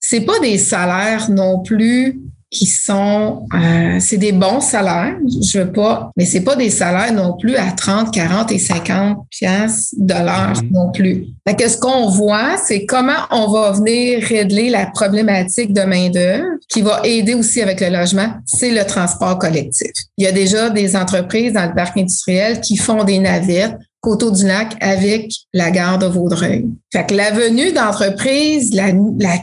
C'est 0.00 0.20
pas 0.20 0.38
des 0.40 0.56
salaires 0.56 1.28
non 1.30 1.60
plus 1.62 2.20
qui 2.52 2.66
sont, 2.66 3.46
euh, 3.54 3.98
c'est 3.98 4.18
des 4.18 4.32
bons 4.32 4.60
salaires, 4.60 5.16
je 5.26 5.60
veux 5.60 5.72
pas, 5.72 6.10
mais 6.16 6.26
c'est 6.26 6.42
pas 6.42 6.54
des 6.54 6.68
salaires 6.68 7.12
non 7.12 7.34
plus 7.38 7.56
à 7.56 7.72
30, 7.72 8.12
40 8.12 8.52
et 8.52 8.58
50 8.58 9.26
pièces 9.30 9.94
de 9.96 10.12
l'heure 10.12 10.52
mm-hmm. 10.52 10.72
non 10.72 10.92
plus. 10.92 11.28
Fait 11.48 11.56
que 11.56 11.68
ce 11.68 11.78
qu'on 11.78 12.08
voit, 12.08 12.58
c'est 12.62 12.84
comment 12.84 13.12
on 13.30 13.50
va 13.50 13.72
venir 13.72 14.22
régler 14.22 14.68
la 14.68 14.86
problématique 14.86 15.72
de 15.72 15.82
main 15.82 16.10
d'œuvre, 16.10 16.44
qui 16.68 16.82
va 16.82 17.00
aider 17.04 17.34
aussi 17.34 17.62
avec 17.62 17.80
le 17.80 17.88
logement, 17.88 18.28
c'est 18.44 18.70
le 18.70 18.84
transport 18.84 19.38
collectif. 19.38 19.90
Il 20.18 20.24
y 20.24 20.28
a 20.28 20.32
déjà 20.32 20.68
des 20.68 20.94
entreprises 20.94 21.54
dans 21.54 21.66
le 21.66 21.74
parc 21.74 21.96
industriel 21.96 22.60
qui 22.60 22.76
font 22.76 23.02
des 23.02 23.18
navettes 23.18 23.76
Coteau 24.02 24.32
du 24.32 24.44
Lac 24.44 24.74
avec 24.80 25.32
la 25.54 25.70
gare 25.70 25.96
de 25.96 26.06
Vaudreuil. 26.06 26.66
Fait 26.92 27.06
que 27.06 27.14
la 27.14 27.30
venue 27.30 27.70
d'entreprise, 27.70 28.74
la, 28.74 28.88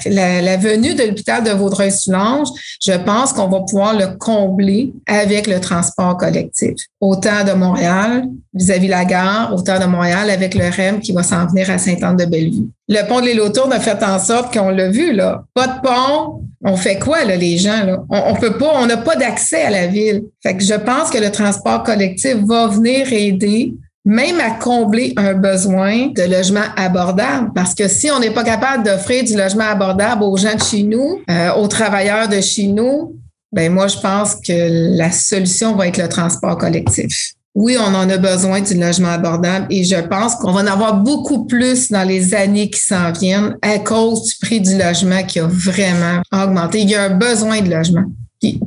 la, 0.06 0.42
la, 0.42 0.58
venue 0.58 0.96
de 0.96 1.04
l'hôpital 1.04 1.46
de 1.46 1.52
Vaudreuil-Soulanges, 1.52 2.50
je 2.84 2.92
pense 2.92 3.32
qu'on 3.32 3.48
va 3.48 3.62
pouvoir 3.62 3.98
le 3.98 4.18
combler 4.18 4.92
avec 5.08 5.48
le 5.48 5.62
transport 5.62 6.18
collectif. 6.18 6.74
Autant 7.00 7.46
de 7.48 7.54
Montréal 7.54 8.26
vis-à-vis 8.54 8.90
la 8.90 9.06
gare, 9.06 9.54
autant 9.56 9.80
de 9.80 9.86
Montréal 9.86 10.30
avec 10.30 10.54
le 10.56 10.66
REM 10.70 11.00
qui 11.00 11.14
va 11.14 11.24
s'en 11.24 11.48
venir 11.48 11.70
à 11.72 11.78
Sainte-Anne-de-Bellevue. 11.78 12.68
Le 12.90 13.08
pont 13.08 13.22
de 13.22 13.28
l'île 13.28 13.40
autour 13.40 13.72
a 13.72 13.80
fait 13.80 14.04
en 14.04 14.20
sorte 14.20 14.54
qu'on 14.54 14.72
l'a 14.72 14.90
vu, 14.90 15.14
là. 15.14 15.46
Pas 15.54 15.68
de 15.68 15.82
pont. 15.82 16.42
On 16.66 16.76
fait 16.76 17.00
quoi, 17.00 17.24
là, 17.24 17.38
les 17.38 17.58
gens, 17.58 17.86
là? 17.86 18.04
On, 18.10 18.34
on 18.34 18.36
peut 18.36 18.58
pas, 18.58 18.74
on 18.76 18.88
n'a 18.88 18.98
pas 18.98 19.16
d'accès 19.16 19.62
à 19.62 19.70
la 19.70 19.88
ville. 19.88 20.24
Fait 20.44 20.58
que 20.58 20.64
je 20.66 20.74
pense 20.74 21.10
que 21.10 21.18
le 21.18 21.32
transport 21.32 21.84
collectif 21.84 22.36
va 22.46 22.68
venir 22.68 23.14
aider 23.14 23.74
même 24.06 24.40
à 24.40 24.52
combler 24.52 25.14
un 25.18 25.34
besoin 25.34 26.08
de 26.08 26.24
logement 26.24 26.66
abordable. 26.76 27.52
Parce 27.54 27.76
que 27.76 27.88
si 27.88 28.10
on 28.12 28.20
n'est 28.20 28.32
pas 28.32 28.44
capable 28.44 28.84
d'offrir 28.84 29.24
du 29.24 29.36
logement 29.36 29.66
abordable 29.66 30.24
aux 30.24 30.38
gens 30.38 30.56
de 30.56 30.62
chez 30.62 30.84
nous, 30.84 31.20
euh, 31.30 31.54
aux 31.54 31.68
travailleurs 31.68 32.28
de 32.28 32.42
chez 32.42 32.68
nous, 32.68 33.16
ben 33.52 33.72
moi, 33.72 33.88
je 33.88 33.98
pense 34.00 34.36
que 34.36 34.98
la 34.98 35.12
solution 35.12 35.76
va 35.76 35.88
être 35.88 35.98
le 35.98 36.08
transport 36.08 36.58
collectif. 36.58 37.34
Oui, 37.56 37.76
on 37.80 37.96
en 37.96 38.08
a 38.10 38.18
besoin 38.18 38.62
du 38.62 38.76
logement 38.76 39.10
abordable 39.10 39.66
et 39.72 39.84
je 39.84 39.96
pense 39.96 40.36
qu'on 40.36 40.52
va 40.52 40.62
en 40.62 40.68
avoir 40.68 40.98
beaucoup 40.98 41.46
plus 41.46 41.90
dans 41.90 42.08
les 42.08 42.34
années 42.36 42.70
qui 42.70 42.80
s'en 42.80 43.12
viennent 43.12 43.58
à 43.62 43.80
cause 43.80 44.24
du 44.24 44.36
prix 44.40 44.62
du 44.62 44.78
logement 44.78 45.24
qui 45.24 45.40
a 45.40 45.48
vraiment 45.48 46.22
augmenté. 46.32 46.82
Il 46.82 46.90
y 46.90 46.96
a 46.96 47.04
un 47.04 47.18
besoin 47.18 47.62
de 47.62 47.70
logement. 47.70 48.04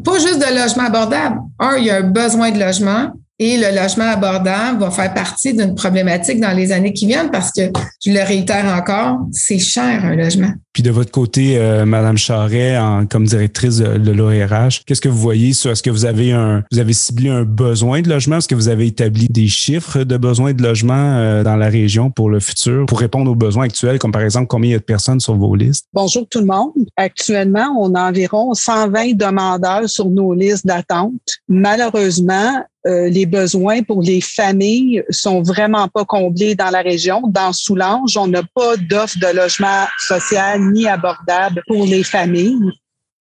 pas 0.04 0.18
juste 0.18 0.40
de 0.40 0.60
logement 0.60 0.84
abordable. 0.84 1.38
Un, 1.60 1.76
il 1.76 1.84
y 1.84 1.90
a 1.90 1.98
un 1.98 2.02
besoin 2.02 2.50
de 2.50 2.58
logement. 2.58 3.12
Et 3.44 3.56
le 3.56 3.74
logement 3.74 4.04
abordable 4.04 4.78
va 4.78 4.90
faire 4.92 5.12
partie 5.12 5.52
d'une 5.52 5.74
problématique 5.74 6.38
dans 6.38 6.52
les 6.52 6.70
années 6.70 6.92
qui 6.92 7.08
viennent 7.08 7.32
parce 7.32 7.50
que, 7.50 7.72
je 8.06 8.12
le 8.12 8.22
réitère 8.22 8.66
encore, 8.66 9.18
c'est 9.32 9.58
cher 9.58 10.04
un 10.04 10.14
logement. 10.14 10.52
Puis 10.72 10.82
de 10.82 10.90
votre 10.90 11.10
côté, 11.10 11.58
euh, 11.58 11.84
Madame 11.84 12.16
Charret, 12.16 12.78
en, 12.78 13.06
comme 13.06 13.24
directrice 13.24 13.76
de, 13.76 13.98
de 13.98 14.10
l'ORH, 14.10 14.82
qu'est-ce 14.86 15.02
que 15.02 15.08
vous 15.08 15.18
voyez 15.18 15.52
sur 15.52 15.70
est-ce 15.70 15.82
que 15.82 15.90
vous 15.90 16.06
avez 16.06 16.32
un 16.32 16.64
vous 16.72 16.78
avez 16.78 16.94
ciblé 16.94 17.28
un 17.28 17.42
besoin 17.42 18.00
de 18.00 18.08
logement? 18.08 18.38
Est-ce 18.38 18.48
que 18.48 18.54
vous 18.54 18.68
avez 18.68 18.86
établi 18.86 19.28
des 19.28 19.48
chiffres 19.48 20.04
de 20.04 20.16
besoins 20.16 20.54
de 20.54 20.62
logement 20.62 21.18
euh, 21.18 21.42
dans 21.42 21.56
la 21.56 21.68
région 21.68 22.10
pour 22.10 22.30
le 22.30 22.40
futur, 22.40 22.86
pour 22.86 23.00
répondre 23.00 23.30
aux 23.30 23.34
besoins 23.34 23.64
actuels, 23.64 23.98
comme 23.98 24.12
par 24.12 24.22
exemple 24.22 24.46
combien 24.46 24.70
il 24.70 24.72
y 24.72 24.76
a 24.76 24.78
de 24.78 24.84
personnes 24.84 25.20
sur 25.20 25.34
vos 25.34 25.54
listes? 25.54 25.86
Bonjour 25.92 26.26
tout 26.28 26.40
le 26.40 26.46
monde. 26.46 26.72
Actuellement, 26.96 27.76
on 27.78 27.94
a 27.94 28.08
environ 28.08 28.54
120 28.54 29.14
demandeurs 29.16 29.90
sur 29.90 30.08
nos 30.08 30.32
listes 30.32 30.66
d'attente. 30.66 31.12
Malheureusement, 31.48 32.62
euh, 32.86 33.08
les 33.08 33.26
besoins 33.26 33.82
pour 33.82 34.02
les 34.02 34.20
familles 34.20 35.04
sont 35.10 35.40
vraiment 35.40 35.86
pas 35.86 36.04
comblés 36.04 36.56
dans 36.56 36.70
la 36.70 36.80
région. 36.80 37.22
Dans 37.28 37.52
Soulanges, 37.52 38.16
on 38.16 38.26
n'a 38.26 38.42
pas 38.54 38.76
d'offre 38.76 39.18
de 39.20 39.36
logement 39.36 39.86
social 39.98 40.61
ni 40.70 40.86
abordable 40.86 41.62
pour 41.66 41.84
les 41.86 42.02
familles. 42.02 42.70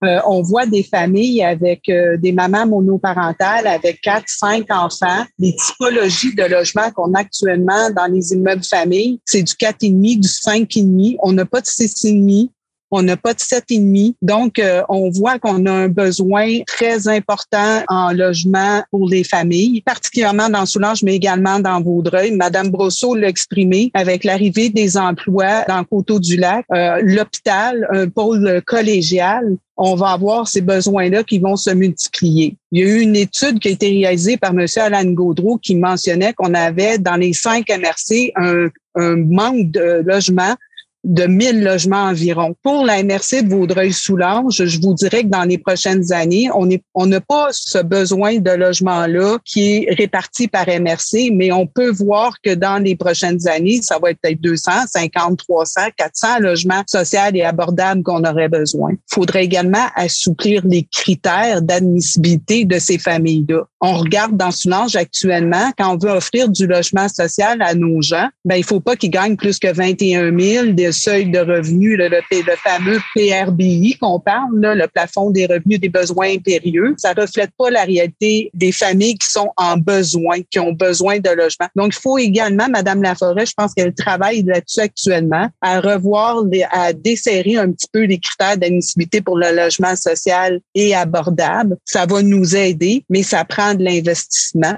Euh, 0.03 0.19
on 0.25 0.41
voit 0.41 0.65
des 0.65 0.81
familles 0.81 1.43
avec 1.43 1.87
euh, 1.87 2.17
des 2.17 2.31
mamans 2.31 2.65
monoparentales 2.65 3.67
avec 3.67 4.01
quatre, 4.01 4.27
cinq 4.27 4.65
enfants. 4.71 5.25
Les 5.37 5.55
typologies 5.55 6.33
de 6.33 6.43
logement 6.43 6.89
qu'on 6.91 7.13
a 7.13 7.19
actuellement 7.19 7.91
dans 7.91 8.11
les 8.11 8.33
immeubles 8.33 8.63
familles, 8.63 9.19
c'est 9.25 9.43
du 9.43 9.53
4,5, 9.53 10.19
du 10.19 10.27
5,5. 10.27 11.17
On 11.21 11.33
n'a 11.33 11.45
pas 11.45 11.61
de 11.61 11.67
6,5 11.67 12.49
on 12.91 13.01
n'a 13.01 13.17
pas 13.17 13.33
de 13.33 13.39
7,5. 13.39 14.13
Donc, 14.21 14.59
euh, 14.59 14.83
on 14.89 15.09
voit 15.09 15.39
qu'on 15.39 15.65
a 15.65 15.71
un 15.71 15.87
besoin 15.87 16.59
très 16.67 17.07
important 17.07 17.83
en 17.87 18.11
logement 18.11 18.83
pour 18.91 19.09
les 19.09 19.23
familles, 19.23 19.81
particulièrement 19.81 20.49
dans 20.49 20.65
Soulanges, 20.65 21.03
mais 21.03 21.15
également 21.15 21.59
dans 21.59 21.81
Vaudreuil. 21.81 22.31
Madame 22.31 22.69
Brosseau 22.69 23.15
l'a 23.15 23.29
exprimé 23.29 23.91
avec 23.93 24.23
l'arrivée 24.23 24.69
des 24.69 24.97
emplois 24.97 25.63
dans 25.67 25.83
Coteau-du-Lac, 25.83 26.65
euh, 26.73 27.01
l'hôpital, 27.03 27.87
un 27.91 28.07
pôle 28.09 28.61
collégial 28.65 29.57
on 29.83 29.95
va 29.95 30.09
avoir 30.09 30.47
ces 30.47 30.61
besoins-là 30.61 31.23
qui 31.23 31.39
vont 31.39 31.55
se 31.55 31.71
multiplier. 31.71 32.55
Il 32.71 32.79
y 32.79 32.83
a 32.83 32.87
eu 32.87 32.99
une 32.99 33.15
étude 33.15 33.57
qui 33.57 33.69
a 33.69 33.71
été 33.71 33.87
réalisée 33.89 34.37
par 34.37 34.51
M. 34.51 34.67
Alan 34.77 35.11
Gaudreau 35.11 35.57
qui 35.57 35.75
mentionnait 35.75 36.33
qu'on 36.33 36.53
avait 36.53 36.99
dans 36.99 37.15
les 37.15 37.33
cinq 37.33 37.67
MRC 37.69 38.31
un, 38.35 38.67
un 38.95 39.15
manque 39.15 39.71
de 39.71 40.03
logements 40.05 40.55
de 41.03 41.23
1000 41.25 41.63
logements 41.63 42.03
environ. 42.03 42.55
Pour 42.63 42.85
la 42.85 43.03
MRC 43.03 43.43
de 43.43 43.49
Vaudreuil-Soulanges, 43.49 44.65
je 44.65 44.79
vous 44.79 44.93
dirais 44.93 45.23
que 45.23 45.29
dans 45.29 45.43
les 45.43 45.57
prochaines 45.57 46.11
années, 46.11 46.49
on 46.53 46.65
n'a 46.65 46.77
on 46.93 47.09
pas 47.27 47.49
ce 47.51 47.79
besoin 47.79 48.37
de 48.37 48.51
logement-là 48.51 49.37
qui 49.43 49.73
est 49.73 49.95
réparti 49.97 50.47
par 50.47 50.67
MRC, 50.67 51.31
mais 51.33 51.51
on 51.51 51.67
peut 51.67 51.91
voir 51.91 52.33
que 52.41 52.53
dans 52.53 52.81
les 52.81 52.95
prochaines 52.95 53.47
années, 53.47 53.81
ça 53.81 53.99
va 54.01 54.11
être 54.11 54.19
peut-être 54.21 54.41
200, 54.41 54.71
50, 54.87 55.37
300, 55.37 55.81
400 55.97 56.39
logements 56.39 56.83
sociaux 56.87 57.11
et 57.33 57.43
abordables 57.43 58.03
qu'on 58.03 58.23
aurait 58.23 58.49
besoin. 58.49 58.91
Il 58.91 59.13
faudrait 59.13 59.43
également 59.43 59.87
assouplir 59.95 60.65
les 60.65 60.87
critères 60.91 61.61
d'admissibilité 61.61 62.65
de 62.65 62.79
ces 62.79 62.97
familles-là. 62.97 63.63
On 63.81 63.93
regarde 63.95 64.37
dans 64.37 64.51
Soulanges 64.51 64.95
actuellement, 64.95 65.71
quand 65.77 65.93
on 65.93 65.97
veut 65.97 66.11
offrir 66.11 66.49
du 66.49 66.67
logement 66.67 67.07
social 67.09 67.61
à 67.61 67.73
nos 67.73 68.01
gens, 68.01 68.29
ben 68.45 68.55
il 68.55 68.63
faut 68.63 68.79
pas 68.79 68.95
qu'ils 68.95 69.09
gagnent 69.09 69.35
plus 69.35 69.59
que 69.59 69.71
21 69.71 70.37
000 70.37 70.65
seuil 70.91 71.29
de 71.29 71.39
revenus, 71.39 71.97
le, 71.97 72.09
le, 72.09 72.55
fameux 72.57 72.99
PRBI 73.15 73.97
qu'on 73.99 74.19
parle, 74.19 74.59
là, 74.59 74.75
le 74.75 74.87
plafond 74.87 75.31
des 75.31 75.45
revenus 75.45 75.79
des 75.79 75.89
besoins 75.89 76.33
impérieux. 76.33 76.95
Ça 76.97 77.13
reflète 77.13 77.51
pas 77.57 77.69
la 77.69 77.83
réalité 77.83 78.49
des 78.53 78.71
familles 78.71 79.17
qui 79.17 79.29
sont 79.29 79.51
en 79.57 79.77
besoin, 79.77 80.37
qui 80.49 80.59
ont 80.59 80.73
besoin 80.73 81.19
de 81.19 81.29
logement. 81.29 81.67
Donc, 81.75 81.93
il 81.95 82.01
faut 82.01 82.17
également, 82.17 82.67
Madame 82.69 83.01
Laforêt, 83.01 83.45
je 83.45 83.53
pense 83.55 83.73
qu'elle 83.73 83.93
travaille 83.93 84.43
là-dessus 84.43 84.81
actuellement, 84.81 85.47
à 85.61 85.79
revoir, 85.79 86.43
à 86.71 86.93
desserrer 86.93 87.57
un 87.57 87.71
petit 87.71 87.87
peu 87.91 88.03
les 88.03 88.19
critères 88.19 88.57
d'admissibilité 88.57 89.21
pour 89.21 89.37
le 89.37 89.55
logement 89.55 89.95
social 89.95 90.59
et 90.75 90.95
abordable. 90.95 91.77
Ça 91.85 92.05
va 92.05 92.21
nous 92.21 92.55
aider, 92.55 93.03
mais 93.09 93.23
ça 93.23 93.45
prend 93.45 93.73
de 93.73 93.83
l'investissement. 93.83 94.75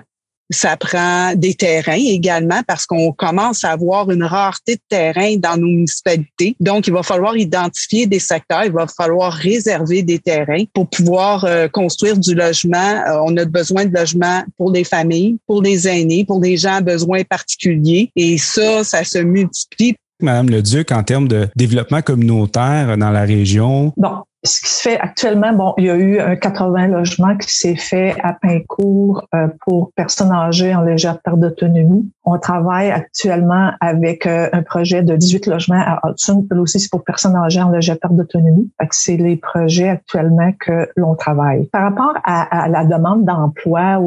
Ça 0.51 0.77
prend 0.77 1.33
des 1.35 1.53
terrains 1.53 1.93
également 1.93 2.61
parce 2.67 2.85
qu'on 2.85 3.11
commence 3.11 3.63
à 3.63 3.71
avoir 3.71 4.11
une 4.11 4.23
rareté 4.23 4.75
de 4.75 4.81
terrain 4.89 5.35
dans 5.37 5.57
nos 5.57 5.67
municipalités. 5.67 6.55
Donc, 6.59 6.87
il 6.87 6.93
va 6.93 7.03
falloir 7.03 7.37
identifier 7.37 8.07
des 8.07 8.19
secteurs, 8.19 8.65
il 8.65 8.71
va 8.71 8.85
falloir 8.87 9.33
réserver 9.33 10.03
des 10.03 10.19
terrains 10.19 10.63
pour 10.73 10.89
pouvoir 10.89 11.45
euh, 11.45 11.67
construire 11.67 12.17
du 12.17 12.35
logement. 12.35 12.77
Euh, 12.77 13.21
on 13.25 13.35
a 13.37 13.45
besoin 13.45 13.85
de 13.85 13.93
logements 13.93 14.43
pour 14.57 14.71
les 14.71 14.83
familles, 14.83 15.37
pour 15.47 15.61
les 15.61 15.87
aînés, 15.87 16.25
pour 16.25 16.41
les 16.41 16.57
gens 16.57 16.75
à 16.75 16.81
besoins 16.81 17.23
particuliers. 17.23 18.11
Et 18.15 18.37
ça, 18.37 18.83
ça 18.83 19.03
se 19.03 19.19
multiplie 19.19 19.95
Madame 20.21 20.49
le 20.49 20.61
Duc, 20.61 20.91
en 20.91 21.03
termes 21.03 21.27
de 21.27 21.49
développement 21.55 22.01
communautaire 22.01 22.97
dans 22.97 23.09
la 23.09 23.23
région? 23.23 23.93
Bon, 23.97 24.23
ce 24.43 24.61
qui 24.61 24.69
se 24.69 24.81
fait 24.81 24.99
actuellement, 24.99 25.53
bon, 25.53 25.73
il 25.77 25.85
y 25.85 25.89
a 25.89 25.95
eu 25.95 26.19
un 26.19 26.35
80 26.35 26.87
logements 26.87 27.37
qui 27.37 27.49
s'est 27.49 27.75
fait 27.75 28.15
à 28.21 28.33
Pincourt 28.33 29.27
euh, 29.33 29.47
pour 29.65 29.91
personnes 29.95 30.31
âgées 30.31 30.75
en 30.75 30.81
légère 30.81 31.19
perte 31.21 31.39
d'autonomie. 31.39 32.11
On 32.25 32.37
travaille 32.37 32.91
actuellement 32.91 33.71
avec 33.79 34.25
euh, 34.27 34.49
un 34.51 34.61
projet 34.61 35.01
de 35.01 35.15
18 35.15 35.47
logements 35.47 35.81
à 35.81 35.99
Hudson. 36.03 36.45
Là 36.51 36.61
aussi, 36.61 36.79
c'est 36.79 36.91
pour 36.91 37.03
personnes 37.03 37.35
âgées 37.35 37.61
en 37.61 37.69
légère 37.69 37.97
perte 37.99 38.15
d'autonomie. 38.15 38.69
C'est 38.91 39.17
les 39.17 39.37
projets 39.37 39.89
actuellement 39.89 40.51
que 40.59 40.87
l'on 40.95 41.15
travaille. 41.15 41.65
Par 41.69 41.81
rapport 41.81 42.13
à, 42.23 42.63
à 42.63 42.67
la 42.67 42.85
demande 42.85 43.25
d'emploi, 43.25 43.99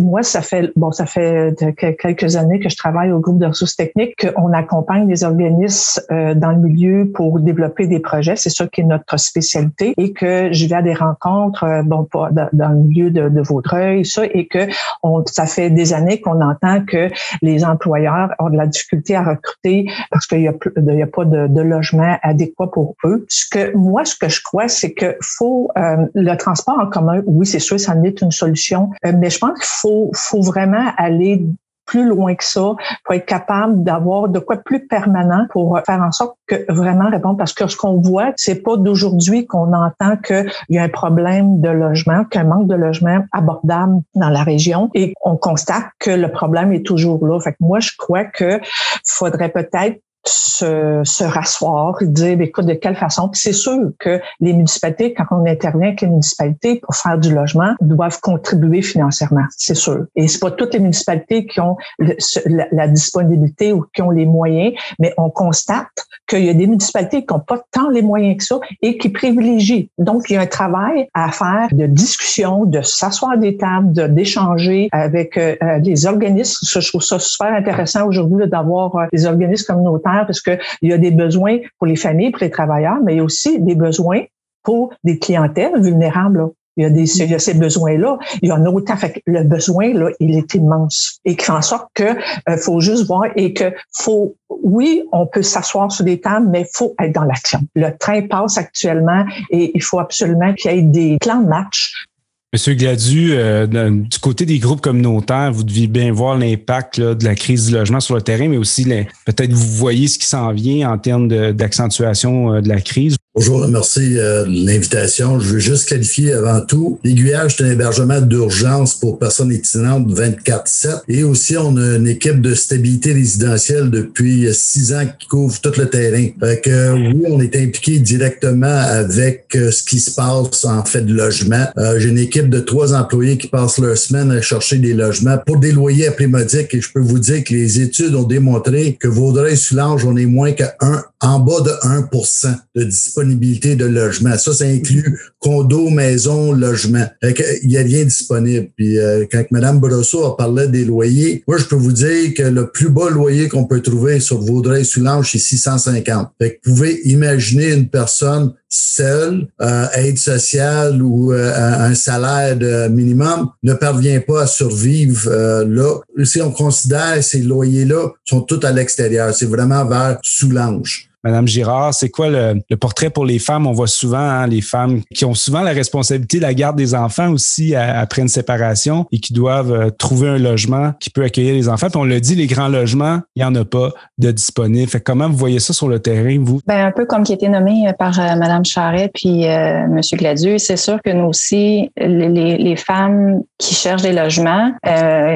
moi, 0.00 0.22
ça 0.22 0.42
fait 0.42 0.72
bon, 0.74 0.90
ça 0.90 1.06
fait 1.06 1.54
quelques 1.76 2.36
années 2.36 2.58
que 2.58 2.68
je 2.68 2.76
travaille 2.76 3.12
au 3.12 3.20
groupe 3.20 3.38
de 3.38 3.46
ressources 3.46 3.76
techniques, 3.76 4.14
qu'on 4.34 4.52
accompagne 4.52 5.08
les 5.08 5.22
organismes 5.24 6.02
euh, 6.10 6.34
dans 6.34 6.50
le 6.50 6.58
milieu 6.58 7.10
pour 7.14 7.38
développer 7.40 7.86
des 7.86 8.00
projets. 8.00 8.36
C'est 8.36 8.50
ça 8.50 8.66
qui 8.66 8.80
est 8.80 8.84
notre 8.84 9.18
spécialité 9.18 9.81
et 9.96 10.12
que 10.12 10.52
je 10.52 10.66
vais 10.66 10.76
à 10.76 10.82
des 10.82 10.94
rencontres, 10.94 11.64
euh, 11.64 11.82
bon, 11.82 12.06
dans, 12.12 12.48
dans 12.52 12.68
le 12.68 12.76
milieu 12.76 13.10
de, 13.10 13.28
de 13.28 13.40
Vaudreuil, 13.40 14.04
ça, 14.04 14.24
et 14.24 14.46
que 14.46 14.66
on, 15.02 15.24
ça 15.26 15.46
fait 15.46 15.70
des 15.70 15.92
années 15.92 16.20
qu'on 16.20 16.40
entend 16.40 16.84
que 16.84 17.08
les 17.42 17.64
employeurs 17.64 18.30
ont 18.38 18.50
de 18.50 18.56
la 18.56 18.66
difficulté 18.66 19.14
à 19.16 19.22
recruter 19.22 19.86
parce 20.10 20.26
qu'il 20.26 20.40
y 20.40 20.48
a, 20.48 20.52
a 20.52 21.06
pas 21.06 21.24
de, 21.24 21.46
de, 21.46 21.60
logement 21.60 22.18
adéquat 22.22 22.70
pour 22.70 22.94
eux. 23.04 23.24
Ce 23.28 23.44
que 23.50 23.76
moi, 23.76 24.04
ce 24.04 24.16
que 24.16 24.28
je 24.28 24.42
crois, 24.42 24.68
c'est 24.68 24.92
que 24.92 25.16
faut 25.20 25.70
euh, 25.76 26.06
le 26.14 26.36
transport 26.36 26.78
en 26.78 26.86
commun. 26.86 27.22
Oui, 27.26 27.46
c'est 27.46 27.58
sûr, 27.58 27.78
ça 27.78 27.92
en 27.92 28.02
est 28.02 28.20
une 28.20 28.30
solution, 28.30 28.90
euh, 29.04 29.12
mais 29.18 29.30
je 29.30 29.38
pense 29.38 29.58
qu'il 29.58 29.64
faut, 29.66 30.10
faut 30.14 30.42
vraiment 30.42 30.92
aller 30.96 31.44
plus 31.92 32.06
loin 32.06 32.34
que 32.34 32.44
ça 32.44 32.72
pour 33.04 33.14
être 33.14 33.26
capable 33.26 33.84
d'avoir 33.84 34.30
de 34.30 34.38
quoi 34.38 34.56
plus 34.56 34.86
permanent 34.86 35.46
pour 35.50 35.78
faire 35.84 36.00
en 36.00 36.10
sorte 36.10 36.38
que 36.46 36.64
vraiment 36.72 37.10
répondre. 37.10 37.36
Parce 37.36 37.52
que 37.52 37.66
ce 37.66 37.76
qu'on 37.76 38.00
voit 38.00 38.32
c'est 38.36 38.62
pas 38.62 38.78
d'aujourd'hui 38.78 39.46
qu'on 39.46 39.74
entend 39.74 40.16
qu'il 40.16 40.50
y 40.70 40.78
a 40.78 40.82
un 40.84 40.88
problème 40.88 41.60
de 41.60 41.68
logement 41.68 42.24
qu'un 42.24 42.44
manque 42.44 42.66
de 42.66 42.74
logement 42.74 43.26
abordable 43.30 44.00
dans 44.14 44.30
la 44.30 44.42
région. 44.42 44.90
Et 44.94 45.12
on 45.22 45.36
constate 45.36 45.84
que 45.98 46.10
le 46.10 46.32
problème 46.32 46.72
est 46.72 46.86
toujours 46.86 47.26
là. 47.26 47.38
Fait 47.40 47.52
que 47.52 47.58
moi 47.60 47.80
je 47.80 47.90
crois 47.98 48.24
que 48.24 48.58
faudrait 49.04 49.50
peut-être 49.50 50.00
se, 50.24 51.00
se 51.04 51.24
rasseoir 51.24 51.96
dire, 52.00 52.36
ben, 52.36 52.46
écoute, 52.46 52.66
de 52.66 52.74
quelle 52.74 52.96
façon? 52.96 53.30
C'est 53.32 53.52
sûr 53.52 53.90
que 53.98 54.20
les 54.40 54.52
municipalités, 54.52 55.14
quand 55.14 55.24
on 55.30 55.46
intervient 55.46 55.88
avec 55.88 56.00
les 56.00 56.08
municipalités 56.08 56.80
pour 56.80 56.94
faire 56.94 57.18
du 57.18 57.34
logement, 57.34 57.74
doivent 57.80 58.20
contribuer 58.20 58.82
financièrement, 58.82 59.44
c'est 59.56 59.74
sûr. 59.74 60.06
Et 60.16 60.28
c'est 60.28 60.38
pas 60.38 60.50
toutes 60.50 60.74
les 60.74 60.80
municipalités 60.80 61.46
qui 61.46 61.60
ont 61.60 61.76
la, 61.98 62.88
disponibilité 62.88 63.72
ou 63.72 63.84
qui 63.94 64.02
ont 64.02 64.10
les 64.10 64.26
moyens, 64.26 64.74
mais 64.98 65.14
on 65.16 65.30
constate 65.30 65.86
qu'il 66.28 66.44
y 66.44 66.50
a 66.50 66.54
des 66.54 66.66
municipalités 66.66 67.24
qui 67.24 67.32
n'ont 67.32 67.40
pas 67.40 67.60
tant 67.70 67.88
les 67.88 68.02
moyens 68.02 68.36
que 68.38 68.44
ça 68.44 68.60
et 68.82 68.98
qui 68.98 69.08
privilégient. 69.08 69.90
Donc, 69.98 70.30
il 70.30 70.34
y 70.34 70.36
a 70.36 70.40
un 70.40 70.46
travail 70.46 71.08
à 71.14 71.30
faire 71.30 71.68
de 71.72 71.86
discussion, 71.86 72.64
de 72.64 72.82
s'asseoir 72.82 73.38
des 73.38 73.56
tables, 73.56 74.14
d'échanger 74.14 74.88
avec 74.92 75.36
euh, 75.36 75.56
euh, 75.62 75.78
les 75.78 76.06
organismes. 76.06 76.66
Je 76.80 76.88
trouve 76.88 77.02
ça 77.02 77.18
super 77.18 77.52
intéressant 77.52 78.06
aujourd'hui 78.06 78.46
d'avoir 78.46 78.96
euh, 78.96 79.06
des 79.12 79.26
organismes 79.26 79.72
communautaires 79.72 80.11
parce 80.26 80.40
qu'il 80.40 80.58
y 80.82 80.92
a 80.92 80.98
des 80.98 81.10
besoins 81.10 81.58
pour 81.78 81.86
les 81.86 81.96
familles, 81.96 82.30
pour 82.30 82.42
les 82.42 82.50
travailleurs, 82.50 82.98
mais 83.02 83.14
il 83.14 83.16
y 83.18 83.20
a 83.20 83.24
aussi 83.24 83.60
des 83.60 83.74
besoins 83.74 84.22
pour 84.62 84.92
des 85.04 85.18
clientèles 85.18 85.80
vulnérables. 85.80 86.48
Il 86.78 86.84
y 86.84 86.86
a, 86.86 86.90
des, 86.90 87.04
ces 87.04 87.52
besoins-là. 87.52 88.18
Il 88.40 88.48
y 88.48 88.52
en 88.52 88.64
a 88.64 88.70
autant. 88.70 88.96
Fait 88.96 89.22
le 89.26 89.42
besoin, 89.42 89.92
là, 89.92 90.08
il 90.20 90.38
est 90.38 90.54
immense. 90.54 91.20
Et 91.26 91.36
qui 91.36 91.44
fait 91.44 91.52
en 91.52 91.60
sorte 91.60 91.88
que 91.92 92.16
euh, 92.48 92.56
faut 92.56 92.80
juste 92.80 93.06
voir 93.06 93.24
et 93.36 93.52
que 93.52 93.74
faut, 93.92 94.36
oui, 94.48 95.02
on 95.12 95.26
peut 95.26 95.42
s'asseoir 95.42 95.92
sur 95.92 96.06
des 96.06 96.18
tables, 96.18 96.48
mais 96.48 96.66
faut 96.72 96.94
être 96.98 97.12
dans 97.12 97.24
l'action. 97.24 97.60
Le 97.74 97.90
train 97.98 98.22
passe 98.26 98.56
actuellement 98.56 99.26
et 99.50 99.72
il 99.74 99.82
faut 99.82 99.98
absolument 99.98 100.54
qu'il 100.54 100.72
y 100.72 100.78
ait 100.78 100.82
des 100.82 101.18
plans 101.20 101.42
de 101.42 101.48
match 101.48 102.06
Monsieur 102.54 102.74
Gladu, 102.74 103.32
euh, 103.32 103.66
du 103.66 104.18
côté 104.18 104.44
des 104.44 104.58
groupes 104.58 104.82
communautaires, 104.82 105.50
vous 105.50 105.64
deviez 105.64 105.86
bien 105.86 106.12
voir 106.12 106.36
l'impact 106.36 107.00
de 107.00 107.24
la 107.24 107.34
crise 107.34 107.68
du 107.68 107.72
logement 107.72 108.00
sur 108.00 108.14
le 108.14 108.20
terrain, 108.20 108.46
mais 108.46 108.58
aussi 108.58 108.84
peut-être 109.24 109.54
vous 109.54 109.68
voyez 109.68 110.06
ce 110.06 110.18
qui 110.18 110.26
s'en 110.26 110.52
vient 110.52 110.92
en 110.92 110.98
termes 110.98 111.28
d'accentuation 111.28 112.52
euh, 112.52 112.60
de 112.60 112.68
la 112.68 112.82
crise. 112.82 113.16
Bonjour, 113.34 113.66
merci 113.66 114.18
euh, 114.18 114.44
de 114.44 114.66
l'invitation. 114.66 115.40
Je 115.40 115.54
veux 115.54 115.58
juste 115.58 115.88
qualifier 115.88 116.34
avant 116.34 116.60
tout. 116.60 116.98
L'aiguillage, 117.02 117.56
c'est 117.56 117.64
un 117.64 117.70
hébergement 117.70 118.20
d'urgence 118.20 118.94
pour 118.94 119.18
personnes 119.18 119.50
itinérantes 119.50 120.06
24-7. 120.12 121.00
Et 121.08 121.24
aussi, 121.24 121.56
on 121.56 121.74
a 121.78 121.96
une 121.96 122.08
équipe 122.08 122.42
de 122.42 122.54
stabilité 122.54 123.14
résidentielle 123.14 123.88
depuis 123.88 124.52
six 124.52 124.92
ans 124.92 125.06
qui 125.18 125.28
couvre 125.28 125.58
tout 125.62 125.72
le 125.78 125.88
terrain. 125.88 126.26
Fait 126.40 126.60
que, 126.60 126.92
oui, 126.92 127.24
on 127.26 127.40
est 127.40 127.56
impliqué 127.56 128.00
directement 128.00 128.66
avec 128.66 129.46
euh, 129.56 129.70
ce 129.70 129.82
qui 129.82 129.98
se 129.98 130.10
passe 130.10 130.66
en 130.66 130.84
fait 130.84 131.00
de 131.00 131.14
logement. 131.14 131.68
Euh, 131.78 131.98
j'ai 131.98 132.10
une 132.10 132.18
équipe 132.18 132.50
de 132.50 132.60
trois 132.60 132.92
employés 132.92 133.38
qui 133.38 133.48
passent 133.48 133.78
leur 133.78 133.96
semaine 133.96 134.30
à 134.30 134.42
chercher 134.42 134.76
des 134.76 134.92
logements 134.92 135.38
pour 135.46 135.56
des 135.56 135.72
loyers 135.72 136.08
à 136.08 136.12
prix 136.12 136.26
modique. 136.26 136.74
Et 136.74 136.82
je 136.82 136.92
peux 136.92 137.00
vous 137.00 137.18
dire 137.18 137.42
que 137.44 137.54
les 137.54 137.80
études 137.80 138.14
ont 138.14 138.24
démontré 138.24 138.98
que 139.00 139.08
Vaudreuil-Soulanges, 139.08 140.04
on 140.04 140.18
est 140.18 140.26
moins 140.26 140.52
qu'un 140.52 141.02
en 141.22 141.38
bas 141.38 141.60
de 141.60 141.70
1% 141.70 142.54
de 142.74 142.84
disponibilité 142.84 143.76
de 143.76 143.84
logement. 143.84 144.36
Ça, 144.36 144.52
ça 144.52 144.64
inclut 144.64 145.18
condo, 145.38 145.88
maison, 145.88 146.52
logement. 146.52 147.06
Il 147.22 147.68
n'y 147.68 147.78
a 147.78 147.82
rien 147.82 148.04
disponible. 148.04 148.68
Puis 148.76 148.98
euh, 148.98 149.24
quand 149.30 149.44
Mme 149.52 149.78
Brosseau 149.80 150.24
a 150.24 150.36
parlé 150.36 150.66
des 150.68 150.84
loyers, 150.84 151.44
moi, 151.46 151.58
je 151.58 151.64
peux 151.64 151.76
vous 151.76 151.92
dire 151.92 152.34
que 152.34 152.42
le 152.42 152.70
plus 152.70 152.88
bas 152.88 153.08
loyer 153.08 153.48
qu'on 153.48 153.64
peut 153.64 153.80
trouver 153.80 154.20
sur 154.20 154.40
Vaudreuil-Soulanges, 154.40 155.30
c'est 155.30 155.38
650. 155.38 156.30
Fait 156.40 156.50
que 156.50 156.56
vous 156.64 156.74
pouvez 156.74 157.00
imaginer 157.04 157.72
une 157.72 157.88
personne 157.88 158.52
seule, 158.72 159.48
euh, 159.60 159.86
aide 159.94 160.18
sociale 160.18 161.02
ou 161.02 161.32
euh, 161.32 161.52
un 161.54 161.94
salaire 161.94 162.56
de 162.56 162.88
minimum, 162.88 163.50
ne 163.62 163.74
parvient 163.74 164.20
pas 164.20 164.42
à 164.42 164.46
survivre 164.46 165.28
euh, 165.28 165.64
là. 165.66 166.00
Si 166.24 166.40
on 166.40 166.50
considère 166.50 167.22
ces 167.22 167.42
loyers-là 167.42 168.08
sont 168.24 168.40
tous 168.40 168.64
à 168.64 168.72
l'extérieur, 168.72 169.34
c'est 169.34 169.46
vraiment 169.46 169.84
vers 169.84 170.18
Soulanges. 170.22 171.11
Madame 171.24 171.46
Girard, 171.46 171.94
c'est 171.94 172.10
quoi 172.10 172.28
le, 172.28 172.76
portrait 172.76 173.10
pour 173.10 173.24
les 173.24 173.38
femmes? 173.38 173.66
On 173.66 173.72
voit 173.72 173.86
souvent 173.86 174.18
hein, 174.18 174.46
les 174.46 174.60
femmes 174.60 175.02
qui 175.14 175.24
ont 175.24 175.34
souvent 175.34 175.62
la 175.62 175.72
responsabilité 175.72 176.38
de 176.38 176.42
la 176.42 176.54
garde 176.54 176.76
des 176.76 176.94
enfants 176.94 177.30
aussi 177.30 177.74
après 177.74 178.22
une 178.22 178.28
séparation 178.28 179.06
et 179.12 179.18
qui 179.18 179.32
doivent 179.32 179.72
euh, 179.72 179.90
trouver 179.90 180.28
un 180.28 180.38
logement 180.38 180.92
qui 181.00 181.10
peut 181.10 181.22
accueillir 181.22 181.54
les 181.54 181.68
enfants. 181.68 181.88
Puis 181.88 181.98
on 181.98 182.04
le 182.04 182.20
dit, 182.20 182.34
les 182.34 182.46
grands 182.46 182.68
logements, 182.68 183.20
il 183.36 183.42
n'y 183.42 183.44
en 183.44 183.54
a 183.54 183.64
pas 183.64 183.90
de 184.18 184.30
disponibles. 184.30 184.90
Fait 184.90 185.00
comment 185.00 185.28
vous 185.28 185.36
voyez 185.36 185.60
ça 185.60 185.72
sur 185.72 185.88
le 185.88 185.98
terrain, 186.00 186.38
vous? 186.40 186.60
Ben, 186.66 186.86
un 186.86 186.92
peu 186.92 187.06
comme 187.06 187.24
qui 187.24 187.32
a 187.32 187.34
été 187.34 187.48
nommé 187.48 187.88
euh, 187.88 187.92
par 187.92 188.18
euh, 188.18 188.36
Madame 188.36 188.64
Charret 188.64 189.10
puis 189.14 189.46
euh, 189.46 189.86
Monsieur 189.88 190.16
Gladieux, 190.16 190.58
c'est 190.58 190.76
sûr 190.76 190.98
que 191.04 191.10
nous 191.10 191.26
aussi, 191.26 191.90
les, 191.96 192.28
les, 192.28 192.76
femmes 192.76 193.42
qui 193.58 193.74
cherchent 193.74 194.02
des 194.02 194.12
logements, 194.12 194.72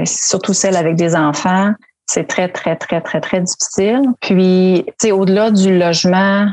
surtout 0.05 0.53
celles 0.53 0.77
avec 0.77 0.97
des 0.97 1.15
enfants, 1.15 1.73
c'est 2.07 2.27
très, 2.29 2.49
très, 2.49 2.77
très, 2.77 3.01
très, 3.01 3.21
très 3.21 3.41
difficile. 3.41 4.03
Puis, 4.21 4.87
au-delà 5.11 5.51
du 5.51 5.77
logement 5.79 6.49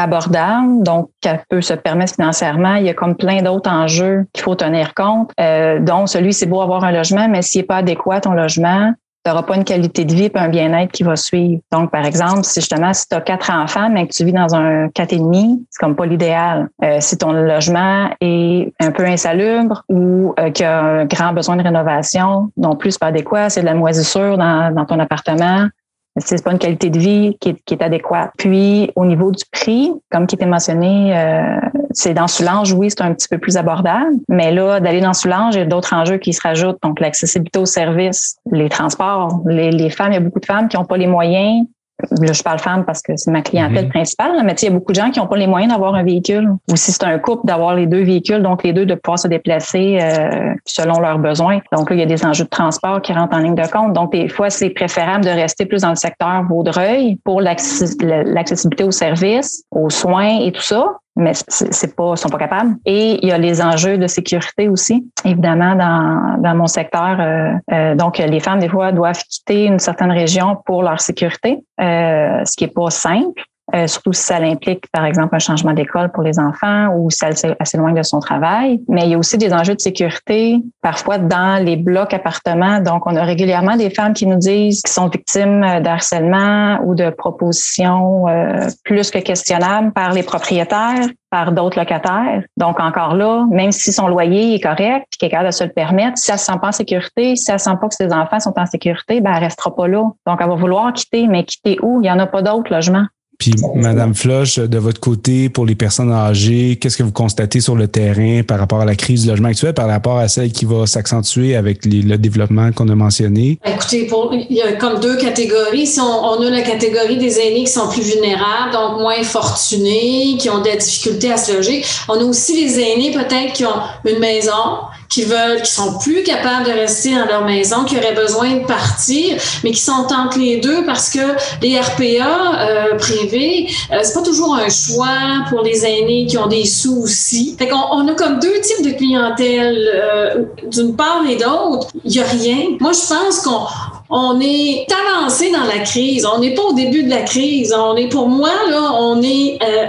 abordable, 0.00 0.82
donc 0.82 1.10
qu'elle 1.20 1.42
peut 1.48 1.60
se 1.60 1.74
permettre 1.74 2.14
financièrement. 2.14 2.74
Il 2.76 2.86
y 2.86 2.88
a 2.88 2.94
comme 2.94 3.16
plein 3.16 3.42
d'autres 3.42 3.70
enjeux 3.70 4.26
qu'il 4.32 4.42
faut 4.42 4.54
tenir 4.54 4.94
compte, 4.94 5.30
euh, 5.38 5.78
dont 5.78 6.06
celui, 6.06 6.32
c'est 6.32 6.46
beau 6.46 6.62
avoir 6.62 6.84
un 6.84 6.92
logement, 6.92 7.28
mais 7.28 7.42
s'il 7.42 7.60
n'est 7.60 7.66
pas 7.66 7.76
adéquat 7.76 8.22
ton 8.22 8.32
logement, 8.32 8.94
tu 9.24 9.30
n'auras 9.30 9.42
pas 9.42 9.56
une 9.56 9.64
qualité 9.64 10.04
de 10.04 10.14
vie 10.14 10.24
et 10.24 10.38
un 10.38 10.48
bien-être 10.48 10.92
qui 10.92 11.02
va 11.02 11.16
suivre. 11.16 11.60
Donc, 11.72 11.90
par 11.90 12.06
exemple, 12.06 12.44
si 12.44 12.60
justement, 12.60 12.92
si 12.94 13.06
tu 13.08 13.14
as 13.14 13.20
quatre 13.20 13.50
enfants, 13.50 13.90
mais 13.90 14.06
que 14.06 14.14
tu 14.14 14.24
vis 14.24 14.32
dans 14.32 14.54
un 14.54 14.88
quatre 14.88 15.12
et 15.12 15.18
demi, 15.18 15.64
c'est 15.70 15.78
comme 15.78 15.94
pas 15.94 16.06
l'idéal. 16.06 16.68
Euh, 16.82 16.96
si 17.00 17.18
ton 17.18 17.32
logement 17.32 18.10
est 18.20 18.72
un 18.80 18.90
peu 18.92 19.04
insalubre 19.04 19.84
ou 19.88 20.34
euh, 20.38 20.50
qu'il 20.50 20.64
y 20.64 20.68
a 20.68 20.80
un 20.80 21.04
grand 21.04 21.32
besoin 21.32 21.56
de 21.56 21.62
rénovation, 21.62 22.50
non 22.56 22.76
plus 22.76 22.96
pas 22.96 23.08
adéquat, 23.08 23.50
c'est 23.50 23.60
de 23.60 23.66
la 23.66 23.74
moisissure 23.74 24.38
dans, 24.38 24.74
dans 24.74 24.86
ton 24.86 24.98
appartement, 24.98 25.68
c'est 26.16 26.42
pas 26.42 26.52
une 26.52 26.58
qualité 26.58 26.90
de 26.90 26.98
vie 26.98 27.36
qui 27.40 27.50
est, 27.50 27.64
qui 27.64 27.74
est, 27.74 27.82
adéquate. 27.82 28.32
Puis 28.36 28.90
au 28.96 29.06
niveau 29.06 29.30
du 29.30 29.44
prix, 29.52 29.92
comme 30.10 30.26
qui 30.26 30.34
était 30.34 30.46
mentionné, 30.46 31.16
euh, 31.16 31.56
c'est 31.92 32.14
dans 32.14 32.26
Soulange, 32.26 32.72
oui, 32.72 32.90
c'est 32.90 33.02
un 33.02 33.14
petit 33.14 33.28
peu 33.28 33.38
plus 33.38 33.56
abordable, 33.56 34.16
mais 34.28 34.52
là, 34.52 34.80
d'aller 34.80 35.00
dans 35.00 35.14
Soulange, 35.14 35.54
il 35.54 35.58
y 35.58 35.62
a 35.62 35.66
d'autres 35.66 35.94
enjeux 35.94 36.18
qui 36.18 36.32
se 36.32 36.40
rajoutent, 36.42 36.78
donc 36.82 37.00
l'accessibilité 37.00 37.58
aux 37.58 37.66
services, 37.66 38.38
les 38.50 38.68
transports, 38.68 39.40
les, 39.46 39.70
les 39.70 39.90
femmes, 39.90 40.12
il 40.12 40.14
y 40.14 40.18
a 40.18 40.20
beaucoup 40.20 40.40
de 40.40 40.46
femmes 40.46 40.68
qui 40.68 40.76
n'ont 40.76 40.84
pas 40.84 40.96
les 40.96 41.06
moyens 41.06 41.66
là, 42.10 42.32
je 42.32 42.42
parle 42.42 42.58
femme 42.58 42.84
parce 42.84 43.02
que 43.02 43.16
c'est 43.16 43.30
ma 43.30 43.42
clientèle 43.42 43.86
mhm. 43.86 43.90
principale, 43.90 44.32
mais 44.44 44.52
il 44.52 44.64
y 44.64 44.68
a 44.68 44.70
beaucoup 44.70 44.92
de 44.92 44.96
gens 44.96 45.10
qui 45.10 45.20
n'ont 45.20 45.26
pas 45.26 45.36
les 45.36 45.46
moyens 45.46 45.72
d'avoir 45.72 45.94
un 45.94 46.02
véhicule. 46.02 46.50
Ou 46.70 46.76
si 46.76 46.92
c'est 46.92 47.04
un 47.04 47.18
couple, 47.18 47.46
d'avoir 47.46 47.74
les 47.74 47.86
deux 47.86 48.02
véhicules, 48.02 48.42
donc 48.42 48.62
les 48.62 48.72
deux 48.72 48.86
de 48.86 48.94
pouvoir 48.94 49.18
se 49.18 49.28
déplacer 49.28 49.98
euh, 50.00 50.54
selon 50.64 51.00
leurs 51.00 51.18
besoins. 51.18 51.60
Donc 51.72 51.90
là, 51.90 51.96
il 51.96 52.00
y 52.00 52.02
a 52.02 52.06
des 52.06 52.24
enjeux 52.24 52.44
de 52.44 52.48
transport 52.50 53.02
qui 53.02 53.12
rentrent 53.12 53.36
en 53.36 53.40
ligne 53.40 53.54
de 53.54 53.66
compte. 53.66 53.92
Donc, 53.92 54.12
des 54.12 54.28
fois, 54.28 54.50
c'est 54.50 54.70
préférable 54.70 55.24
de 55.24 55.30
rester 55.30 55.66
plus 55.66 55.82
dans 55.82 55.90
le 55.90 55.96
secteur 55.96 56.42
Vaudreuil 56.48 57.16
pour 57.24 57.40
l'accessibilité 57.40 58.84
aux 58.84 58.90
services, 58.90 59.64
aux 59.70 59.90
soins 59.90 60.40
et 60.40 60.52
tout 60.52 60.62
ça 60.62 60.84
mais 61.20 61.32
c'est 61.48 61.94
pas, 61.94 62.16
sont 62.16 62.28
pas 62.28 62.38
capables. 62.38 62.74
Et 62.84 63.18
il 63.22 63.28
y 63.28 63.32
a 63.32 63.38
les 63.38 63.62
enjeux 63.62 63.98
de 63.98 64.06
sécurité 64.06 64.68
aussi, 64.68 65.06
évidemment, 65.24 65.74
dans, 65.74 66.40
dans 66.42 66.54
mon 66.54 66.66
secteur. 66.66 67.20
Euh, 67.20 67.52
euh, 67.72 67.94
donc, 67.94 68.18
les 68.18 68.40
femmes, 68.40 68.58
des 68.58 68.68
fois, 68.68 68.90
doivent 68.92 69.22
quitter 69.28 69.66
une 69.66 69.78
certaine 69.78 70.10
région 70.10 70.56
pour 70.64 70.82
leur 70.82 71.00
sécurité, 71.00 71.58
euh, 71.80 72.44
ce 72.44 72.56
qui 72.56 72.64
est 72.64 72.74
pas 72.74 72.90
simple. 72.90 73.42
Euh, 73.74 73.86
surtout 73.86 74.12
si 74.12 74.22
ça 74.22 74.36
implique, 74.36 74.84
par 74.92 75.04
exemple, 75.04 75.34
un 75.34 75.38
changement 75.38 75.72
d'école 75.72 76.10
pour 76.12 76.22
les 76.22 76.38
enfants 76.38 76.94
ou 76.96 77.10
si 77.10 77.24
elle, 77.24 77.36
s'éloigne 77.36 77.94
de 77.94 78.02
son 78.02 78.20
travail. 78.20 78.80
Mais 78.88 79.02
il 79.04 79.10
y 79.10 79.14
a 79.14 79.18
aussi 79.18 79.38
des 79.38 79.52
enjeux 79.52 79.74
de 79.74 79.80
sécurité, 79.80 80.62
parfois 80.82 81.18
dans 81.18 81.62
les 81.62 81.76
blocs 81.76 82.14
appartements. 82.14 82.80
Donc, 82.80 83.06
on 83.06 83.16
a 83.16 83.22
régulièrement 83.22 83.76
des 83.76 83.90
femmes 83.90 84.14
qui 84.14 84.26
nous 84.26 84.38
disent 84.38 84.82
qu'ils 84.82 84.92
sont 84.92 85.08
victimes 85.08 85.80
d'harcèlement 85.82 86.80
ou 86.84 86.94
de 86.94 87.10
propositions 87.10 88.28
euh, 88.28 88.68
plus 88.84 89.10
que 89.10 89.18
questionnables 89.18 89.92
par 89.92 90.12
les 90.12 90.22
propriétaires 90.22 91.08
par 91.30 91.52
d'autres 91.52 91.78
locataires. 91.78 92.42
Donc, 92.56 92.80
encore 92.80 93.14
là, 93.14 93.46
même 93.50 93.72
si 93.72 93.92
son 93.92 94.08
loyer 94.08 94.54
est 94.54 94.60
correct, 94.60 95.06
puis 95.10 95.28
qu'elle 95.28 95.46
de 95.46 95.50
se 95.50 95.64
le 95.64 95.70
permettre, 95.70 96.18
si 96.18 96.30
elle 96.30 96.34
ne 96.34 96.38
se 96.38 96.44
sent 96.46 96.58
pas 96.60 96.68
en 96.68 96.72
sécurité, 96.72 97.36
si 97.36 97.50
elle 97.50 97.54
ne 97.54 97.60
sent 97.60 97.76
pas 97.80 97.88
que 97.88 97.94
ses 97.94 98.12
enfants 98.12 98.40
sont 98.40 98.58
en 98.58 98.66
sécurité, 98.66 99.20
ben, 99.20 99.32
elle 99.34 99.44
restera 99.44 99.74
pas 99.74 99.86
là. 99.86 100.02
Donc, 100.26 100.38
elle 100.40 100.48
va 100.48 100.54
vouloir 100.54 100.92
quitter, 100.92 101.28
mais 101.28 101.44
quitter 101.44 101.78
où? 101.82 102.00
Il 102.00 102.02
n'y 102.02 102.10
en 102.10 102.18
a 102.18 102.26
pas 102.26 102.42
d'autres 102.42 102.72
logements. 102.72 103.06
Puis, 103.40 103.54
Madame 103.74 104.14
Floch, 104.14 104.60
de 104.60 104.78
votre 104.78 105.00
côté, 105.00 105.48
pour 105.48 105.64
les 105.64 105.74
personnes 105.74 106.12
âgées, 106.12 106.76
qu'est-ce 106.76 106.98
que 106.98 107.02
vous 107.02 107.10
constatez 107.10 107.60
sur 107.60 107.74
le 107.74 107.88
terrain 107.88 108.42
par 108.42 108.58
rapport 108.58 108.82
à 108.82 108.84
la 108.84 108.94
crise 108.94 109.22
du 109.22 109.30
logement 109.30 109.48
actuel, 109.48 109.72
par 109.72 109.88
rapport 109.88 110.18
à 110.18 110.28
celle 110.28 110.52
qui 110.52 110.66
va 110.66 110.86
s'accentuer 110.86 111.56
avec 111.56 111.86
le 111.86 112.18
développement 112.18 112.70
qu'on 112.72 112.86
a 112.90 112.94
mentionné? 112.94 113.58
Écoutez, 113.64 114.06
pour, 114.08 114.34
il 114.34 114.54
y 114.54 114.60
a 114.60 114.74
comme 114.74 115.00
deux 115.00 115.16
catégories. 115.16 115.86
Si 115.86 115.98
on, 116.00 116.04
on, 116.04 116.42
a 116.42 116.50
la 116.50 116.60
catégorie 116.60 117.16
des 117.16 117.38
aînés 117.38 117.64
qui 117.64 117.72
sont 117.72 117.88
plus 117.88 118.02
vulnérables, 118.02 118.72
donc 118.74 119.00
moins 119.00 119.22
fortunés, 119.22 120.36
qui 120.38 120.50
ont 120.50 120.60
des 120.60 120.76
difficultés 120.76 121.32
à 121.32 121.38
se 121.38 121.56
loger. 121.56 121.82
On 122.10 122.20
a 122.20 122.24
aussi 122.24 122.62
les 122.62 122.78
aînés 122.78 123.10
peut-être 123.10 123.54
qui 123.54 123.64
ont 123.64 123.80
une 124.04 124.18
maison, 124.18 124.80
qui 125.10 125.24
veulent, 125.24 125.60
qui 125.62 125.72
sont 125.72 125.98
plus 125.98 126.22
capables 126.22 126.66
de 126.66 126.70
rester 126.70 127.14
dans 127.14 127.26
leur 127.26 127.44
maison, 127.44 127.84
qui 127.84 127.98
auraient 127.98 128.14
besoin 128.14 128.58
de 128.58 128.64
partir, 128.64 129.36
mais 129.64 129.72
qui 129.72 129.80
sont 129.80 130.06
entre 130.10 130.38
les 130.38 130.58
deux 130.58 130.84
parce 130.86 131.10
que 131.10 131.18
les 131.60 131.78
RPA 131.78 132.60
euh, 132.60 132.96
privés, 132.96 133.68
euh, 133.92 133.98
c'est 134.02 134.14
pas 134.14 134.22
toujours 134.22 134.54
un 134.54 134.68
choix 134.68 135.44
pour 135.50 135.62
les 135.62 135.84
aînés 135.84 136.26
qui 136.26 136.38
ont 136.38 136.46
des 136.46 136.64
sous 136.64 137.02
aussi. 137.02 137.56
Fait 137.58 137.68
qu'on 137.68 137.84
on 137.90 138.06
a 138.08 138.14
comme 138.14 138.38
deux 138.38 138.60
types 138.60 138.84
de 138.84 138.92
clientèle, 138.92 139.90
euh, 139.92 140.44
d'une 140.68 140.94
part 140.94 141.24
et 141.28 141.36
d'autre. 141.36 141.88
Il 142.04 142.12
y 142.12 142.20
a 142.20 142.24
rien. 142.24 142.76
Moi, 142.78 142.92
je 142.92 143.12
pense 143.12 143.40
qu'on 143.40 143.66
on 144.10 144.40
est 144.40 144.86
avancé 144.90 145.52
dans 145.52 145.64
la 145.64 145.78
crise. 145.84 146.26
On 146.26 146.40
n'est 146.40 146.54
pas 146.54 146.62
au 146.62 146.72
début 146.72 147.04
de 147.04 147.10
la 147.10 147.22
crise. 147.22 147.72
On 147.72 147.94
est, 147.96 148.08
pour 148.08 148.28
moi, 148.28 148.50
là, 148.68 148.92
on 148.98 149.22
est 149.22 149.58
euh, 149.62 149.86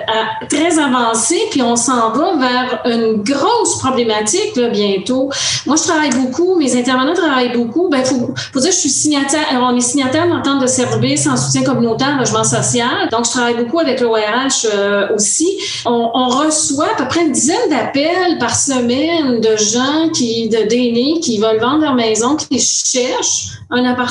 très 0.48 0.78
avancé, 0.78 1.40
puis 1.50 1.64
on 1.64 1.76
s'en 1.76 2.12
va 2.12 2.36
vers 2.36 2.82
une 2.86 3.24
grosse 3.24 3.80
problématique 3.80 4.56
là, 4.56 4.70
bientôt. 4.70 5.32
Moi, 5.66 5.76
je 5.76 5.84
travaille 5.84 6.12
beaucoup, 6.12 6.56
mes 6.56 6.78
intervenants 6.78 7.16
travaillent 7.16 7.54
beaucoup. 7.54 7.90
Ben, 7.90 8.06
faut, 8.06 8.30
faut 8.54 8.60
dire, 8.60 8.72
je 8.72 8.78
suis 8.78 8.90
signataire. 8.90 9.48
On 9.54 9.76
est 9.76 9.82
signataire 9.82 10.28
d'entente 10.28 10.62
de 10.62 10.68
service 10.68 11.26
en 11.26 11.36
soutien 11.36 11.64
communautaire, 11.64 12.18
logement 12.20 12.44
social. 12.44 13.10
Donc, 13.12 13.26
je 13.26 13.32
travaille 13.32 13.56
beaucoup 13.56 13.80
avec 13.80 14.02
l'ORH 14.02 14.68
euh, 14.72 15.16
aussi. 15.16 15.58
On, 15.86 16.12
on, 16.14 16.30
reçoit 16.30 16.92
à 16.94 16.96
peu 16.96 17.08
près 17.08 17.22
une 17.22 17.32
dizaine 17.32 17.70
d'appels 17.70 18.38
par 18.40 18.56
semaine 18.56 19.42
de 19.42 19.58
gens 19.58 20.10
qui, 20.14 20.48
de 20.48 20.62
d'aînés 20.68 21.20
qui 21.22 21.40
veulent 21.40 21.60
vendre 21.60 21.82
leur 21.82 21.96
maison, 21.96 22.36
qui 22.36 22.60
cherchent 22.60 23.48
un 23.70 23.84
appartement 23.86 24.11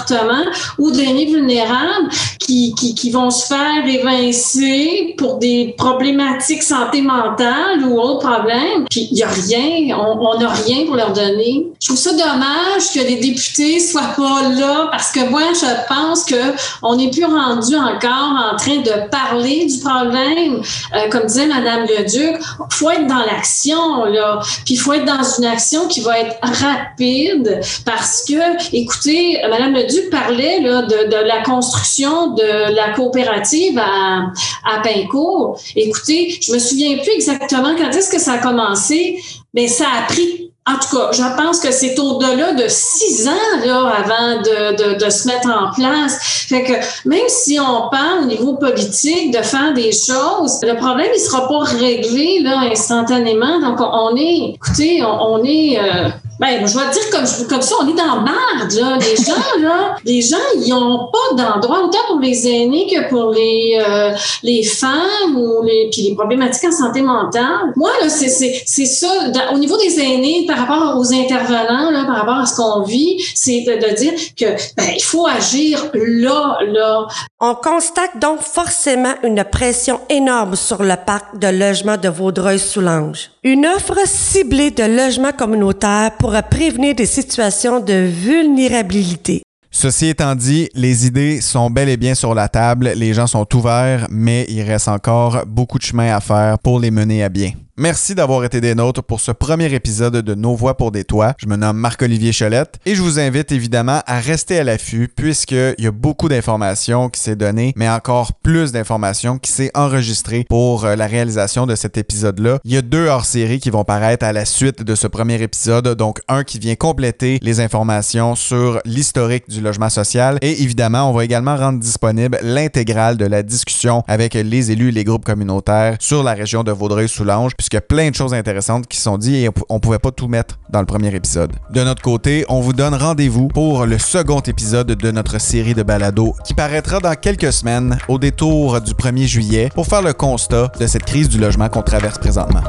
ou 0.79 0.91
d'aînés 0.91 1.27
vulnérables 1.27 2.09
qui, 2.39 2.75
qui, 2.75 2.95
qui, 2.95 3.11
vont 3.11 3.31
se 3.31 3.47
faire 3.47 3.87
évincer 3.87 5.15
pour 5.19 5.39
des 5.39 5.75
problématiques 5.77 6.63
santé 6.63 7.03
mentale 7.03 7.85
ou 7.85 7.99
autres 7.99 8.29
problèmes. 8.29 8.87
Puis 8.91 9.09
il 9.11 9.15
n'y 9.15 9.23
a 9.23 9.29
rien, 9.29 9.99
on 9.99 10.39
n'a 10.39 10.49
rien 10.49 10.87
pour 10.87 10.97
leur 10.97 11.13
donner. 11.13 11.67
Je 11.81 11.87
trouve 11.87 11.99
ça 11.99 12.13
dommage 12.13 12.93
que 12.95 13.01
les 13.01 13.17
députés 13.17 13.81
soient 13.81 14.15
pas 14.17 14.49
là 14.49 14.89
parce 14.91 15.11
que 15.11 15.29
moi, 15.29 15.43
je 15.55 15.95
pense 15.95 16.25
que 16.25 16.55
on 16.83 16.97
n'est 16.97 17.11
plus 17.11 17.25
rendu 17.25 17.75
encore 17.77 18.53
en 18.53 18.57
train 18.57 18.79
de 18.79 19.09
parler 19.11 19.67
du 19.67 19.79
problème. 19.79 20.63
Euh, 20.95 21.09
comme 21.11 21.27
disait 21.27 21.47
Madame 21.47 21.87
Leduc, 21.87 22.37
faut 22.71 22.91
être 22.91 23.07
dans 23.07 23.19
l'action, 23.19 24.05
là. 24.05 24.41
Puis 24.65 24.75
il 24.75 24.77
faut 24.77 24.93
être 24.93 25.05
dans 25.05 25.23
une 25.39 25.45
action 25.45 25.87
qui 25.89 26.01
va 26.01 26.19
être 26.19 26.37
rapide 26.43 27.61
parce 27.85 28.25
que, 28.27 28.75
écoutez, 28.75 29.41
Madame 29.49 29.75
Leduc 29.75 29.89
parlait 30.11 30.61
là, 30.61 30.82
de, 30.82 31.09
de, 31.09 31.26
la 31.26 31.43
construction 31.43 32.34
de 32.34 32.74
la 32.74 32.93
coopérative 32.95 33.78
à, 33.78 34.30
à 34.64 34.80
Pincourt. 34.82 35.61
Écoutez, 35.74 36.38
je 36.41 36.53
me 36.53 36.59
souviens 36.59 36.97
plus 36.99 37.12
exactement 37.12 37.74
quand 37.76 37.91
est-ce 37.91 38.11
que 38.11 38.20
ça 38.20 38.34
a 38.34 38.38
commencé, 38.38 39.20
mais 39.55 39.66
ça 39.66 39.86
a 39.99 40.07
pris 40.07 40.51
en 40.66 40.74
tout 40.74 40.97
cas, 40.97 41.11
je 41.12 41.36
pense 41.36 41.59
que 41.59 41.72
c'est 41.72 41.99
au-delà 41.99 42.53
de 42.53 42.64
six 42.68 43.26
ans 43.26 43.59
avant 43.64 44.41
de, 44.43 45.11
se 45.11 45.26
mettre 45.26 45.49
en 45.49 45.72
place. 45.74 46.47
Fait 46.49 46.62
que 46.62 47.09
même 47.09 47.28
si 47.28 47.59
on 47.59 47.88
parle 47.88 48.24
au 48.24 48.26
niveau 48.26 48.55
politique 48.55 49.32
de 49.32 49.43
faire 49.43 49.72
des 49.74 49.91
choses, 49.91 50.61
le 50.62 50.76
problème 50.76 51.09
il 51.14 51.18
sera 51.18 51.49
pas 51.49 51.61
réglé 51.61 52.41
là 52.43 52.59
instantanément. 52.70 53.59
Donc 53.61 53.80
on 53.80 54.14
est, 54.16 54.55
écoutez, 54.55 55.03
on, 55.03 55.32
on 55.32 55.45
est 55.45 55.78
euh, 55.78 56.09
ben, 56.41 56.66
je 56.66 56.72
vais 56.72 56.91
dire 56.91 57.11
comme, 57.12 57.49
comme 57.51 57.61
ça, 57.61 57.74
on 57.82 57.88
est 57.88 57.93
dans 57.93 58.22
marde, 58.22 58.72
là. 58.72 58.99
Les 58.99 59.16
gens, 59.24 59.61
là, 59.61 59.97
les 60.07 60.22
gens, 60.22 60.36
ils 60.57 60.70
n'ont 60.70 61.11
pas 61.12 61.36
d'endroit, 61.36 61.84
autant 61.84 61.99
pour 62.09 62.18
les 62.18 62.49
aînés 62.49 62.86
que 62.91 63.11
pour 63.11 63.30
les, 63.30 63.78
euh, 63.78 64.12
les 64.43 64.62
femmes 64.62 65.36
ou 65.36 65.62
les, 65.62 65.91
puis 65.93 66.09
les 66.09 66.14
problématiques 66.14 66.64
en 66.64 66.72
santé 66.72 67.03
mentale. 67.03 67.74
Moi, 67.76 67.91
là, 68.01 68.09
c'est, 68.09 68.30
c'est, 68.30 68.62
c'est 68.64 68.86
ça. 68.86 69.07
au 69.53 69.59
niveau 69.59 69.76
des 69.76 70.01
aînés, 70.01 70.47
par 70.49 70.66
rapport 70.66 70.99
aux 70.99 71.12
intervenants, 71.12 71.91
là, 71.91 72.05
par 72.07 72.16
rapport 72.16 72.38
à 72.38 72.47
ce 72.47 72.57
qu'on 72.57 72.84
vit, 72.84 73.22
c'est 73.34 73.61
de, 73.61 73.72
de 73.74 73.95
dire 73.95 74.12
que, 74.34 74.47
ben, 74.78 74.95
il 74.97 75.03
faut 75.03 75.26
agir 75.26 75.91
là, 75.93 76.57
là. 76.66 77.07
On 77.38 77.55
constate 77.55 78.18
donc 78.18 78.41
forcément 78.41 79.14
une 79.24 79.45
pression 79.45 80.01
énorme 80.09 80.57
sur 80.57 80.82
le 80.82 80.95
parc 80.97 81.38
de 81.38 81.49
logement 81.49 81.99
de 81.99 82.09
Vaudreuil-Soulanges. 82.09 83.30
Une 83.43 83.66
offre 83.66 83.99
ciblée 84.07 84.70
de 84.70 84.84
logements 84.84 85.32
communautaires 85.32 86.12
pour 86.18 86.30
prévenir 86.49 86.95
des 86.95 87.07
situations 87.07 87.81
de 87.81 88.09
vulnérabilité. 88.09 89.43
Ceci 89.70 90.07
étant 90.07 90.35
dit, 90.35 90.68
les 90.74 91.07
idées 91.07 91.41
sont 91.41 91.70
bel 91.70 91.89
et 91.89 91.97
bien 91.97 92.14
sur 92.14 92.35
la 92.35 92.49
table, 92.49 92.93
les 92.97 93.14
gens 93.14 93.28
sont 93.28 93.47
ouverts, 93.55 94.07
mais 94.11 94.45
il 94.49 94.62
reste 94.62 94.89
encore 94.89 95.45
beaucoup 95.47 95.78
de 95.78 95.85
chemin 95.85 96.14
à 96.14 96.20
faire 96.20 96.59
pour 96.59 96.81
les 96.81 96.91
mener 96.91 97.22
à 97.22 97.28
bien. 97.28 97.53
Merci 97.81 98.14
d'avoir 98.14 98.45
été 98.45 98.61
des 98.61 98.74
nôtres 98.74 99.03
pour 99.03 99.22
ce 99.22 99.33
premier 99.33 99.72
épisode 99.72 100.16
de 100.16 100.35
Nos 100.35 100.55
Voix 100.55 100.76
pour 100.76 100.93
des 100.93 101.05
Toits. 101.05 101.33
Je 101.39 101.47
me 101.47 101.57
nomme 101.57 101.78
Marc-Olivier 101.78 102.31
Cholette 102.31 102.74
et 102.85 102.95
je 102.95 103.01
vous 103.01 103.18
invite 103.18 103.53
évidemment 103.53 104.03
à 104.07 104.20
rester 104.20 104.59
à 104.59 104.64
l'affût 104.64 105.09
puisqu'il 105.09 105.76
y 105.78 105.87
a 105.87 105.91
beaucoup 105.91 106.28
d'informations 106.28 107.09
qui 107.09 107.20
s'est 107.20 107.37
données, 107.37 107.72
mais 107.76 107.89
encore 107.89 108.35
plus 108.35 108.72
d'informations 108.72 109.39
qui 109.39 109.51
s'est 109.51 109.70
enregistrées 109.72 110.45
pour 110.47 110.85
euh, 110.85 110.95
la 110.95 111.07
réalisation 111.07 111.66
de 111.66 111.74
cet 111.74 111.97
épisode-là. 111.97 112.59
Il 112.66 112.74
y 112.74 112.76
a 112.76 112.83
deux 112.83 113.07
hors-séries 113.07 113.61
qui 113.61 113.70
vont 113.70 113.85
paraître 113.85 114.26
à 114.26 114.35
la 114.35 114.45
suite 114.45 114.83
de 114.83 114.95
ce 114.95 115.07
premier 115.07 115.41
épisode, 115.41 115.89
donc 115.97 116.20
un 116.28 116.45
qui 116.45 116.59
vient 116.59 116.76
compléter 116.76 117.39
les 117.41 117.61
informations 117.61 118.35
sur 118.35 118.83
l'historique 118.85 119.49
du 119.49 119.62
logement 119.62 119.89
social 119.89 120.37
et 120.43 120.62
évidemment, 120.62 121.09
on 121.09 121.14
va 121.14 121.24
également 121.24 121.57
rendre 121.57 121.81
disponible 121.81 122.39
l'intégrale 122.43 123.16
de 123.16 123.24
la 123.24 123.43
discussion 123.43 124.03
avec 124.07 124.35
les 124.35 124.70
élus 124.70 124.91
et 124.91 124.93
les 124.93 125.05
groupes 125.05 125.24
communautaires 125.24 125.97
sur 125.99 126.22
la 126.22 126.35
région 126.35 126.62
de 126.62 126.72
Vaudreuil-Soulanges 126.72 127.55
qu'il 127.71 127.77
y 127.77 127.79
a 127.79 127.83
plein 127.83 128.11
de 128.11 128.14
choses 128.14 128.35
intéressantes 128.35 128.87
qui 128.89 128.99
sont 128.99 129.16
dites 129.16 129.37
et 129.37 129.49
on 129.68 129.79
pouvait 129.79 130.01
pas 130.01 130.11
tout 130.11 130.27
mettre 130.27 130.59
dans 130.71 130.81
le 130.81 130.87
premier 130.87 131.14
épisode. 131.14 131.53
De 131.71 131.83
notre 131.85 132.03
côté, 132.03 132.45
on 132.49 132.61
vous 132.61 132.73
donne 132.73 132.95
rendez-vous 132.95 133.49
pour 133.49 133.87
le 133.87 133.97
second 133.99 134.41
épisode 134.41 134.89
de 134.89 135.11
notre 135.12 135.41
série 135.41 135.75
de 135.75 135.85
balados 135.85 136.35
qui 136.45 136.55
paraîtra 136.55 136.99
dans 136.99 137.14
quelques 137.14 137.53
semaines 137.53 137.99
au 138.09 138.18
détour 138.18 138.81
du 138.81 138.93
1er 138.93 139.27
juillet 139.27 139.68
pour 139.75 139.87
faire 139.87 140.03
le 140.03 140.12
constat 140.12 140.73
de 140.81 140.87
cette 140.87 141.05
crise 141.05 141.29
du 141.29 141.39
logement 141.39 141.68
qu'on 141.68 141.83
traverse 141.83 142.18
présentement. 142.18 142.62